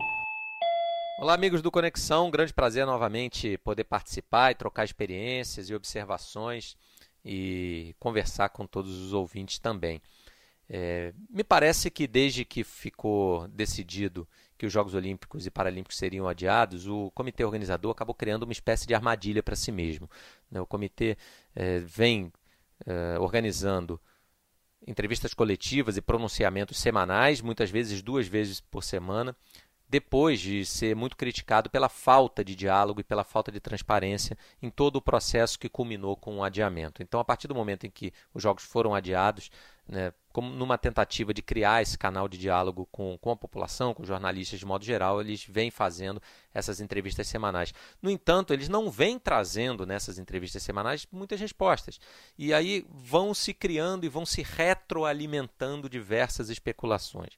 Olá, 1.19 1.33
amigos 1.33 1.59
do 1.61 1.71
Conexão. 1.71 2.27
Um 2.27 2.31
grande 2.31 2.53
prazer 2.53 2.85
novamente 2.85 3.57
poder 3.57 3.83
participar 3.83 4.51
e 4.51 4.55
trocar 4.55 4.85
experiências 4.85 5.69
e 5.69 5.75
observações 5.75 6.77
e 7.25 7.95
conversar 7.99 8.49
com 8.49 8.67
todos 8.67 8.95
os 8.95 9.11
ouvintes 9.11 9.57
também. 9.57 9.99
É, 10.69 11.13
me 11.27 11.43
parece 11.43 11.89
que 11.89 12.05
desde 12.05 12.45
que 12.45 12.63
ficou 12.63 13.47
decidido 13.47 14.27
que 14.55 14.67
os 14.67 14.71
Jogos 14.71 14.93
Olímpicos 14.93 15.47
e 15.47 15.51
Paralímpicos 15.51 15.97
seriam 15.97 16.27
adiados, 16.27 16.87
o 16.87 17.09
comitê 17.15 17.43
organizador 17.43 17.91
acabou 17.91 18.13
criando 18.13 18.43
uma 18.43 18.51
espécie 18.51 18.85
de 18.85 18.93
armadilha 18.93 19.41
para 19.41 19.55
si 19.55 19.71
mesmo. 19.71 20.07
Né? 20.51 20.61
O 20.61 20.65
comitê 20.67 21.17
é, 21.55 21.79
vem 21.79 22.31
é, 22.85 23.17
organizando 23.19 23.99
entrevistas 24.89 25.35
coletivas 25.35 25.97
e 25.97 26.01
pronunciamentos 26.01 26.79
semanais, 26.79 27.41
muitas 27.41 27.69
vezes 27.69 28.01
duas 28.01 28.27
vezes 28.27 28.59
por 28.59 28.83
semana, 28.83 29.35
depois 29.87 30.39
de 30.39 30.65
ser 30.65 30.95
muito 30.95 31.15
criticado 31.15 31.69
pela 31.69 31.89
falta 31.89 32.43
de 32.43 32.55
diálogo 32.55 32.99
e 32.99 33.03
pela 33.03 33.23
falta 33.23 33.51
de 33.51 33.59
transparência 33.59 34.37
em 34.61 34.69
todo 34.69 34.97
o 34.97 35.01
processo 35.01 35.57
que 35.57 35.69
culminou 35.69 36.15
com 36.15 36.37
o 36.37 36.43
adiamento. 36.43 37.01
Então, 37.03 37.19
a 37.19 37.25
partir 37.25 37.47
do 37.47 37.55
momento 37.55 37.85
em 37.85 37.89
que 37.89 38.11
os 38.33 38.41
jogos 38.41 38.63
foram 38.63 38.93
adiados, 38.93 39.49
né, 39.87 40.11
como 40.39 40.55
numa 40.55 40.77
tentativa 40.77 41.33
de 41.33 41.41
criar 41.41 41.81
esse 41.81 41.97
canal 41.97 42.29
de 42.29 42.37
diálogo 42.37 42.87
com, 42.89 43.17
com 43.17 43.29
a 43.29 43.35
população, 43.35 43.93
com 43.93 44.05
jornalistas 44.05 44.57
de 44.57 44.65
modo 44.65 44.85
geral, 44.85 45.19
eles 45.19 45.43
vêm 45.43 45.69
fazendo 45.69 46.21
essas 46.53 46.79
entrevistas 46.79 47.27
semanais. 47.27 47.73
No 48.01 48.09
entanto, 48.09 48.53
eles 48.53 48.69
não 48.69 48.89
vêm 48.89 49.19
trazendo 49.19 49.85
nessas 49.85 50.17
entrevistas 50.17 50.63
semanais 50.63 51.05
muitas 51.11 51.41
respostas. 51.41 51.99
E 52.37 52.53
aí 52.53 52.85
vão 52.89 53.33
se 53.33 53.53
criando 53.53 54.05
e 54.05 54.09
vão 54.09 54.25
se 54.25 54.41
retroalimentando 54.41 55.89
diversas 55.89 56.49
especulações. 56.49 57.33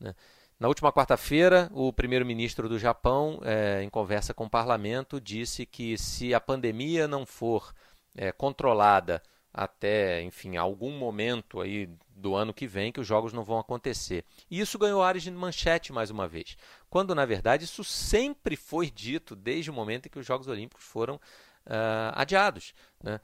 Né? 0.00 0.12
Na 0.58 0.66
última 0.66 0.92
quarta-feira, 0.92 1.70
o 1.72 1.92
primeiro-ministro 1.92 2.68
do 2.68 2.80
Japão, 2.80 3.38
é, 3.44 3.80
em 3.84 3.88
conversa 3.88 4.34
com 4.34 4.46
o 4.46 4.50
parlamento, 4.50 5.20
disse 5.20 5.64
que 5.64 5.96
se 5.96 6.34
a 6.34 6.40
pandemia 6.40 7.06
não 7.06 7.24
for 7.24 7.72
é, 8.16 8.32
controlada 8.32 9.22
até, 9.52 10.22
enfim, 10.22 10.56
algum 10.56 10.96
momento 10.96 11.60
aí 11.60 11.88
do 12.14 12.34
ano 12.34 12.54
que 12.54 12.66
vem, 12.66 12.92
que 12.92 13.00
os 13.00 13.06
jogos 13.06 13.32
não 13.32 13.44
vão 13.44 13.58
acontecer. 13.58 14.24
E 14.50 14.60
isso 14.60 14.78
ganhou 14.78 15.02
áreas 15.02 15.22
de 15.22 15.30
manchete 15.30 15.92
mais 15.92 16.10
uma 16.10 16.28
vez, 16.28 16.56
quando 16.88 17.14
na 17.14 17.24
verdade 17.24 17.64
isso 17.64 17.82
sempre 17.82 18.56
foi 18.56 18.90
dito 18.90 19.34
desde 19.34 19.70
o 19.70 19.74
momento 19.74 20.06
em 20.06 20.10
que 20.10 20.18
os 20.18 20.26
Jogos 20.26 20.46
Olímpicos 20.48 20.84
foram 20.84 21.16
uh, 21.16 22.12
adiados. 22.14 22.74
Né? 23.02 23.20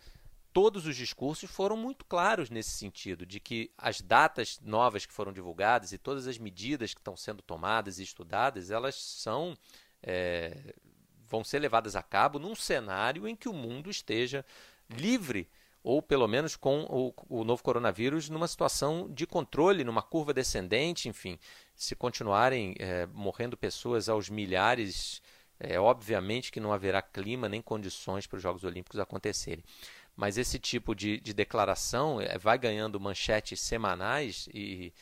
todos 0.57 0.87
os 0.87 0.97
discursos 0.97 1.51
foram 1.51 1.77
muito 1.77 2.03
claros 2.07 2.49
nesse 2.49 2.71
sentido, 2.71 3.27
de 3.27 3.39
que 3.39 3.71
as 3.77 4.01
datas 4.01 4.59
novas 4.63 5.05
que 5.05 5.13
foram 5.13 5.31
divulgadas 5.31 5.93
e 5.93 5.99
todas 5.99 6.27
as 6.27 6.39
medidas 6.39 6.95
que 6.95 7.01
estão 7.01 7.15
sendo 7.15 7.43
tomadas 7.43 7.99
e 7.99 8.03
estudadas, 8.03 8.71
elas 8.71 8.95
são 8.95 9.55
é, 10.03 10.75
vão 11.29 11.45
ser 11.45 11.59
levadas 11.59 11.95
a 11.95 12.03
cabo 12.03 12.39
num 12.39 12.55
cenário 12.55 13.29
em 13.29 13.37
que 13.37 13.51
o 13.51 13.53
mundo 13.53 13.91
esteja 13.91 14.47
livre 14.89 15.47
ou 15.87 16.03
pelo 16.03 16.27
menos 16.27 16.57
com 16.57 16.81
o, 16.91 17.15
o, 17.29 17.45
novo 17.45 17.63
coronavírus 17.63 18.29
numa 18.29 18.49
situação 18.49 19.09
de 19.09 19.25
controle, 19.25 19.85
numa 19.85 20.03
curva 20.03 20.35
descendente, 20.35 21.09
enfim, 21.09 21.39
se 21.77 21.95
continuarem 21.95 22.75
é, 22.81 23.07
morrendo 23.07 23.57
pessoas 23.57 24.09
aos 24.09 24.29
milhares, 24.29 25.23
é, 25.61 25.79
obviamente 25.79 26.51
que 26.51 26.59
não 26.59 26.73
haverá 26.73 27.01
clima 27.01 27.49
nem 27.49 27.63
condições 27.63 28.27
para 28.27 28.37
os 28.37 28.43
Jogos 28.43 28.65
Olímpicos 28.65 28.99
acontecerem. 28.99 29.63
Mas 30.17 30.37
esse 30.37 30.59
tipo 30.59 30.93
de, 30.93 31.21
de 31.21 31.33
declaração 31.33 32.21
é, 32.21 32.37
vai 32.37 32.59
ganhando 32.59 32.99
manchetes 32.99 33.61
semanais 33.61 34.49
e 34.53 34.93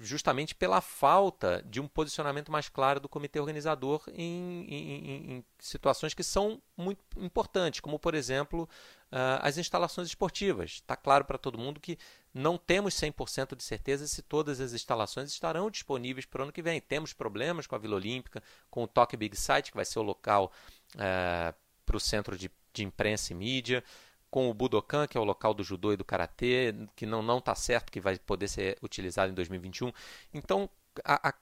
justamente 0.00 0.52
pela 0.52 0.80
falta 0.80 1.62
de 1.64 1.80
um 1.80 1.86
posicionamento 1.86 2.50
mais 2.50 2.68
claro 2.68 2.98
do 2.98 3.08
comitê 3.08 3.38
organizador 3.38 4.02
em, 4.08 4.66
em, 4.68 5.32
em 5.34 5.44
situações 5.60 6.12
que 6.12 6.24
são 6.24 6.60
muito 6.76 7.00
importantes, 7.18 7.78
como 7.78 8.00
por 8.00 8.16
exemplo 8.16 8.68
uh, 9.12 9.40
as 9.40 9.58
instalações 9.58 10.08
esportivas. 10.08 10.72
Está 10.72 10.96
claro 10.96 11.24
para 11.24 11.38
todo 11.38 11.58
mundo 11.58 11.80
que 11.80 11.98
não 12.32 12.56
temos 12.56 12.94
100% 12.94 13.56
de 13.56 13.62
certeza 13.62 14.06
se 14.06 14.22
todas 14.22 14.60
as 14.60 14.72
instalações 14.72 15.30
estarão 15.30 15.70
disponíveis 15.70 16.26
para 16.26 16.40
o 16.40 16.42
ano 16.44 16.52
que 16.52 16.62
vem. 16.62 16.80
Temos 16.80 17.12
problemas 17.12 17.66
com 17.66 17.74
a 17.74 17.78
Vila 17.78 17.96
Olímpica, 17.96 18.42
com 18.70 18.84
o 18.84 18.88
Tokyo 18.88 19.18
Big 19.18 19.36
Site, 19.36 19.70
que 19.70 19.76
vai 19.76 19.84
ser 19.84 19.98
o 19.98 20.02
local 20.02 20.52
uh, 20.94 21.54
para 21.84 21.96
o 21.96 22.00
centro 22.00 22.36
de, 22.36 22.50
de 22.72 22.84
imprensa 22.84 23.32
e 23.32 23.36
mídia 23.36 23.82
com 24.30 24.50
o 24.50 24.54
Budokan, 24.54 25.06
que 25.06 25.16
é 25.16 25.20
o 25.20 25.24
local 25.24 25.54
do 25.54 25.64
judô 25.64 25.92
e 25.92 25.96
do 25.96 26.04
karatê, 26.04 26.74
que 26.94 27.06
não 27.06 27.22
não 27.22 27.38
está 27.38 27.54
certo 27.54 27.90
que 27.90 28.00
vai 28.00 28.18
poder 28.18 28.48
ser 28.48 28.78
utilizado 28.82 29.32
em 29.32 29.34
2021. 29.34 29.92
Então, 30.34 30.68
a, 31.04 31.30
a, 31.30 31.34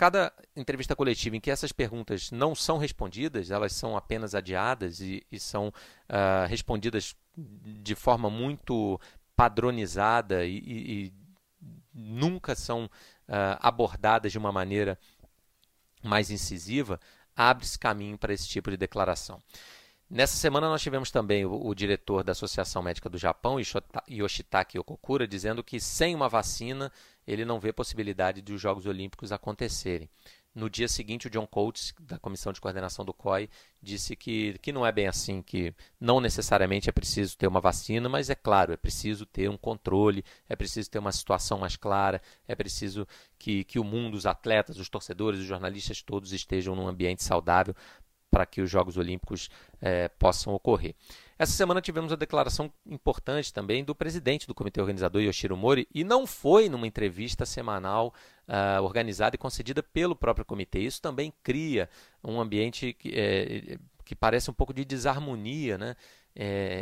cada 0.00 0.32
entrevista 0.56 0.96
coletiva 0.96 1.36
em 1.36 1.40
que 1.40 1.50
essas 1.50 1.72
perguntas 1.72 2.30
não 2.30 2.54
são 2.54 2.78
respondidas, 2.78 3.50
elas 3.50 3.74
são 3.74 3.98
apenas 3.98 4.34
adiadas 4.34 4.98
e, 5.02 5.22
e 5.30 5.38
são 5.38 5.68
uh, 5.68 6.48
respondidas 6.48 7.14
de 7.36 7.94
forma 7.94 8.30
muito 8.30 8.98
padronizada 9.36 10.46
e, 10.46 10.56
e, 10.56 11.04
e 11.04 11.12
nunca 11.92 12.54
são 12.54 12.86
uh, 12.86 12.90
abordadas 13.60 14.32
de 14.32 14.38
uma 14.38 14.50
maneira 14.50 14.98
mais 16.02 16.30
incisiva, 16.30 16.98
abre-se 17.36 17.78
caminho 17.78 18.16
para 18.16 18.32
esse 18.32 18.48
tipo 18.48 18.70
de 18.70 18.78
declaração. 18.78 19.38
Nessa 20.10 20.36
semana 20.36 20.68
nós 20.68 20.82
tivemos 20.82 21.12
também 21.12 21.44
o, 21.44 21.68
o, 21.68 21.72
diretor 21.72 22.24
da 22.24 22.32
Associação 22.32 22.82
Médica 22.82 23.08
do 23.08 23.16
Japão, 23.16 23.58
Yoshitaki 24.10 24.76
Okokura, 24.76 25.24
dizendo 25.24 25.62
que 25.62 25.78
sem 25.78 26.16
uma 26.16 26.28
vacina 26.28 26.90
ele 27.24 27.44
não 27.44 27.60
vê 27.60 27.72
possibilidade 27.72 28.42
de 28.42 28.52
os 28.52 28.60
Jogos 28.60 28.86
Olímpicos 28.86 29.30
acontecerem. 29.30 30.10
No 30.52 30.68
dia 30.68 30.88
seguinte, 30.88 31.28
o 31.28 31.30
John 31.30 31.46
Coates, 31.46 31.94
da 32.00 32.18
Comissão 32.18 32.52
de 32.52 32.60
Coordenação 32.60 33.04
do 33.04 33.14
COI, 33.14 33.48
disse 33.80 34.16
que, 34.16 34.58
que 34.58 34.72
não 34.72 34.84
é 34.84 34.90
bem 34.90 35.06
assim, 35.06 35.42
que 35.42 35.72
não 36.00 36.20
necessariamente 36.20 36.88
é 36.88 36.92
preciso 36.92 37.38
ter 37.38 37.46
uma 37.46 37.60
vacina, 37.60 38.08
mas 38.08 38.30
é 38.30 38.34
claro, 38.34 38.72
é 38.72 38.76
preciso 38.76 39.24
ter 39.24 39.48
um 39.48 39.56
controle, 39.56 40.24
é 40.48 40.56
preciso 40.56 40.90
ter 40.90 40.98
uma 40.98 41.12
situação 41.12 41.56
mais 41.56 41.76
clara, 41.76 42.20
é 42.48 42.56
preciso 42.56 43.06
que, 43.38 43.62
que 43.62 43.78
o 43.78 43.84
mundo, 43.84 44.16
os 44.16 44.26
atletas, 44.26 44.76
os 44.76 44.88
torcedores, 44.88 45.38
os 45.38 45.46
jornalistas 45.46 46.02
todos 46.02 46.32
estejam 46.32 46.74
num 46.74 46.88
ambiente 46.88 47.22
saudável 47.22 47.76
para 48.30 48.46
que 48.46 48.60
os 48.60 48.70
Jogos 48.70 48.96
Olímpicos 48.96 49.50
é, 49.80 50.08
possam 50.08 50.54
ocorrer. 50.54 50.94
Essa 51.38 51.52
semana 51.52 51.80
tivemos 51.80 52.12
a 52.12 52.16
declaração 52.16 52.70
importante 52.86 53.52
também 53.52 53.82
do 53.82 53.94
presidente 53.94 54.46
do 54.46 54.54
comitê 54.54 54.80
organizador, 54.80 55.22
Yoshiro 55.22 55.56
Mori, 55.56 55.88
e 55.94 56.04
não 56.04 56.26
foi 56.26 56.68
numa 56.68 56.86
entrevista 56.86 57.46
semanal 57.46 58.14
uh, 58.46 58.82
organizada 58.82 59.36
e 59.36 59.38
concedida 59.38 59.82
pelo 59.82 60.14
próprio 60.14 60.44
comitê. 60.44 60.80
Isso 60.80 61.00
também 61.00 61.32
cria 61.42 61.88
um 62.22 62.38
ambiente 62.38 62.92
que, 62.92 63.10
é, 63.14 63.78
que 64.04 64.14
parece 64.14 64.50
um 64.50 64.54
pouco 64.54 64.74
de 64.74 64.84
desarmonia 64.84 65.78
né, 65.78 65.96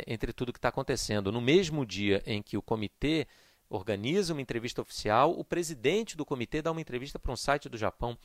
entre 0.05 0.33
tudo 0.33 0.51
que 0.51 0.59
está 0.59 0.67
acontecendo. 0.67 1.31
No 1.31 1.39
mesmo 1.39 1.85
dia 1.85 2.21
em 2.25 2.41
que 2.41 2.57
o 2.57 2.61
comitê 2.61 3.27
organiza 3.69 4.33
uma 4.33 4.41
entrevista 4.41 4.81
oficial, 4.81 5.31
o 5.31 5.45
presidente 5.45 6.17
do 6.17 6.25
comitê 6.25 6.61
dá 6.61 6.71
uma 6.71 6.81
entrevista 6.81 7.19
para 7.19 7.31
um 7.31 7.37
site 7.37 7.69
do 7.69 7.77
Japão 7.77 8.17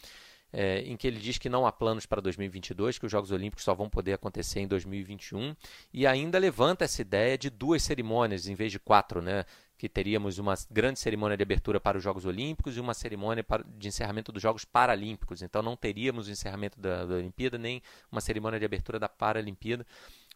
é, 0.55 0.81
em 0.83 0.97
que 0.97 1.07
ele 1.07 1.19
diz 1.19 1.37
que 1.37 1.49
não 1.49 1.67
há 1.67 1.73
planos 1.73 2.07
para 2.07 2.21
2022, 2.21 2.99
que 2.99 3.07
os 3.07 3.13
Jogos 3.13 3.33
Olímpicos 3.33 3.65
só 3.65 3.75
vão 3.75 3.91
poder 3.91 4.13
acontecer 4.13 4.61
em 4.61 4.69
2021, 4.69 5.55
e 5.93 6.07
ainda 6.07 6.39
levanta 6.39 6.85
essa 6.85 7.03
ideia 7.03 7.37
de 7.37 7.51
duas 7.51 7.83
cerimônias 7.83 8.47
em 8.47 8.55
vez 8.55 8.71
de 8.71 8.79
quatro, 8.79 9.21
né? 9.21 9.45
que 9.77 9.89
teríamos 9.89 10.39
uma 10.39 10.55
grande 10.71 11.01
cerimônia 11.01 11.37
de 11.37 11.43
abertura 11.43 11.81
para 11.81 11.99
os 11.99 12.05
Jogos 12.05 12.25
Olímpicos 12.25 12.77
e 12.77 12.81
uma 12.81 12.95
cerimônia 12.95 13.45
de 13.77 13.89
encerramento 13.89 14.31
dos 14.31 14.41
Jogos 14.41 14.65
Paralímpicos. 14.65 15.43
Então 15.43 15.63
não 15.63 15.77
teríamos 15.77 16.29
o 16.29 16.31
encerramento 16.31 16.81
da, 16.81 17.05
da 17.05 17.17
Olimpíada 17.17 17.59
nem 17.59 17.83
uma 18.11 18.21
cerimônia 18.21 18.59
de 18.59 18.65
abertura 18.65 18.99
da 18.99 19.09
Paralimpíada 19.09 19.85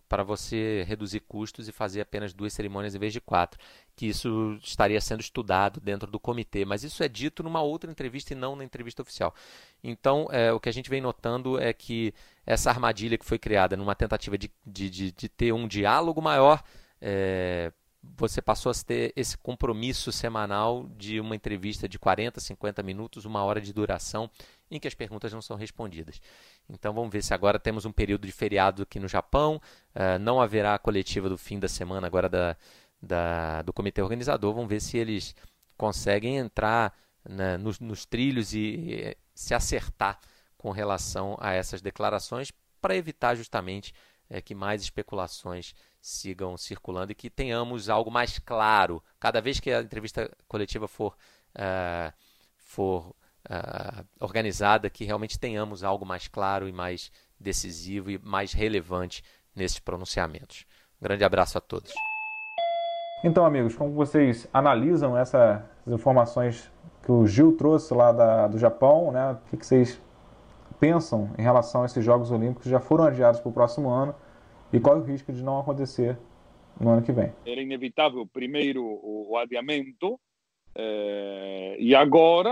para 0.08 0.22
você 0.22 0.84
reduzir 0.88 1.20
custos 1.20 1.68
e 1.68 1.72
fazer 1.72 2.00
apenas 2.00 2.32
duas 2.32 2.52
cerimônias 2.52 2.94
em 2.94 2.98
vez 2.98 3.12
de 3.12 3.20
quatro, 3.20 3.60
que 3.94 4.06
isso 4.06 4.58
estaria 4.62 5.00
sendo 5.00 5.20
estudado 5.20 5.80
dentro 5.80 6.10
do 6.10 6.18
comitê, 6.18 6.64
mas 6.64 6.82
isso 6.82 7.02
é 7.02 7.08
dito 7.08 7.42
numa 7.42 7.60
outra 7.60 7.90
entrevista 7.90 8.32
e 8.32 8.36
não 8.36 8.56
na 8.56 8.64
entrevista 8.64 9.02
oficial. 9.02 9.34
Então, 9.82 10.28
é, 10.30 10.52
o 10.52 10.58
que 10.58 10.68
a 10.68 10.72
gente 10.72 10.88
vem 10.88 11.00
notando 11.00 11.60
é 11.60 11.72
que 11.72 12.14
essa 12.46 12.70
armadilha 12.70 13.18
que 13.18 13.24
foi 13.24 13.38
criada 13.38 13.76
numa 13.76 13.94
tentativa 13.94 14.38
de, 14.38 14.50
de, 14.66 14.88
de, 14.88 15.12
de 15.12 15.28
ter 15.28 15.52
um 15.52 15.68
diálogo 15.68 16.22
maior, 16.22 16.62
é, 17.00 17.72
você 18.16 18.40
passou 18.40 18.70
a 18.70 18.74
ter 18.74 19.12
esse 19.16 19.36
compromisso 19.36 20.10
semanal 20.12 20.88
de 20.96 21.20
uma 21.20 21.36
entrevista 21.36 21.88
de 21.88 21.98
40, 21.98 22.40
50 22.40 22.82
minutos, 22.82 23.24
uma 23.24 23.42
hora 23.42 23.60
de 23.60 23.72
duração, 23.72 24.30
em 24.70 24.78
que 24.78 24.88
as 24.88 24.94
perguntas 24.94 25.32
não 25.32 25.42
são 25.42 25.56
respondidas. 25.56 26.20
Então 26.68 26.92
vamos 26.92 27.10
ver 27.10 27.22
se 27.22 27.32
agora 27.32 27.58
temos 27.58 27.84
um 27.84 27.92
período 27.92 28.26
de 28.26 28.32
feriado 28.32 28.82
aqui 28.82 29.00
no 29.00 29.08
Japão, 29.08 29.60
uh, 29.94 30.18
não 30.20 30.40
haverá 30.40 30.74
a 30.74 30.78
coletiva 30.78 31.28
do 31.28 31.38
fim 31.38 31.58
da 31.58 31.68
semana 31.68 32.06
agora 32.06 32.28
da, 32.28 32.56
da, 33.00 33.62
do 33.62 33.72
comitê 33.72 34.02
organizador, 34.02 34.52
vamos 34.54 34.68
ver 34.68 34.80
se 34.80 34.98
eles 34.98 35.34
conseguem 35.76 36.36
entrar 36.36 36.92
né, 37.26 37.56
nos, 37.56 37.80
nos, 37.80 38.04
trilhos 38.04 38.52
e, 38.52 38.58
e 38.58 39.16
se 39.34 39.54
acertar 39.54 40.18
com 40.56 40.70
relação 40.70 41.36
a 41.40 41.52
essas 41.52 41.80
declarações 41.80 42.52
para 42.80 42.96
evitar 42.96 43.34
justamente 43.34 43.94
é, 44.28 44.40
que 44.40 44.54
mais 44.54 44.82
especulações 44.82 45.74
sigam 46.00 46.56
circulando 46.56 47.12
e 47.12 47.14
que 47.14 47.30
tenhamos 47.30 47.88
algo 47.88 48.10
mais 48.10 48.38
claro. 48.38 49.02
Cada 49.18 49.40
vez 49.40 49.60
que 49.60 49.70
a 49.70 49.80
entrevista 49.80 50.30
coletiva 50.46 50.86
for, 50.86 51.16
uh, 51.54 52.12
for 52.56 53.14
uh, 53.50 54.04
organizada, 54.20 54.90
que 54.90 55.04
realmente 55.04 55.38
tenhamos 55.38 55.82
algo 55.82 56.04
mais 56.04 56.28
claro 56.28 56.68
e 56.68 56.72
mais 56.72 57.10
decisivo 57.38 58.10
e 58.10 58.18
mais 58.18 58.52
relevante 58.52 59.22
nesses 59.54 59.78
pronunciamentos. 59.78 60.66
Um 61.00 61.04
grande 61.04 61.24
abraço 61.24 61.58
a 61.58 61.60
todos. 61.60 61.92
Então, 63.24 63.44
amigos, 63.44 63.74
como 63.74 63.92
vocês 63.92 64.48
analisam 64.52 65.16
essas 65.16 65.60
informações 65.86 66.70
que 67.02 67.10
o 67.10 67.26
Gil 67.26 67.56
trouxe 67.56 67.92
lá 67.94 68.12
da, 68.12 68.46
do 68.46 68.58
Japão, 68.58 69.10
né? 69.10 69.32
O 69.32 69.50
que, 69.50 69.56
que 69.56 69.66
vocês 69.66 70.00
pensam 70.78 71.30
em 71.36 71.42
relação 71.42 71.82
a 71.82 71.86
esses 71.86 72.04
Jogos 72.04 72.30
Olímpicos 72.30 72.64
que 72.64 72.70
já 72.70 72.80
foram 72.80 73.04
adiados 73.04 73.40
para 73.40 73.48
o 73.48 73.52
próximo 73.52 73.88
ano 73.88 74.14
e 74.72 74.78
qual 74.78 74.96
é 74.96 75.00
o 75.00 75.02
risco 75.02 75.32
de 75.32 75.42
não 75.42 75.58
acontecer 75.58 76.18
no 76.78 76.90
ano 76.90 77.02
que 77.02 77.12
vem? 77.12 77.32
Era 77.44 77.60
inevitável, 77.60 78.26
primeiro, 78.26 78.84
o, 78.84 79.36
adiamento, 79.36 80.18
eh, 80.78 81.76
e 81.78 81.94
agora 81.94 82.50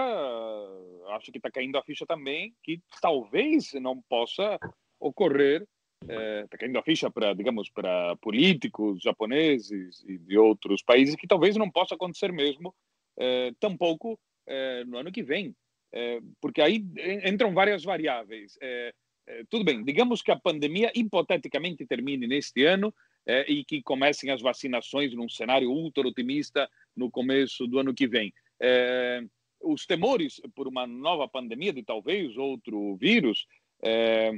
acho 1.10 1.30
que 1.30 1.38
está 1.38 1.50
caindo 1.50 1.78
a 1.78 1.82
ficha 1.82 2.04
também 2.04 2.54
que 2.62 2.80
talvez 3.00 3.72
não 3.74 4.02
possa 4.02 4.58
ocorrer 5.00 5.66
está 6.02 6.56
eh, 6.56 6.58
caindo 6.58 6.78
a 6.78 6.82
ficha 6.82 7.10
para 7.10 7.32
digamos 7.32 7.70
para 7.70 8.16
políticos 8.16 9.00
japoneses 9.02 10.04
e 10.06 10.18
de 10.18 10.36
outros 10.36 10.82
países 10.82 11.16
que 11.16 11.26
talvez 11.26 11.56
não 11.56 11.70
possa 11.70 11.94
acontecer 11.94 12.32
mesmo 12.32 12.74
eh, 13.18 13.52
tampouco 13.60 14.18
eh, 14.46 14.84
no 14.84 14.98
ano 14.98 15.12
que 15.12 15.22
vem 15.22 15.54
é, 15.92 16.20
porque 16.40 16.60
aí 16.60 16.84
entram 17.24 17.54
várias 17.54 17.82
variáveis. 17.82 18.58
É, 18.60 18.92
é, 19.26 19.44
tudo 19.48 19.64
bem, 19.64 19.82
digamos 19.82 20.22
que 20.22 20.30
a 20.30 20.38
pandemia 20.38 20.92
hipoteticamente 20.94 21.86
termine 21.86 22.26
neste 22.26 22.64
ano 22.64 22.94
é, 23.26 23.50
e 23.50 23.64
que 23.64 23.82
comecem 23.82 24.30
as 24.30 24.40
vacinações 24.40 25.12
num 25.14 25.28
cenário 25.28 25.70
ultra 25.70 26.06
otimista 26.06 26.70
no 26.94 27.10
começo 27.10 27.66
do 27.66 27.78
ano 27.78 27.94
que 27.94 28.06
vem. 28.06 28.32
É, 28.60 29.22
os 29.60 29.84
temores 29.84 30.40
por 30.54 30.68
uma 30.68 30.86
nova 30.86 31.28
pandemia 31.28 31.72
de 31.72 31.82
talvez 31.82 32.36
outro 32.36 32.96
vírus 32.96 33.46
é, 33.82 34.32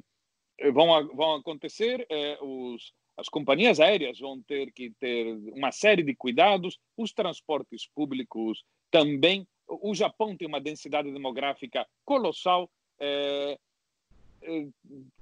vão, 0.73 1.07
vão 1.15 1.35
acontecer, 1.35 2.07
os, 2.41 2.93
as 3.17 3.29
companhias 3.29 3.79
aéreas 3.79 4.19
vão 4.19 4.41
ter 4.43 4.73
que 4.73 4.91
ter 4.99 5.27
uma 5.53 5.71
série 5.71 6.03
de 6.03 6.15
cuidados, 6.15 6.79
os 6.97 7.13
transportes 7.13 7.87
públicos 7.95 8.65
também 8.91 9.47
o 9.69 9.95
Japão 9.95 10.37
tem 10.37 10.49
uma 10.49 10.61
densidade 10.61 11.13
demográfica 11.13 11.87
colossal. 12.05 12.71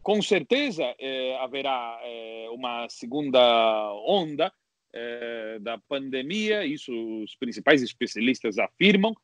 Com 0.02 0.22
certeza 0.22 0.94
é, 0.98 1.36
haverá 1.38 1.98
é, 2.02 2.48
uma 2.50 2.88
segunda 2.88 3.92
onda 4.06 4.52
é, 4.92 5.58
da 5.60 5.78
pandemia, 5.78 6.64
isso 6.64 6.92
os 7.22 7.34
principais 7.36 7.82
especialistas 7.82 8.58
afirmam. 8.58 9.14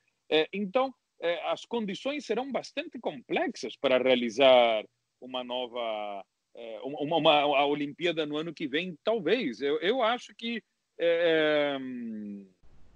Então, 0.51 0.95
as 1.51 1.67
condições 1.67 2.25
serão 2.25 2.51
bastante 2.51 2.99
complexas 2.99 3.77
para 3.77 3.99
realizar 3.99 4.83
uma 5.21 5.45
nova 5.45 6.25
uma, 6.83 7.17
uma, 7.17 7.41
a 7.59 7.67
Olimpíada 7.67 8.25
no 8.25 8.39
ano 8.39 8.55
que 8.55 8.67
vem, 8.67 8.97
talvez. 9.05 9.61
Eu, 9.61 9.79
eu 9.81 10.03
acho 10.03 10.35
que 10.35 10.63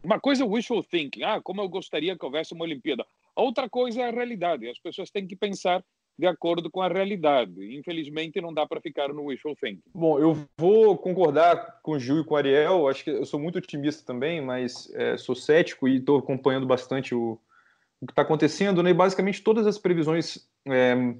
uma 0.02 0.18
coisa 0.18 0.44
é 0.44 0.46
wishful 0.46 0.82
thinking, 0.82 1.24
ah, 1.24 1.42
como 1.42 1.60
eu 1.60 1.68
gostaria 1.68 2.16
que 2.16 2.24
houvesse 2.24 2.54
uma 2.54 2.64
Olimpíada. 2.64 3.06
Outra 3.34 3.68
coisa 3.68 4.00
é 4.00 4.08
a 4.08 4.10
realidade. 4.10 4.66
As 4.66 4.78
pessoas 4.78 5.10
têm 5.10 5.26
que 5.26 5.36
pensar 5.36 5.84
de 6.18 6.26
acordo 6.26 6.70
com 6.70 6.80
a 6.80 6.88
realidade. 6.88 7.76
Infelizmente, 7.76 8.40
não 8.40 8.52
dá 8.52 8.66
para 8.66 8.80
ficar 8.80 9.08
no 9.12 9.26
wishful 9.26 9.56
thinking. 9.56 9.82
Bom, 9.94 10.18
eu 10.18 10.46
vou 10.58 10.96
concordar 10.96 11.80
com 11.82 11.92
o 11.92 11.98
Gil 11.98 12.20
e 12.20 12.24
com 12.24 12.34
o 12.34 12.36
Ariel. 12.36 12.88
Acho 12.88 13.04
que 13.04 13.10
eu 13.10 13.26
sou 13.26 13.38
muito 13.38 13.58
otimista 13.58 14.04
também, 14.04 14.40
mas 14.40 14.90
é, 14.94 15.16
sou 15.16 15.34
cético 15.34 15.86
e 15.86 15.96
estou 15.96 16.18
acompanhando 16.18 16.66
bastante 16.66 17.14
o, 17.14 17.38
o 18.00 18.06
que 18.06 18.12
está 18.12 18.22
acontecendo. 18.22 18.82
Né? 18.82 18.90
E 18.90 18.94
basicamente 18.94 19.42
todas 19.42 19.66
as 19.66 19.78
previsões 19.78 20.48
é, 20.66 21.14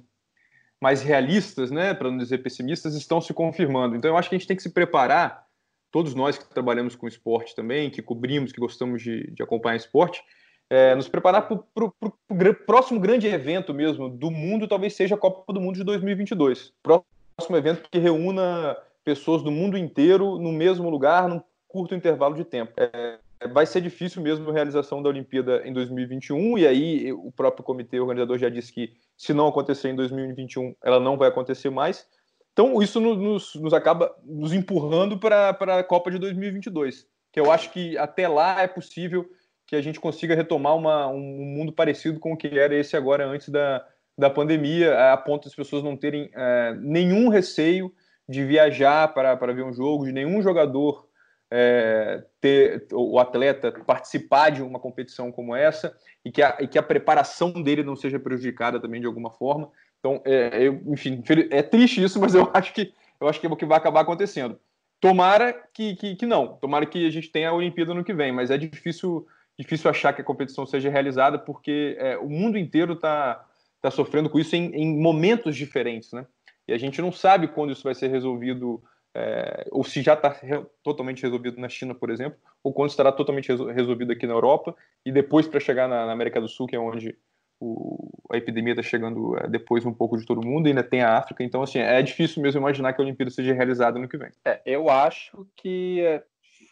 mais 0.81 1.01
realistas, 1.01 1.71
né, 1.71 1.93
para 1.93 2.09
não 2.09 2.17
dizer 2.17 2.39
pessimistas, 2.39 2.95
estão 2.95 3.19
se 3.19 3.33
confirmando. 3.33 3.95
Então, 3.95 4.09
eu 4.09 4.17
acho 4.17 4.29
que 4.29 4.35
a 4.35 4.37
gente 4.37 4.47
tem 4.47 4.57
que 4.57 4.63
se 4.63 4.73
preparar 4.73 5.45
todos 5.91 6.13
nós 6.13 6.37
que 6.37 6.47
trabalhamos 6.49 6.95
com 6.95 7.07
esporte 7.07 7.55
também, 7.55 7.89
que 7.89 8.01
cobrimos, 8.01 8.51
que 8.51 8.59
gostamos 8.59 9.01
de, 9.01 9.31
de 9.31 9.41
acompanhar 9.41 9.75
esporte, 9.75 10.21
é, 10.69 10.95
nos 10.95 11.07
preparar 11.07 11.47
para 11.47 11.85
o 11.85 12.53
próximo 12.65 12.99
grande 12.99 13.27
evento 13.27 13.73
mesmo 13.73 14.09
do 14.09 14.29
mundo, 14.29 14.67
talvez 14.67 14.95
seja 14.95 15.15
a 15.15 15.17
Copa 15.17 15.53
do 15.53 15.61
Mundo 15.61 15.75
de 15.75 15.83
2022. 15.83 16.73
Próximo 16.83 17.55
evento 17.55 17.89
que 17.89 17.99
reúna 17.99 18.77
pessoas 19.03 19.41
do 19.41 19.51
mundo 19.51 19.77
inteiro 19.77 20.37
no 20.37 20.51
mesmo 20.51 20.89
lugar, 20.89 21.29
num 21.29 21.41
curto 21.67 21.95
intervalo 21.95 22.35
de 22.35 22.43
tempo. 22.43 22.73
É, 22.77 23.19
vai 23.51 23.65
ser 23.65 23.81
difícil 23.81 24.21
mesmo 24.21 24.49
a 24.49 24.53
realização 24.53 25.01
da 25.01 25.09
Olimpíada 25.09 25.61
em 25.65 25.71
2021, 25.71 26.57
e 26.57 26.67
aí 26.67 27.13
o 27.13 27.31
próprio 27.31 27.63
comitê 27.63 27.99
organizador 27.99 28.37
já 28.37 28.49
disse 28.49 28.73
que 28.73 28.93
se 29.15 29.33
não 29.33 29.47
acontecer 29.47 29.89
em 29.89 29.95
2021, 29.95 30.75
ela 30.83 30.99
não 30.99 31.17
vai 31.17 31.29
acontecer 31.29 31.69
mais. 31.69 32.05
Então, 32.51 32.81
isso 32.81 32.99
nos, 32.99 33.55
nos 33.55 33.73
acaba 33.73 34.13
nos 34.25 34.51
empurrando 34.51 35.17
para 35.17 35.51
a 35.51 35.83
Copa 35.83 36.09
de 36.09 36.17
2022, 36.17 37.05
que 37.31 37.39
eu 37.39 37.51
acho 37.51 37.71
que 37.71 37.97
até 37.97 38.27
lá 38.27 38.61
é 38.61 38.67
possível 38.67 39.29
que 39.67 39.75
a 39.75 39.81
gente 39.81 39.99
consiga 39.99 40.33
retomar 40.33 40.75
uma, 40.75 41.07
um 41.07 41.19
mundo 41.19 41.73
parecido 41.73 42.19
com 42.19 42.31
o 42.31 42.37
que 42.37 42.57
era 42.57 42.73
esse 42.73 42.95
agora 42.95 43.27
antes 43.27 43.49
da, 43.49 43.85
da 44.17 44.29
pandemia, 44.29 45.11
a 45.11 45.17
ponto 45.17 45.43
das 45.43 45.53
pessoas 45.53 45.83
não 45.83 45.97
terem 45.97 46.31
é, 46.33 46.73
nenhum 46.79 47.27
receio 47.27 47.93
de 48.27 48.43
viajar 48.45 49.13
para, 49.13 49.35
para 49.35 49.53
ver 49.53 49.63
um 49.63 49.73
jogo, 49.73 50.05
de 50.05 50.13
nenhum 50.13 50.41
jogador 50.41 51.07
é, 51.51 52.23
ter 52.39 52.87
o 52.93 53.19
atleta 53.19 53.71
participar 53.85 54.49
de 54.51 54.63
uma 54.63 54.79
competição 54.79 55.31
como 55.31 55.55
essa 55.55 55.95
e 56.23 56.31
que, 56.31 56.41
a, 56.41 56.57
e 56.61 56.67
que 56.67 56.77
a 56.77 56.83
preparação 56.83 57.51
dele 57.51 57.83
não 57.83 57.95
seja 57.95 58.19
prejudicada 58.19 58.79
também 58.79 59.01
de 59.01 59.07
alguma 59.07 59.31
forma. 59.31 59.69
Então, 59.99 60.21
é, 60.25 60.63
eu, 60.63 60.81
enfim, 60.87 61.21
é 61.51 61.61
triste 61.61 62.01
isso, 62.01 62.19
mas 62.19 62.33
eu 62.33 62.49
acho 62.53 62.73
que 62.73 62.93
eu 63.19 63.27
acho 63.27 63.39
que 63.39 63.47
é 63.47 63.49
o 63.49 63.55
que 63.55 63.65
vai 63.65 63.77
acabar 63.77 64.01
acontecendo. 64.01 64.59
Tomara 64.99 65.53
que, 65.73 65.95
que, 65.95 66.15
que 66.15 66.25
não, 66.25 66.55
tomara 66.57 66.85
que 66.85 67.05
a 67.05 67.09
gente 67.09 67.29
tenha 67.29 67.49
a 67.49 67.53
Olimpíada 67.53 67.93
no 67.93 68.03
que 68.03 68.13
vem, 68.13 68.31
mas 68.31 68.51
é 68.51 68.57
difícil 68.57 69.27
difícil 69.57 69.89
achar 69.89 70.13
que 70.13 70.21
a 70.21 70.25
competição 70.25 70.65
seja 70.65 70.89
realizada 70.89 71.39
porque 71.39 71.95
é, 71.99 72.17
o 72.17 72.29
mundo 72.29 72.57
inteiro 72.57 72.93
está 72.93 73.43
tá 73.81 73.89
sofrendo 73.89 74.29
com 74.29 74.39
isso 74.39 74.55
em, 74.55 74.73
em, 74.75 74.99
momentos 74.99 75.55
diferentes, 75.55 76.11
né? 76.11 76.25
E 76.67 76.73
a 76.73 76.77
gente 76.77 77.01
não 77.01 77.11
sabe 77.11 77.47
quando 77.47 77.71
isso 77.71 77.83
vai 77.83 77.95
ser 77.95 78.09
resolvido, 78.09 78.83
é, 79.15 79.67
ou 79.71 79.83
se 79.83 80.01
já 80.01 80.13
está 80.13 80.29
re 80.29 80.65
totalmente 80.83 81.23
resolvido 81.23 81.59
na 81.59 81.69
China, 81.69 81.95
por 81.95 82.09
exemplo, 82.09 82.37
ou 82.63 82.73
quando 82.73 82.89
estará 82.89 83.11
totalmente 83.11 83.47
resolvido 83.47 84.11
aqui 84.11 84.27
na 84.27 84.33
Europa, 84.33 84.75
e 85.05 85.11
depois 85.11 85.47
para 85.47 85.59
chegar 85.59 85.87
na, 85.87 86.05
na 86.05 86.11
América 86.11 86.41
do 86.41 86.47
Sul, 86.47 86.67
que 86.67 86.75
é 86.75 86.79
onde 86.79 87.17
o, 87.59 88.11
a 88.31 88.37
epidemia 88.37 88.73
está 88.73 88.83
chegando 88.83 89.37
é, 89.37 89.47
depois 89.47 89.85
um 89.85 89.93
pouco 89.93 90.17
de 90.17 90.25
todo 90.25 90.45
mundo, 90.45 90.67
ainda 90.67 90.83
tem 90.83 91.01
a 91.01 91.17
África, 91.17 91.43
então 91.43 91.63
assim, 91.63 91.79
é 91.79 92.01
difícil 92.01 92.41
mesmo 92.41 92.59
imaginar 92.59 92.93
que 92.93 93.01
a 93.01 93.03
Olimpíada 93.03 93.31
seja 93.31 93.53
realizada 93.53 93.97
no 93.97 94.07
que 94.07 94.17
vem. 94.17 94.29
É, 94.45 94.61
eu 94.65 94.89
acho 94.89 95.47
que 95.55 96.01
é, 96.01 96.23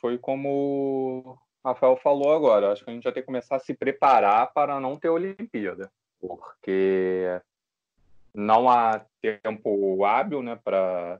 foi 0.01 0.17
como 0.17 1.39
Rafael 1.66 1.97
falou 1.97 2.34
agora, 2.34 2.72
acho 2.72 2.84
que 2.84 2.89
a 2.89 2.93
gente 2.93 3.03
já 3.03 3.11
tem 3.11 3.24
que 3.24 3.28
começar 3.28 3.55
a 3.55 3.59
se 3.59 3.74
preparar 3.74 4.53
para 4.53 4.80
não 4.80 4.97
ter 4.97 5.09
Olimpíada, 5.09 5.91
porque 6.20 7.41
não 8.34 8.70
há 8.70 9.03
tempo 9.22 10.05
hábil 10.05 10.43
né, 10.43 10.59
para 10.63 11.20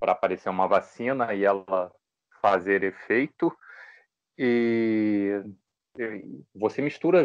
aparecer 0.00 0.48
uma 0.48 0.66
vacina 0.66 1.32
e 1.32 1.44
ela 1.44 1.92
fazer 2.42 2.82
efeito, 2.82 3.56
e 4.36 5.42
você 6.54 6.80
mistura 6.80 7.24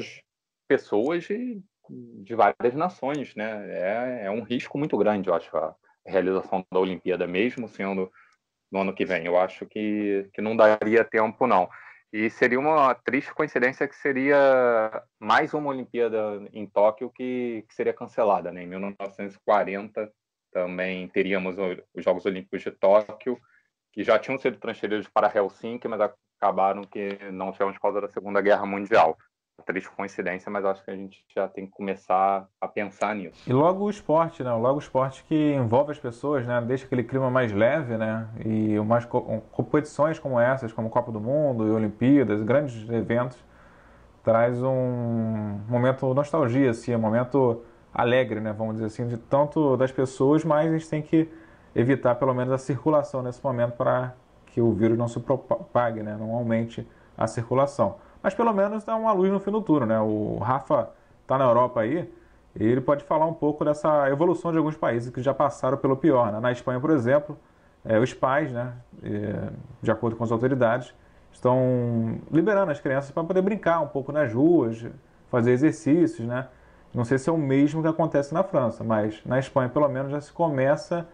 pessoas 0.67 1.23
de, 1.23 1.61
de 1.89 2.35
várias 2.35 2.73
nações, 2.73 3.35
né? 3.35 3.69
É, 3.69 4.25
é 4.25 4.31
um 4.31 4.41
risco 4.41 4.77
muito 4.77 4.97
grande, 4.97 5.29
eu 5.29 5.35
acho, 5.35 5.55
a 5.55 5.75
realização 6.05 6.65
da 6.71 6.79
Olimpíada, 6.79 7.27
mesmo 7.27 7.67
sendo 7.67 8.11
no 8.71 8.81
ano 8.81 8.93
que 8.93 9.05
vem. 9.05 9.25
Eu 9.25 9.37
acho 9.37 9.65
que, 9.67 10.27
que 10.33 10.41
não 10.41 10.55
daria 10.55 11.05
tempo, 11.05 11.45
não. 11.45 11.69
E 12.13 12.29
seria 12.29 12.59
uma 12.59 12.93
triste 12.93 13.33
coincidência 13.33 13.87
que 13.87 13.95
seria 13.95 15.03
mais 15.19 15.51
uma 15.51 15.71
Olimpíada 15.71 16.47
em 16.53 16.67
Tóquio 16.67 17.09
que, 17.09 17.65
que 17.67 17.73
seria 17.73 17.91
cancelada. 17.91 18.51
Né? 18.51 18.61
Em 18.61 18.67
1940 18.67 20.13
também 20.51 21.07
teríamos 21.07 21.55
os 21.57 22.03
Jogos 22.03 22.23
Olímpicos 22.27 22.61
de 22.61 22.69
Tóquio, 22.69 23.39
que 23.91 24.03
já 24.03 24.19
tinham 24.19 24.37
sido 24.37 24.59
transferidos 24.59 25.07
para 25.07 25.35
Helsinki, 25.35 25.87
mas 25.87 26.13
acabaram 26.39 26.83
que 26.83 27.17
não 27.31 27.51
tivemos 27.51 27.73
por 27.77 27.81
causa 27.81 28.01
da 28.01 28.07
Segunda 28.07 28.41
Guerra 28.41 28.67
Mundial 28.67 29.17
triste 29.65 29.89
coincidência, 29.91 30.51
mas 30.51 30.65
acho 30.65 30.83
que 30.83 30.91
a 30.91 30.95
gente 30.95 31.23
já 31.33 31.47
tem 31.47 31.65
que 31.65 31.71
começar 31.71 32.47
a 32.59 32.67
pensar 32.67 33.15
nisso. 33.15 33.39
E 33.47 33.53
logo 33.53 33.85
o 33.85 33.89
esporte, 33.89 34.43
né? 34.43 34.51
Logo 34.51 34.75
o 34.75 34.79
esporte 34.79 35.23
que 35.23 35.53
envolve 35.53 35.91
as 35.91 35.99
pessoas, 35.99 36.45
né? 36.45 36.61
Deixa 36.61 36.85
aquele 36.85 37.03
clima 37.03 37.29
mais 37.29 37.51
leve, 37.51 37.97
né? 37.97 38.27
E 38.43 38.77
umas 38.79 39.05
competições 39.51 40.19
como 40.19 40.39
essas, 40.39 40.73
como 40.73 40.89
Copa 40.89 41.11
do 41.11 41.19
Mundo 41.19 41.67
e 41.67 41.71
Olimpíadas, 41.71 42.41
grandes 42.41 42.89
eventos, 42.89 43.37
traz 44.23 44.61
um 44.61 45.59
momento 45.69 46.13
nostalgia, 46.13 46.71
assim, 46.71 46.95
um 46.95 46.99
momento 46.99 47.61
alegre, 47.93 48.39
né? 48.39 48.53
Vamos 48.53 48.75
dizer 48.75 48.87
assim, 48.87 49.07
de 49.07 49.17
tanto 49.17 49.77
das 49.77 49.91
pessoas, 49.91 50.43
mas 50.43 50.69
a 50.69 50.77
gente 50.77 50.89
tem 50.89 51.01
que 51.01 51.29
evitar 51.75 52.15
pelo 52.15 52.33
menos 52.33 52.53
a 52.53 52.57
circulação 52.57 53.21
nesse 53.21 53.43
momento 53.43 53.73
para 53.73 54.13
que 54.47 54.61
o 54.61 54.71
vírus 54.71 54.97
não 54.97 55.07
se 55.07 55.19
propague, 55.19 56.01
né? 56.03 56.15
Não 56.19 56.33
aumente 56.35 56.87
a 57.17 57.27
circulação 57.27 57.97
mas 58.23 58.33
pelo 58.33 58.53
menos 58.53 58.85
dá 58.85 58.95
uma 58.95 59.11
luz 59.11 59.29
no 59.29 59.39
fim 59.39 59.51
do 59.51 59.61
túnel, 59.61 59.85
né? 59.85 59.99
O 59.99 60.37
Rafa 60.37 60.89
está 61.21 61.37
na 61.37 61.43
Europa 61.43 61.81
aí, 61.81 62.09
e 62.57 62.63
ele 62.63 62.79
pode 62.81 63.03
falar 63.03 63.25
um 63.25 63.33
pouco 63.33 63.65
dessa 63.65 64.09
evolução 64.09 64.51
de 64.51 64.57
alguns 64.57 64.77
países 64.77 65.11
que 65.11 65.21
já 65.21 65.33
passaram 65.33 65.77
pelo 65.77 65.97
pior. 65.97 66.31
Né? 66.31 66.39
Na 66.39 66.51
Espanha, 66.51 66.79
por 66.79 66.91
exemplo, 66.91 67.37
é, 67.83 67.99
os 67.99 68.13
pais, 68.13 68.51
né, 68.51 68.73
é, 69.03 69.49
de 69.81 69.91
acordo 69.91 70.15
com 70.15 70.23
as 70.23 70.31
autoridades, 70.31 70.93
estão 71.33 72.19
liberando 72.31 72.71
as 72.71 72.79
crianças 72.79 73.11
para 73.11 73.23
poder 73.23 73.41
brincar 73.41 73.81
um 73.81 73.87
pouco 73.87 74.11
nas 74.11 74.31
ruas, 74.31 74.85
fazer 75.29 75.51
exercícios, 75.51 76.27
né? 76.27 76.47
Não 76.93 77.03
sei 77.03 77.17
se 77.17 77.27
é 77.27 77.33
o 77.33 77.37
mesmo 77.37 77.81
que 77.81 77.87
acontece 77.87 78.33
na 78.35 78.43
França, 78.43 78.83
mas 78.83 79.19
na 79.25 79.39
Espanha, 79.39 79.67
pelo 79.67 79.89
menos, 79.89 80.11
já 80.11 80.21
se 80.21 80.31
começa 80.31 81.07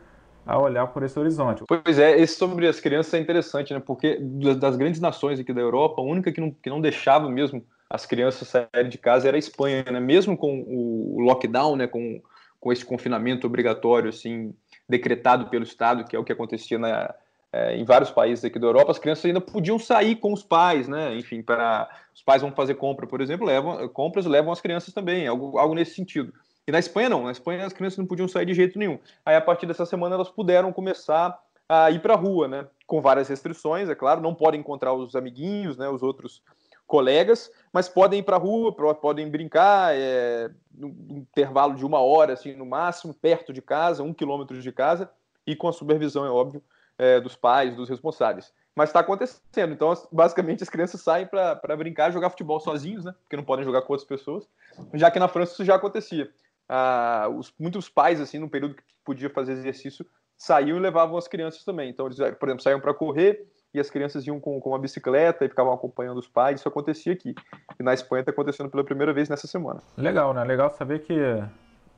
a 0.50 0.58
olhar 0.58 0.88
por 0.88 1.04
esse 1.04 1.18
horizonte. 1.20 1.64
Pois 1.68 2.00
é, 2.00 2.20
esse 2.20 2.36
sobre 2.36 2.68
as 2.68 2.80
crianças 2.80 3.14
é 3.14 3.20
interessante, 3.20 3.72
né? 3.72 3.80
Porque 3.80 4.18
das 4.58 4.76
grandes 4.76 5.00
nações 5.00 5.40
aqui 5.40 5.54
da 5.54 5.62
Europa, 5.62 6.02
a 6.02 6.04
única 6.04 6.32
que 6.32 6.42
não, 6.42 6.50
que 6.50 6.70
não 6.72 6.82
deixava 6.82 7.30
mesmo 7.30 7.64
as 7.88 8.08
crianças 8.08 8.48
saírem 8.48 8.90
de 8.90 8.98
casa 8.98 9.28
era 9.28 9.38
a 9.38 9.40
Espanha, 9.40 9.84
né? 9.84 10.00
Mesmo 10.00 10.36
com 10.36 10.62
o 10.68 11.20
lockdown, 11.20 11.76
né? 11.76 11.86
Com, 11.86 12.20
com 12.60 12.74
esse 12.74 12.84
confinamento 12.84 13.46
obrigatório, 13.46 14.10
assim, 14.10 14.52
decretado 14.88 15.46
pelo 15.50 15.64
Estado, 15.64 16.04
que 16.04 16.16
é 16.16 16.20
o 16.20 16.24
que 16.24 16.34
acontecia 16.34 16.80
na, 16.80 17.14
é, 17.54 17.78
em 17.78 17.86
vários 17.86 18.10
países 18.10 18.44
aqui 18.44 18.58
da 18.58 18.66
Europa, 18.66 18.92
as 18.92 19.00
crianças 19.00 19.26
ainda 19.26 19.40
podiam 19.40 19.78
sair 19.78 20.16
com 20.16 20.34
os 20.34 20.42
pais, 20.42 20.88
né? 20.88 21.16
Enfim, 21.16 21.44
para 21.44 21.88
os 22.14 22.24
pais 22.24 22.42
vão 22.42 22.52
fazer 22.52 22.74
compra, 22.74 23.06
por 23.06 23.22
exemplo, 23.22 23.46
levam 23.46 23.88
compras 23.90 24.26
levam 24.26 24.52
as 24.52 24.62
crianças 24.62 24.94
também, 24.94 25.28
algo, 25.28 25.60
algo 25.60 25.76
nesse 25.76 25.94
sentido. 25.94 26.34
E 26.70 26.72
na 26.72 26.78
Espanha 26.78 27.10
não, 27.10 27.24
na 27.24 27.32
Espanha 27.32 27.66
as 27.66 27.74
crianças 27.74 27.98
não 27.98 28.06
podiam 28.06 28.28
sair 28.28 28.46
de 28.46 28.54
jeito 28.54 28.78
nenhum. 28.78 29.00
Aí 29.26 29.36
a 29.36 29.42
partir 29.42 29.66
dessa 29.66 29.88
semana 29.88 30.14
elas 30.14 30.30
puderam 30.30 30.72
começar 30.72 31.36
a 31.68 31.90
ir 31.90 32.00
para 32.00 32.14
a 32.14 32.16
rua, 32.16 32.48
né? 32.48 32.68
Com 32.86 33.02
várias 33.02 33.28
restrições, 33.28 33.90
é 33.90 33.96
claro, 33.96 34.22
não 34.22 34.36
podem 34.36 34.60
encontrar 34.60 34.94
os 34.94 35.16
amiguinhos, 35.16 35.78
né? 35.78 35.90
Os 35.90 36.04
outros 36.04 36.44
colegas, 36.86 37.52
mas 37.74 37.90
podem 37.90 38.20
ir 38.20 38.24
para 38.24 38.36
a 38.36 38.40
rua, 38.40 38.72
podem 38.94 39.28
brincar, 39.32 39.96
é, 39.96 40.52
no 40.72 40.90
intervalo 41.10 41.74
de 41.74 41.84
uma 41.84 42.02
hora, 42.02 42.34
assim, 42.34 42.54
no 42.54 42.68
máximo, 42.68 43.16
perto 43.16 43.52
de 43.52 43.64
casa, 43.64 44.04
um 44.04 44.14
quilômetro 44.14 44.62
de 44.62 44.72
casa, 44.72 45.10
e 45.48 45.56
com 45.56 45.68
a 45.68 45.74
supervisão, 45.74 46.24
é 46.24 46.30
óbvio, 46.30 46.62
é, 47.00 47.20
dos 47.20 47.36
pais, 47.36 47.76
dos 47.76 47.90
responsáveis. 47.90 48.54
Mas 48.76 48.90
está 48.90 49.00
acontecendo. 49.00 49.74
Então, 49.74 49.92
basicamente, 50.12 50.62
as 50.62 50.70
crianças 50.70 51.02
saem 51.02 51.26
para 51.26 51.76
brincar, 51.76 52.12
jogar 52.12 52.30
futebol 52.30 52.60
sozinhos, 52.60 53.06
né? 53.06 53.16
Porque 53.24 53.36
não 53.36 53.44
podem 53.44 53.66
jogar 53.66 53.82
com 53.82 53.92
outras 53.92 54.08
pessoas. 54.08 54.48
Já 54.94 55.10
que 55.10 55.18
na 55.18 55.28
França 55.28 55.54
isso 55.54 55.66
já 55.66 55.74
acontecia 55.74 56.30
ah, 56.70 57.28
os, 57.36 57.52
muitos 57.60 57.90
pais, 57.90 58.22
assim, 58.22 58.38
no 58.38 58.48
período 58.48 58.76
que 58.76 58.84
podia 59.04 59.30
fazer 59.30 59.54
exercício, 59.54 60.06
saíam 60.38 60.78
e 60.78 60.80
levavam 60.80 61.18
as 61.18 61.28
crianças 61.28 61.64
também. 61.66 61.90
Então, 61.90 62.06
eles, 62.06 62.18
por 62.18 62.48
exemplo, 62.48 62.62
saíam 62.62 62.80
para 62.80 62.94
correr 62.94 63.48
e 63.74 63.80
as 63.80 63.90
crianças 63.90 64.26
iam 64.26 64.40
com, 64.40 64.60
com 64.60 64.70
uma 64.70 64.80
bicicleta 64.80 65.44
e 65.44 65.50
ficavam 65.50 65.74
acompanhando 65.74 66.20
os 66.20 66.28
pais. 66.28 66.60
Isso 66.60 66.70
acontecia 66.70 67.14
aqui. 67.14 67.36
E 67.80 67.84
na 67.84 67.94
Espanha 67.94 68.22
está 68.22 68.32
acontecendo 68.32 68.70
pela 68.70 68.84
primeira 68.84 69.12
vez 69.12 69.28
nessa 69.28 69.48
semana. 69.48 69.82
Legal, 69.98 70.34
né? 70.34 70.44
Legal 70.44 70.70
saber 70.72 71.00
que, 71.00 71.20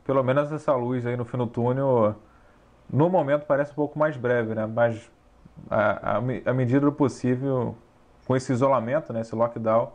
pelo 0.05 0.23
menos 0.23 0.51
essa 0.51 0.73
luz 0.73 1.05
aí 1.05 1.15
no 1.15 1.25
fim 1.25 1.37
do 1.37 1.47
túnel, 1.47 2.15
no 2.89 3.09
momento 3.09 3.45
parece 3.45 3.71
um 3.71 3.75
pouco 3.75 3.99
mais 3.99 4.17
breve, 4.17 4.55
né? 4.55 4.65
Mas 4.65 5.09
à 5.69 6.53
medida 6.53 6.81
do 6.81 6.91
possível, 6.91 7.75
com 8.25 8.35
esse 8.35 8.51
isolamento, 8.51 9.13
né? 9.13 9.21
Esse 9.21 9.35
lockdown, 9.35 9.93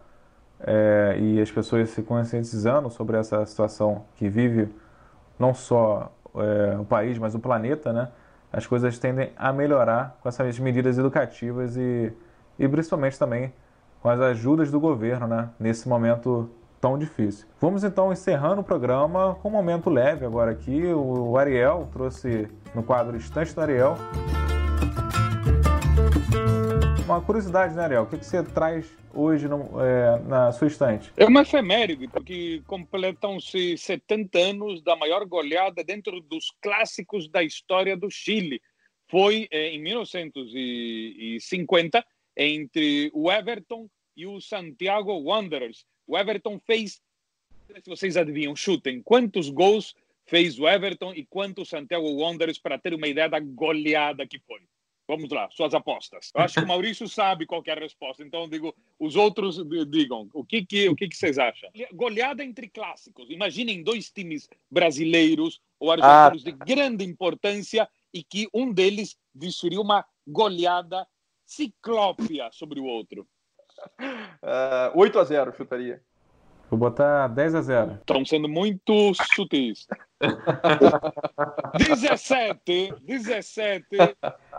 é, 0.61 1.16
e 1.18 1.40
as 1.40 1.50
pessoas 1.50 1.90
se 1.90 2.02
conscientizando 2.02 2.90
sobre 2.90 3.16
essa 3.16 3.44
situação 3.44 4.04
que 4.16 4.28
vive 4.28 4.68
não 5.38 5.52
só 5.52 6.12
é, 6.34 6.78
o 6.78 6.84
país, 6.84 7.18
mas 7.18 7.34
o 7.34 7.38
planeta, 7.38 7.92
né? 7.92 8.09
As 8.52 8.66
coisas 8.66 8.98
tendem 8.98 9.32
a 9.36 9.52
melhorar 9.52 10.18
com 10.22 10.28
essas 10.28 10.59
medidas 10.59 10.96
educativas 10.98 11.76
e, 11.76 12.12
e 12.59 12.68
principalmente 12.68 13.18
também 13.18 13.52
com 14.00 14.09
as 14.09 14.20
ajudas 14.20 14.70
do 14.70 14.80
governo, 14.80 15.26
né? 15.26 15.50
Nesse 15.59 15.88
momento 15.88 16.48
tão 16.80 16.98
difícil. 16.98 17.46
Vamos 17.61 17.84
então 17.84 18.12
encerrando 18.12 18.61
o 18.61 18.64
programa 18.64 19.36
com 19.42 19.48
um 19.48 19.52
momento 19.52 19.90
leve 19.90 20.24
agora 20.24 20.52
aqui. 20.52 20.86
O 20.94 21.36
Ariel 21.36 21.88
trouxe 21.92 22.48
no 22.74 22.82
quadro 22.82 23.16
Estante 23.16 23.54
do 23.54 23.61
Ariel 23.61 23.96
uma 27.16 27.24
curiosidade, 27.24 27.74
né, 27.74 27.84
Ariel? 27.84 28.02
O 28.02 28.06
que, 28.06 28.18
que 28.18 28.26
você 28.26 28.42
traz 28.42 28.94
hoje 29.14 29.48
no, 29.48 29.80
é, 29.80 30.20
na 30.20 30.52
sua 30.52 30.68
estante? 30.68 31.10
É 31.16 31.24
uma 31.24 31.40
efeméride, 31.42 32.06
porque 32.08 32.62
completam-se 32.66 33.78
70 33.78 34.38
anos 34.38 34.82
da 34.82 34.94
maior 34.94 35.24
goleada 35.24 35.82
dentro 35.82 36.20
dos 36.20 36.52
clássicos 36.60 37.26
da 37.28 37.42
história 37.42 37.96
do 37.96 38.10
Chile. 38.10 38.60
Foi 39.08 39.48
é, 39.50 39.70
em 39.70 39.82
1950 39.82 42.04
entre 42.36 43.10
o 43.14 43.32
Everton 43.32 43.88
e 44.14 44.26
o 44.26 44.38
Santiago 44.40 45.12
Wanderers. 45.12 45.86
O 46.06 46.18
Everton 46.18 46.60
fez, 46.66 47.00
se 47.82 47.88
vocês 47.88 48.14
adivinham, 48.16 48.54
chutem, 48.54 49.00
quantos 49.02 49.48
gols 49.48 49.94
fez 50.26 50.58
o 50.58 50.68
Everton 50.68 51.14
e 51.14 51.24
quantos 51.24 51.70
Santiago 51.70 52.10
Wanderers 52.10 52.58
para 52.58 52.78
ter 52.78 52.92
uma 52.92 53.08
ideia 53.08 53.28
da 53.28 53.40
goleada 53.40 54.26
que 54.26 54.38
foi? 54.40 54.60
Vamos 55.09 55.30
lá, 55.30 55.48
suas 55.50 55.72
apostas. 55.72 56.32
Eu 56.34 56.42
acho 56.42 56.54
que 56.54 56.64
o 56.64 56.66
Maurício 56.66 57.09
sabe 57.09 57.46
qual 57.46 57.62
é 57.64 57.70
a 57.70 57.76
resposta, 57.76 58.24
então 58.24 58.48
digo, 58.48 58.74
os 58.98 59.14
outros 59.14 59.57
digam, 59.88 60.28
o 60.32 60.44
que 60.44 60.64
que, 60.64 60.88
o 60.88 60.96
que, 60.96 61.09
que 61.09 61.16
vocês 61.16 61.38
acham? 61.38 61.70
Goleada 61.92 62.42
entre 62.42 62.68
clássicos. 62.68 63.30
Imaginem 63.30 63.84
dois 63.84 64.11
times 64.11 64.48
brasileiros 64.68 65.61
ou 65.78 65.92
argentinos 65.92 66.44
ah. 66.44 66.50
de 66.50 66.52
grande 66.52 67.04
importância 67.04 67.88
e 68.12 68.24
que 68.24 68.48
um 68.52 68.72
deles 68.72 69.16
desferiu 69.32 69.80
uma 69.80 70.04
goleada 70.26 71.07
ciclópia 71.44 72.50
sobre 72.50 72.80
o 72.80 72.84
outro. 72.84 73.26
Uh, 74.42 74.98
8 74.98 75.18
a 75.18 75.24
0, 75.24 75.52
chutaria. 75.57 76.02
Vou 76.68 76.78
botar 76.78 77.28
10 77.28 77.54
a 77.54 77.62
0. 77.62 77.94
Estão 77.94 78.24
sendo 78.24 78.48
muito 78.48 79.12
sutis. 79.34 79.86
17, 81.78 82.94
17. 83.02 83.86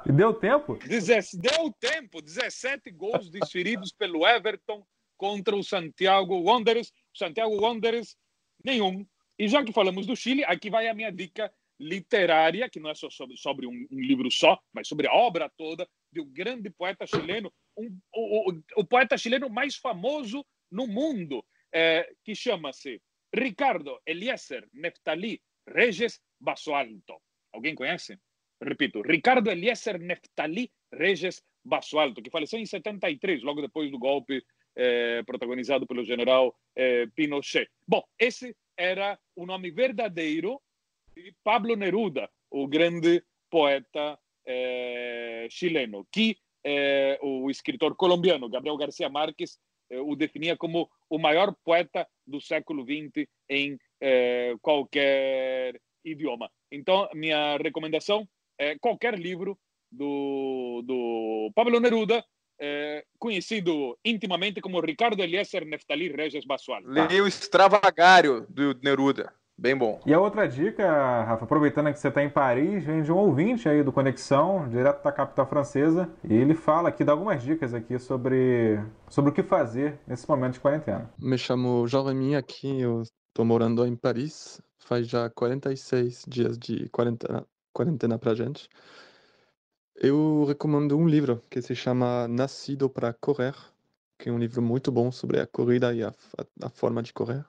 E 0.06 0.12
deu 0.12 0.34
tempo? 0.34 0.78
Deu 0.78 1.74
tempo. 1.80 2.22
17 2.22 2.92
gols 2.92 3.30
desferidos 3.30 3.92
pelo 3.92 4.26
Everton 4.26 4.86
contra 5.18 5.56
o 5.56 5.64
Santiago 5.64 6.40
Wanderers. 6.40 6.94
Santiago 7.14 7.62
Wanderers, 7.62 8.16
nenhum. 8.64 9.06
E 9.38 9.50
já 9.50 9.64
que 9.64 9.74
falamos 9.74 10.06
do 10.06 10.16
Chile, 10.16 10.46
aqui 10.46 10.70
vai 10.70 10.88
a 10.88 10.94
minha 10.94 11.12
dica 11.12 11.52
literária, 11.80 12.70
que 12.70 12.80
não 12.80 12.90
é 12.90 12.96
só 12.96 13.10
sobre, 13.10 13.36
sobre 13.38 13.68
um, 13.68 13.88
um, 13.92 14.00
livro 14.00 14.32
só, 14.32 14.58
mas 14.74 14.88
sobre 14.88 15.08
a 15.08 15.14
obra 15.14 15.52
toda 15.58 15.88
de 16.12 16.22
um 16.22 16.26
grande 16.26 16.70
poeta 16.70 17.06
chileno, 17.06 17.54
um, 17.78 17.96
o, 18.16 18.52
o, 18.52 18.62
o 18.78 18.86
poeta 18.86 19.18
chileno 19.18 19.48
mais 19.50 19.76
famoso 19.76 20.44
no 20.72 20.88
mundo 20.88 21.44
é, 21.74 22.10
que 22.24 22.36
chama-se 22.36 23.02
Ricardo 23.34 24.00
Eliezer 24.06 24.68
Neftali 24.74 25.42
Regis 25.68 26.22
Basualto. 26.40 27.22
Alguém 27.54 27.76
conhece? 27.76 28.20
Repito, 28.62 29.02
Ricardo 29.02 29.52
Eliezer 29.52 30.00
Neftali 30.00 30.72
Regis 30.92 31.44
Basualto, 31.64 32.22
que 32.22 32.30
faleceu 32.30 32.60
em 32.60 32.66
73, 32.66 33.44
logo 33.44 33.62
depois 33.62 33.92
do 33.92 34.00
golpe 34.00 34.44
eh, 34.76 35.24
protagonizado 35.26 35.88
pelo 35.88 36.06
general 36.06 36.56
eh, 36.76 37.08
Pinochet. 37.16 37.68
Bom, 37.88 38.04
esse 38.18 38.56
era 38.78 39.20
o 39.36 39.46
nome 39.46 39.72
verdadeiro 39.72 40.62
de 41.16 41.34
Pablo 41.44 41.76
Neruda, 41.76 42.30
o 42.50 42.68
grande 42.68 43.24
poeta 43.50 44.20
eh, 44.46 45.48
chileno, 45.50 46.08
que 46.12 46.38
o 47.22 47.50
escritor 47.50 47.96
colombiano 47.96 48.50
Gabriel 48.50 48.76
García 48.76 49.08
Márquez 49.08 49.58
o 49.92 50.16
definia 50.16 50.58
como 50.58 50.90
o 51.10 51.18
maior 51.18 51.56
poeta 51.64 52.08
do 52.26 52.42
século 52.42 52.84
XX 52.84 53.28
em 53.50 53.78
eh, 54.02 54.54
qualquer 54.62 55.80
idioma. 56.04 56.50
Então, 56.72 57.10
minha 57.14 57.58
recomendação 57.58 58.28
é 58.58 58.78
qualquer 58.80 59.18
livro 59.18 59.58
do, 59.92 60.84
do 60.86 61.52
Pablo 61.56 61.80
Neruda, 61.80 62.24
é, 62.60 63.06
conhecido 63.20 63.98
intimamente 64.04 64.62
como 64.62 64.82
Ricardo 64.82 65.22
Eliezer 65.22 65.66
Neftali 65.66 66.12
Regis 66.12 66.46
Basual. 66.46 66.82
Leia 66.84 67.24
o 67.24 67.28
Extravagário 67.28 68.46
do 68.50 68.74
Neruda. 68.82 69.34
Bem 69.60 69.76
bom. 69.76 70.00
E 70.06 70.14
a 70.14 70.20
outra 70.20 70.48
dica, 70.48 70.86
Rafa, 71.24 71.46
aproveitando 71.46 71.92
que 71.92 72.00
você 72.00 72.10
está 72.10 72.24
em 72.24 72.30
Paris, 72.30 72.84
vem 72.84 73.02
de 73.02 73.12
um 73.12 73.18
ouvinte 73.18 73.68
aí 73.68 73.82
do 73.82 73.92
Conexão, 73.92 74.70
direto 74.70 75.04
da 75.04 75.12
capital 75.12 75.48
francesa, 75.48 76.08
e 76.24 76.32
ele 76.36 76.54
fala 76.54 76.90
aqui, 76.90 77.04
dá 77.04 77.14
algumas 77.14 77.42
dicas 77.42 77.74
aqui 77.74 77.98
sobre, 77.98 78.80
sobre 79.10 79.32
o 79.32 79.34
que 79.34 79.42
fazer 79.42 80.00
nesse 80.06 80.30
momento 80.30 80.54
de 80.54 80.60
quarentena. 80.60 81.10
Me 81.18 81.40
chamo 81.40 81.88
Jeremy 81.88 82.36
aqui, 82.36 82.82
eu 82.82 83.02
estou 83.02 83.44
morando 83.44 83.84
em 83.84 83.96
Paris, 83.96 84.62
faz 84.78 85.08
já 85.08 85.28
46 85.28 86.26
dias 86.28 86.56
de 86.56 86.88
quarentena, 86.90 87.44
quarentena 87.74 88.20
pra 88.20 88.36
gente. 88.36 88.70
Eu 89.96 90.46
recomendo 90.48 90.96
um 90.96 91.08
livro 91.08 91.42
que 91.50 91.64
se 91.64 91.74
chama 91.74 92.28
Nascido 92.28 92.88
para 92.88 93.12
Correr, 93.12 93.56
que 94.20 94.30
é 94.30 94.32
um 94.32 94.38
livro 94.38 94.62
muito 94.62 94.92
bom 94.92 95.12
sobre 95.12 95.40
a 95.40 95.48
corrida 95.48 95.96
e 95.96 96.04
a, 96.04 96.10
a, 96.10 96.68
a 96.68 96.70
forma 96.70 97.02
de 97.02 97.12
correr. 97.12 97.44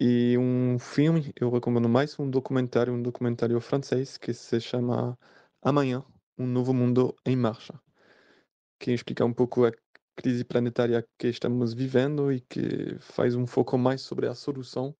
E 0.00 0.38
um 0.38 0.78
filme, 0.78 1.32
eu 1.40 1.50
recomendo 1.50 1.88
mais 1.88 2.16
um 2.20 2.30
documentário, 2.30 2.92
um 2.94 3.02
documentário 3.02 3.60
francês 3.60 4.16
que 4.16 4.32
se 4.32 4.60
chama 4.60 5.18
Amanhã, 5.60 6.04
um 6.38 6.46
novo 6.46 6.72
mundo 6.72 7.16
em 7.26 7.34
marcha, 7.34 7.80
que 8.78 8.92
explica 8.92 9.24
um 9.24 9.34
pouco 9.34 9.64
a 9.66 9.72
crise 10.14 10.44
planetária 10.44 11.04
que 11.18 11.26
estamos 11.28 11.74
vivendo 11.74 12.32
e 12.32 12.40
que 12.40 12.96
faz 13.00 13.34
um 13.34 13.44
foco 13.46 13.76
mais 13.76 14.00
sobre 14.02 14.28
a 14.28 14.36
solução 14.36 14.94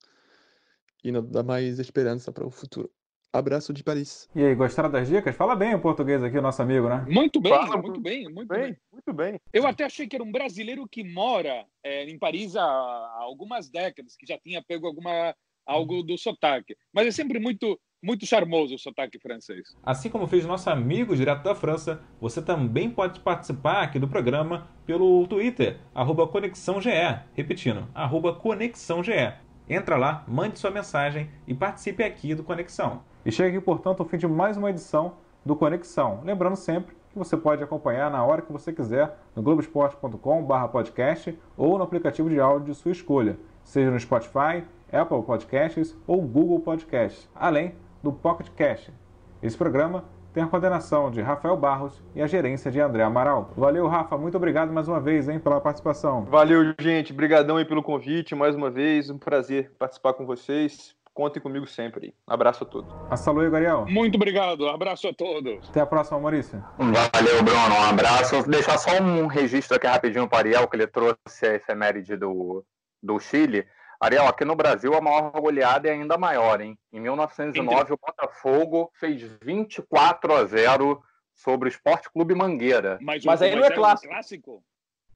e 1.05 1.13
nos 1.13 1.29
dá 1.31 1.43
mais 1.43 1.79
esperança 1.79 2.33
para 2.33 2.47
o 2.47 2.51
futuro. 2.51 2.98
Abraço 3.33 3.75
de 3.75 3.85
Paris. 3.85 4.29
E 4.35 4.43
aí, 4.43 4.55
gostaram 4.55 4.91
das 4.91 5.07
dicas? 5.07 5.37
Fala 5.37 5.55
bem 5.55 5.75
o 5.75 5.81
português 5.81 6.23
aqui, 6.23 6.39
o 6.39 6.43
nosso 6.43 6.63
amigo, 6.63 6.89
né? 6.89 7.05
Muito 7.07 7.41
bem, 7.41 7.53
Fala, 7.53 7.77
muito 7.77 8.01
bem, 8.01 8.25
muito 8.25 8.49
bem, 8.49 8.61
bem, 8.61 8.77
Muito 8.91 9.13
bem. 9.13 9.41
Eu 9.53 9.67
até 9.67 9.85
achei 9.85 10.09
que 10.09 10.17
era 10.17 10.25
um 10.25 10.33
brasileiro 10.33 10.89
que 10.89 11.05
mora 11.05 11.67
é, 11.85 12.09
em 12.09 12.19
Paris 12.19 12.57
há, 12.57 12.63
há, 12.65 13.19
algumas 13.21 13.69
décadas, 13.69 14.17
que 14.17 14.27
já 14.27 14.39
tinha 14.39 14.63
pego 14.63 14.87
alguma 14.87 15.35
algo 15.67 16.03
do 16.03 16.17
sotaque. 16.17 16.75
Mas 16.93 17.07
é 17.07 17.11
sempre 17.11 17.39
muito 17.39 17.79
muito 18.03 18.25
charmoso 18.25 18.77
o 18.77 18.79
sotaque 18.79 19.19
francês. 19.19 19.77
Assim 19.83 20.09
como 20.09 20.27
fez 20.27 20.47
nosso 20.47 20.71
amigo 20.71 21.17
direto 21.17 21.43
da 21.43 21.55
França, 21.55 22.01
você 22.21 22.41
também 22.41 22.89
pode 22.89 23.21
participar 23.21 23.83
aqui 23.83 23.99
do 23.99 24.09
programa 24.09 24.71
pelo 24.87 25.27
Twitter, 25.27 25.79
arroba 25.95 26.27
ConexãoGE. 26.27 27.21
Repetindo, 27.35 27.89
arroba 27.93 28.33
ConexãoGE. 28.33 29.35
Entra 29.69 29.99
lá, 29.99 30.25
mande 30.27 30.59
sua 30.59 30.71
mensagem 30.71 31.29
e 31.47 31.53
participe 31.53 32.03
aqui 32.03 32.35
do 32.35 32.43
Conexão. 32.43 33.03
E 33.29 33.31
chega 33.31 33.51
aqui, 33.51 33.61
portanto, 33.63 34.01
ao 34.01 34.07
fim 34.09 34.17
de 34.17 34.27
mais 34.27 34.57
uma 34.57 34.71
edição 34.71 35.17
do 35.45 35.55
Conexão. 35.55 36.23
Lembrando 36.25 36.57
sempre 36.57 36.97
que 37.13 37.19
você 37.19 37.37
pode 37.37 37.63
acompanhar 37.63 38.11
na 38.11 38.25
hora 38.25 38.41
que 38.41 38.51
você 38.51 38.73
quiser 38.73 39.19
no 39.37 39.43
globesport.com/podcast 39.43 41.39
ou 41.55 41.77
no 41.77 41.85
aplicativo 41.85 42.31
de 42.31 42.41
áudio 42.41 42.73
de 42.73 42.75
sua 42.75 42.91
escolha, 42.91 43.39
seja 43.63 43.91
no 43.91 44.01
Spotify, 44.01 44.65
Apple 44.91 45.23
Podcasts 45.25 45.95
ou 46.07 46.23
Google 46.23 46.61
Podcasts, 46.61 47.29
além 47.35 47.75
do 48.03 48.11
Pocket 48.15 48.49
Cast. 48.57 48.95
Esse 49.43 49.59
programa 49.59 50.05
tem 50.33 50.43
a 50.43 50.47
coordenação 50.47 51.11
de 51.11 51.21
Rafael 51.21 51.57
Barros 51.57 52.03
e 52.15 52.23
a 52.23 52.27
gerência 52.27 52.71
de 52.71 52.81
André 52.81 53.03
Amaral. 53.03 53.51
Valeu, 53.57 53.87
Rafa, 53.89 54.17
muito 54.17 54.37
obrigado 54.37 54.73
mais 54.73 54.89
uma 54.89 55.01
vez, 55.01 55.29
hein, 55.29 55.39
pela 55.39 55.61
participação. 55.61 56.25
Valeu, 56.25 56.75
gente, 56.81 57.13
brigadão 57.13 57.59
aí 57.59 57.65
pelo 57.65 57.83
convite, 57.83 58.35
mais 58.35 58.55
uma 58.55 58.71
vez, 58.71 59.11
um 59.11 59.19
prazer 59.19 59.73
participar 59.79 60.15
com 60.15 60.25
vocês. 60.25 60.95
Contem 61.19 61.43
comigo 61.43 61.67
sempre. 61.67 62.15
Abraço 62.25 62.63
a 62.63 62.67
todos. 62.69 62.95
Hasta 63.11 63.33
luego, 63.33 63.57
Ariel. 63.57 63.85
Muito 63.89 64.15
obrigado. 64.15 64.69
Abraço 64.69 65.09
a 65.09 65.13
todos. 65.13 65.69
Até 65.69 65.81
a 65.81 65.87
próxima, 65.87 66.21
Maurício. 66.21 66.65
Valeu, 66.79 67.43
Bruno. 67.43 67.75
Um 67.75 67.91
abraço. 67.91 68.37
Vou 68.37 68.49
deixar 68.49 68.79
só 68.79 69.03
um 69.03 69.27
registro 69.27 69.77
aqui 69.77 69.89
rapidinho 69.89 70.29
para 70.29 70.39
Ariel, 70.39 70.69
que 70.69 70.77
ele 70.77 70.87
trouxe 70.87 71.45
a 71.45 71.55
efeméride 71.57 72.17
do, 72.17 72.65
do 73.03 73.19
Chile. 73.19 73.67
Ariel, 74.01 74.29
aqui 74.29 74.45
no 74.45 74.55
Brasil 74.55 74.95
a 74.95 75.01
maior 75.01 75.33
goleada 75.33 75.89
é 75.89 75.91
ainda 75.91 76.17
maior, 76.17 76.61
hein? 76.61 76.79
Em 76.93 77.01
1909, 77.01 77.95
o 77.95 77.99
Botafogo 77.99 78.89
fez 78.95 79.21
24 79.43 80.33
a 80.33 80.45
0 80.45 81.03
sobre 81.35 81.69
o 81.69 81.71
Esporte 81.71 82.09
Clube 82.13 82.33
Mangueira. 82.37 82.97
Mas, 83.03 83.25
mas 83.25 83.43
aí 83.43 83.57
não 83.57 83.65
é 83.65 83.73
clássico. 83.73 84.13
clássico? 84.13 84.63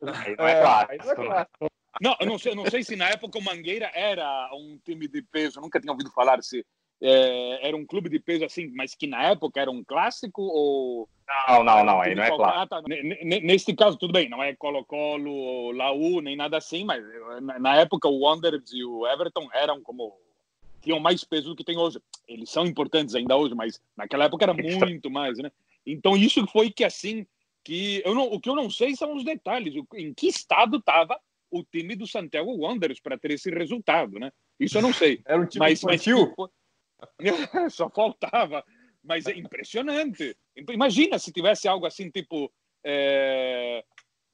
Aí 0.03 0.35
não 0.37 0.49
é, 0.49 0.53
é 0.53 0.61
clássico. 0.61 1.05
Não 1.05 1.13
é 1.13 1.15
clássico. 1.15 1.73
Não, 2.01 2.17
eu 2.21 2.27
não 2.27 2.39
sei, 2.39 2.55
não 2.55 2.67
sei 2.71 2.83
se 2.83 2.97
na 2.97 3.11
época 3.11 3.39
o 3.39 3.43
Mangueira 3.43 3.91
era 3.95 4.51
um 4.55 4.79
time 4.85 5.07
de 5.07 5.23
peso, 5.23 5.61
nunca 5.61 5.81
tinha 5.81 5.93
ouvido 5.93 6.11
falar 6.11 6.43
se 6.43 6.65
é, 7.05 7.67
era 7.67 7.77
um 7.77 7.85
clube 7.85 8.09
de 8.09 8.21
peso 8.21 8.45
assim, 8.45 8.71
mas 8.77 8.95
que 8.95 9.09
na 9.09 9.25
época 9.25 9.61
era 9.61 9.71
um 9.71 9.83
clássico 9.83 10.41
ou. 10.41 11.09
Não, 11.49 11.65
não, 11.65 11.85
não, 11.85 12.01
aí 12.01 12.15
não 12.15 12.23
é 12.23 12.29
claro. 12.29 12.61
Ah, 12.61 12.67
tá. 12.67 12.83
Neste 12.87 13.75
caso, 13.75 13.99
tudo 13.99 14.13
bem, 14.13 14.29
não 14.29 14.41
é 14.43 14.55
Colo-Colo, 14.55 15.73
Laú, 15.73 16.21
nem 16.21 16.37
nada 16.37 16.59
assim, 16.59 16.85
mas 16.85 17.03
na 17.41 17.77
época 17.77 18.09
o 18.09 18.21
Wanderers 18.21 18.73
e 18.73 18.85
o 18.85 19.05
Everton 19.07 19.49
eram 19.53 19.83
como. 19.83 20.17
tinham 20.81 21.01
mais 21.01 21.25
peso 21.25 21.51
do 21.51 21.57
que 21.57 21.65
tem 21.65 21.77
hoje. 21.77 22.01
Eles 22.29 22.51
são 22.51 22.65
importantes 22.65 23.17
ainda 23.17 23.37
hoje, 23.37 23.55
mas 23.55 23.81
naquela 23.97 24.27
época 24.27 24.45
era 24.45 24.55
muito 24.55 25.11
mais, 25.11 25.39
né? 25.39 25.51
Então 25.85 26.17
isso 26.17 26.47
foi 26.47 26.71
que 26.71 26.85
assim. 26.85 27.27
que 27.65 28.01
eu 28.05 28.15
não, 28.15 28.25
O 28.33 28.41
que 28.41 28.49
eu 28.49 28.55
não 28.55 28.71
sei 28.71 28.95
são 28.95 29.17
os 29.17 29.25
detalhes, 29.25 29.75
em 29.95 30.15
que 30.15 30.29
estado 30.29 30.77
estava 30.77 31.19
o 31.53 31.63
time 31.63 31.95
do 31.95 32.07
Santiago 32.07 32.57
Wanderers 32.57 32.99
para 32.99 33.19
ter 33.19 33.33
esse 33.33 33.51
resultado, 33.51 34.19
né? 34.19 34.33
Isso 34.59 34.79
eu 34.79 34.83
não 34.83 34.93
sei. 34.93 35.21
Era 35.27 35.41
um 35.41 35.47
time 35.47 35.65
mas, 35.65 35.83
infantil? 35.83 36.35
Mas, 37.21 37.75
só 37.75 37.91
faltava. 37.91 38.65
Mas 39.05 39.27
é 39.27 39.37
impressionante. 39.37 40.37
Imagina 40.71 41.19
se 41.19 41.31
tivesse 41.31 41.69
algo 41.69 41.87
assim, 41.87 42.11
tipo... 42.11 42.51
É, 42.85 43.85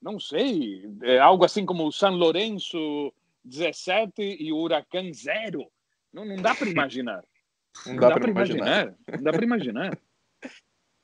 não 0.00 0.18
sei, 0.18 0.88
é 1.02 1.18
algo 1.18 1.44
assim 1.44 1.66
como 1.66 1.86
o 1.86 1.92
San 1.92 2.10
Lourenço 2.10 3.12
17 3.44 4.12
e 4.40 4.52
o 4.52 4.58
Huracan 4.58 5.12
0. 5.12 5.70
Não, 6.12 6.24
não 6.24 6.36
dá 6.36 6.54
para 6.54 6.68
imaginar. 6.70 7.24
Não, 7.84 7.94
não 7.94 8.00
dá, 8.00 8.08
dá 8.10 8.20
para 8.20 8.30
imaginar. 8.30 8.66
imaginar. 8.66 8.96
Não 9.10 9.22
dá 9.22 9.32
para 9.32 9.44
imaginar. 9.44 9.98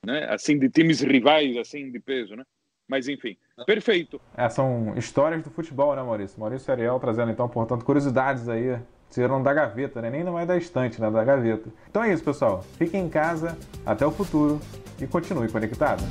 né? 0.06 0.26
Assim, 0.30 0.58
de 0.58 0.70
times 0.70 1.00
rivais, 1.00 1.56
assim, 1.56 1.90
de 1.90 1.98
peso, 2.00 2.36
né? 2.36 2.44
Mas 2.89 3.09
enfim, 3.09 3.37
perfeito. 3.66 4.20
É, 4.37 4.49
são 4.49 4.95
histórias 4.97 5.43
do 5.43 5.51
futebol, 5.51 5.95
né, 5.97 6.03
Maurício? 6.03 6.39
Maurício 6.39 6.72
Ariel 6.72 6.99
trazendo 7.01 7.30
então, 7.30 7.49
portanto, 7.49 7.85
curiosidades 7.85 8.49
aí. 8.49 8.78
Tiram 9.11 9.41
da 9.41 9.55
gaveta, 9.55 10.03
né? 10.03 10.11
Nem 10.11 10.24
não 10.24 10.37
é 10.37 10.45
da 10.45 10.57
estante, 10.57 11.01
né? 11.01 11.09
Da 11.09 11.22
gaveta. 11.22 11.68
Então 11.89 12.03
é 12.03 12.12
isso, 12.12 12.24
pessoal. 12.24 12.64
Fiquem 12.76 13.05
em 13.05 13.09
casa, 13.09 13.57
até 13.87 14.05
o 14.05 14.11
futuro 14.11 14.61
e 15.01 15.07
continue 15.07 15.49
conectado. 15.49 16.03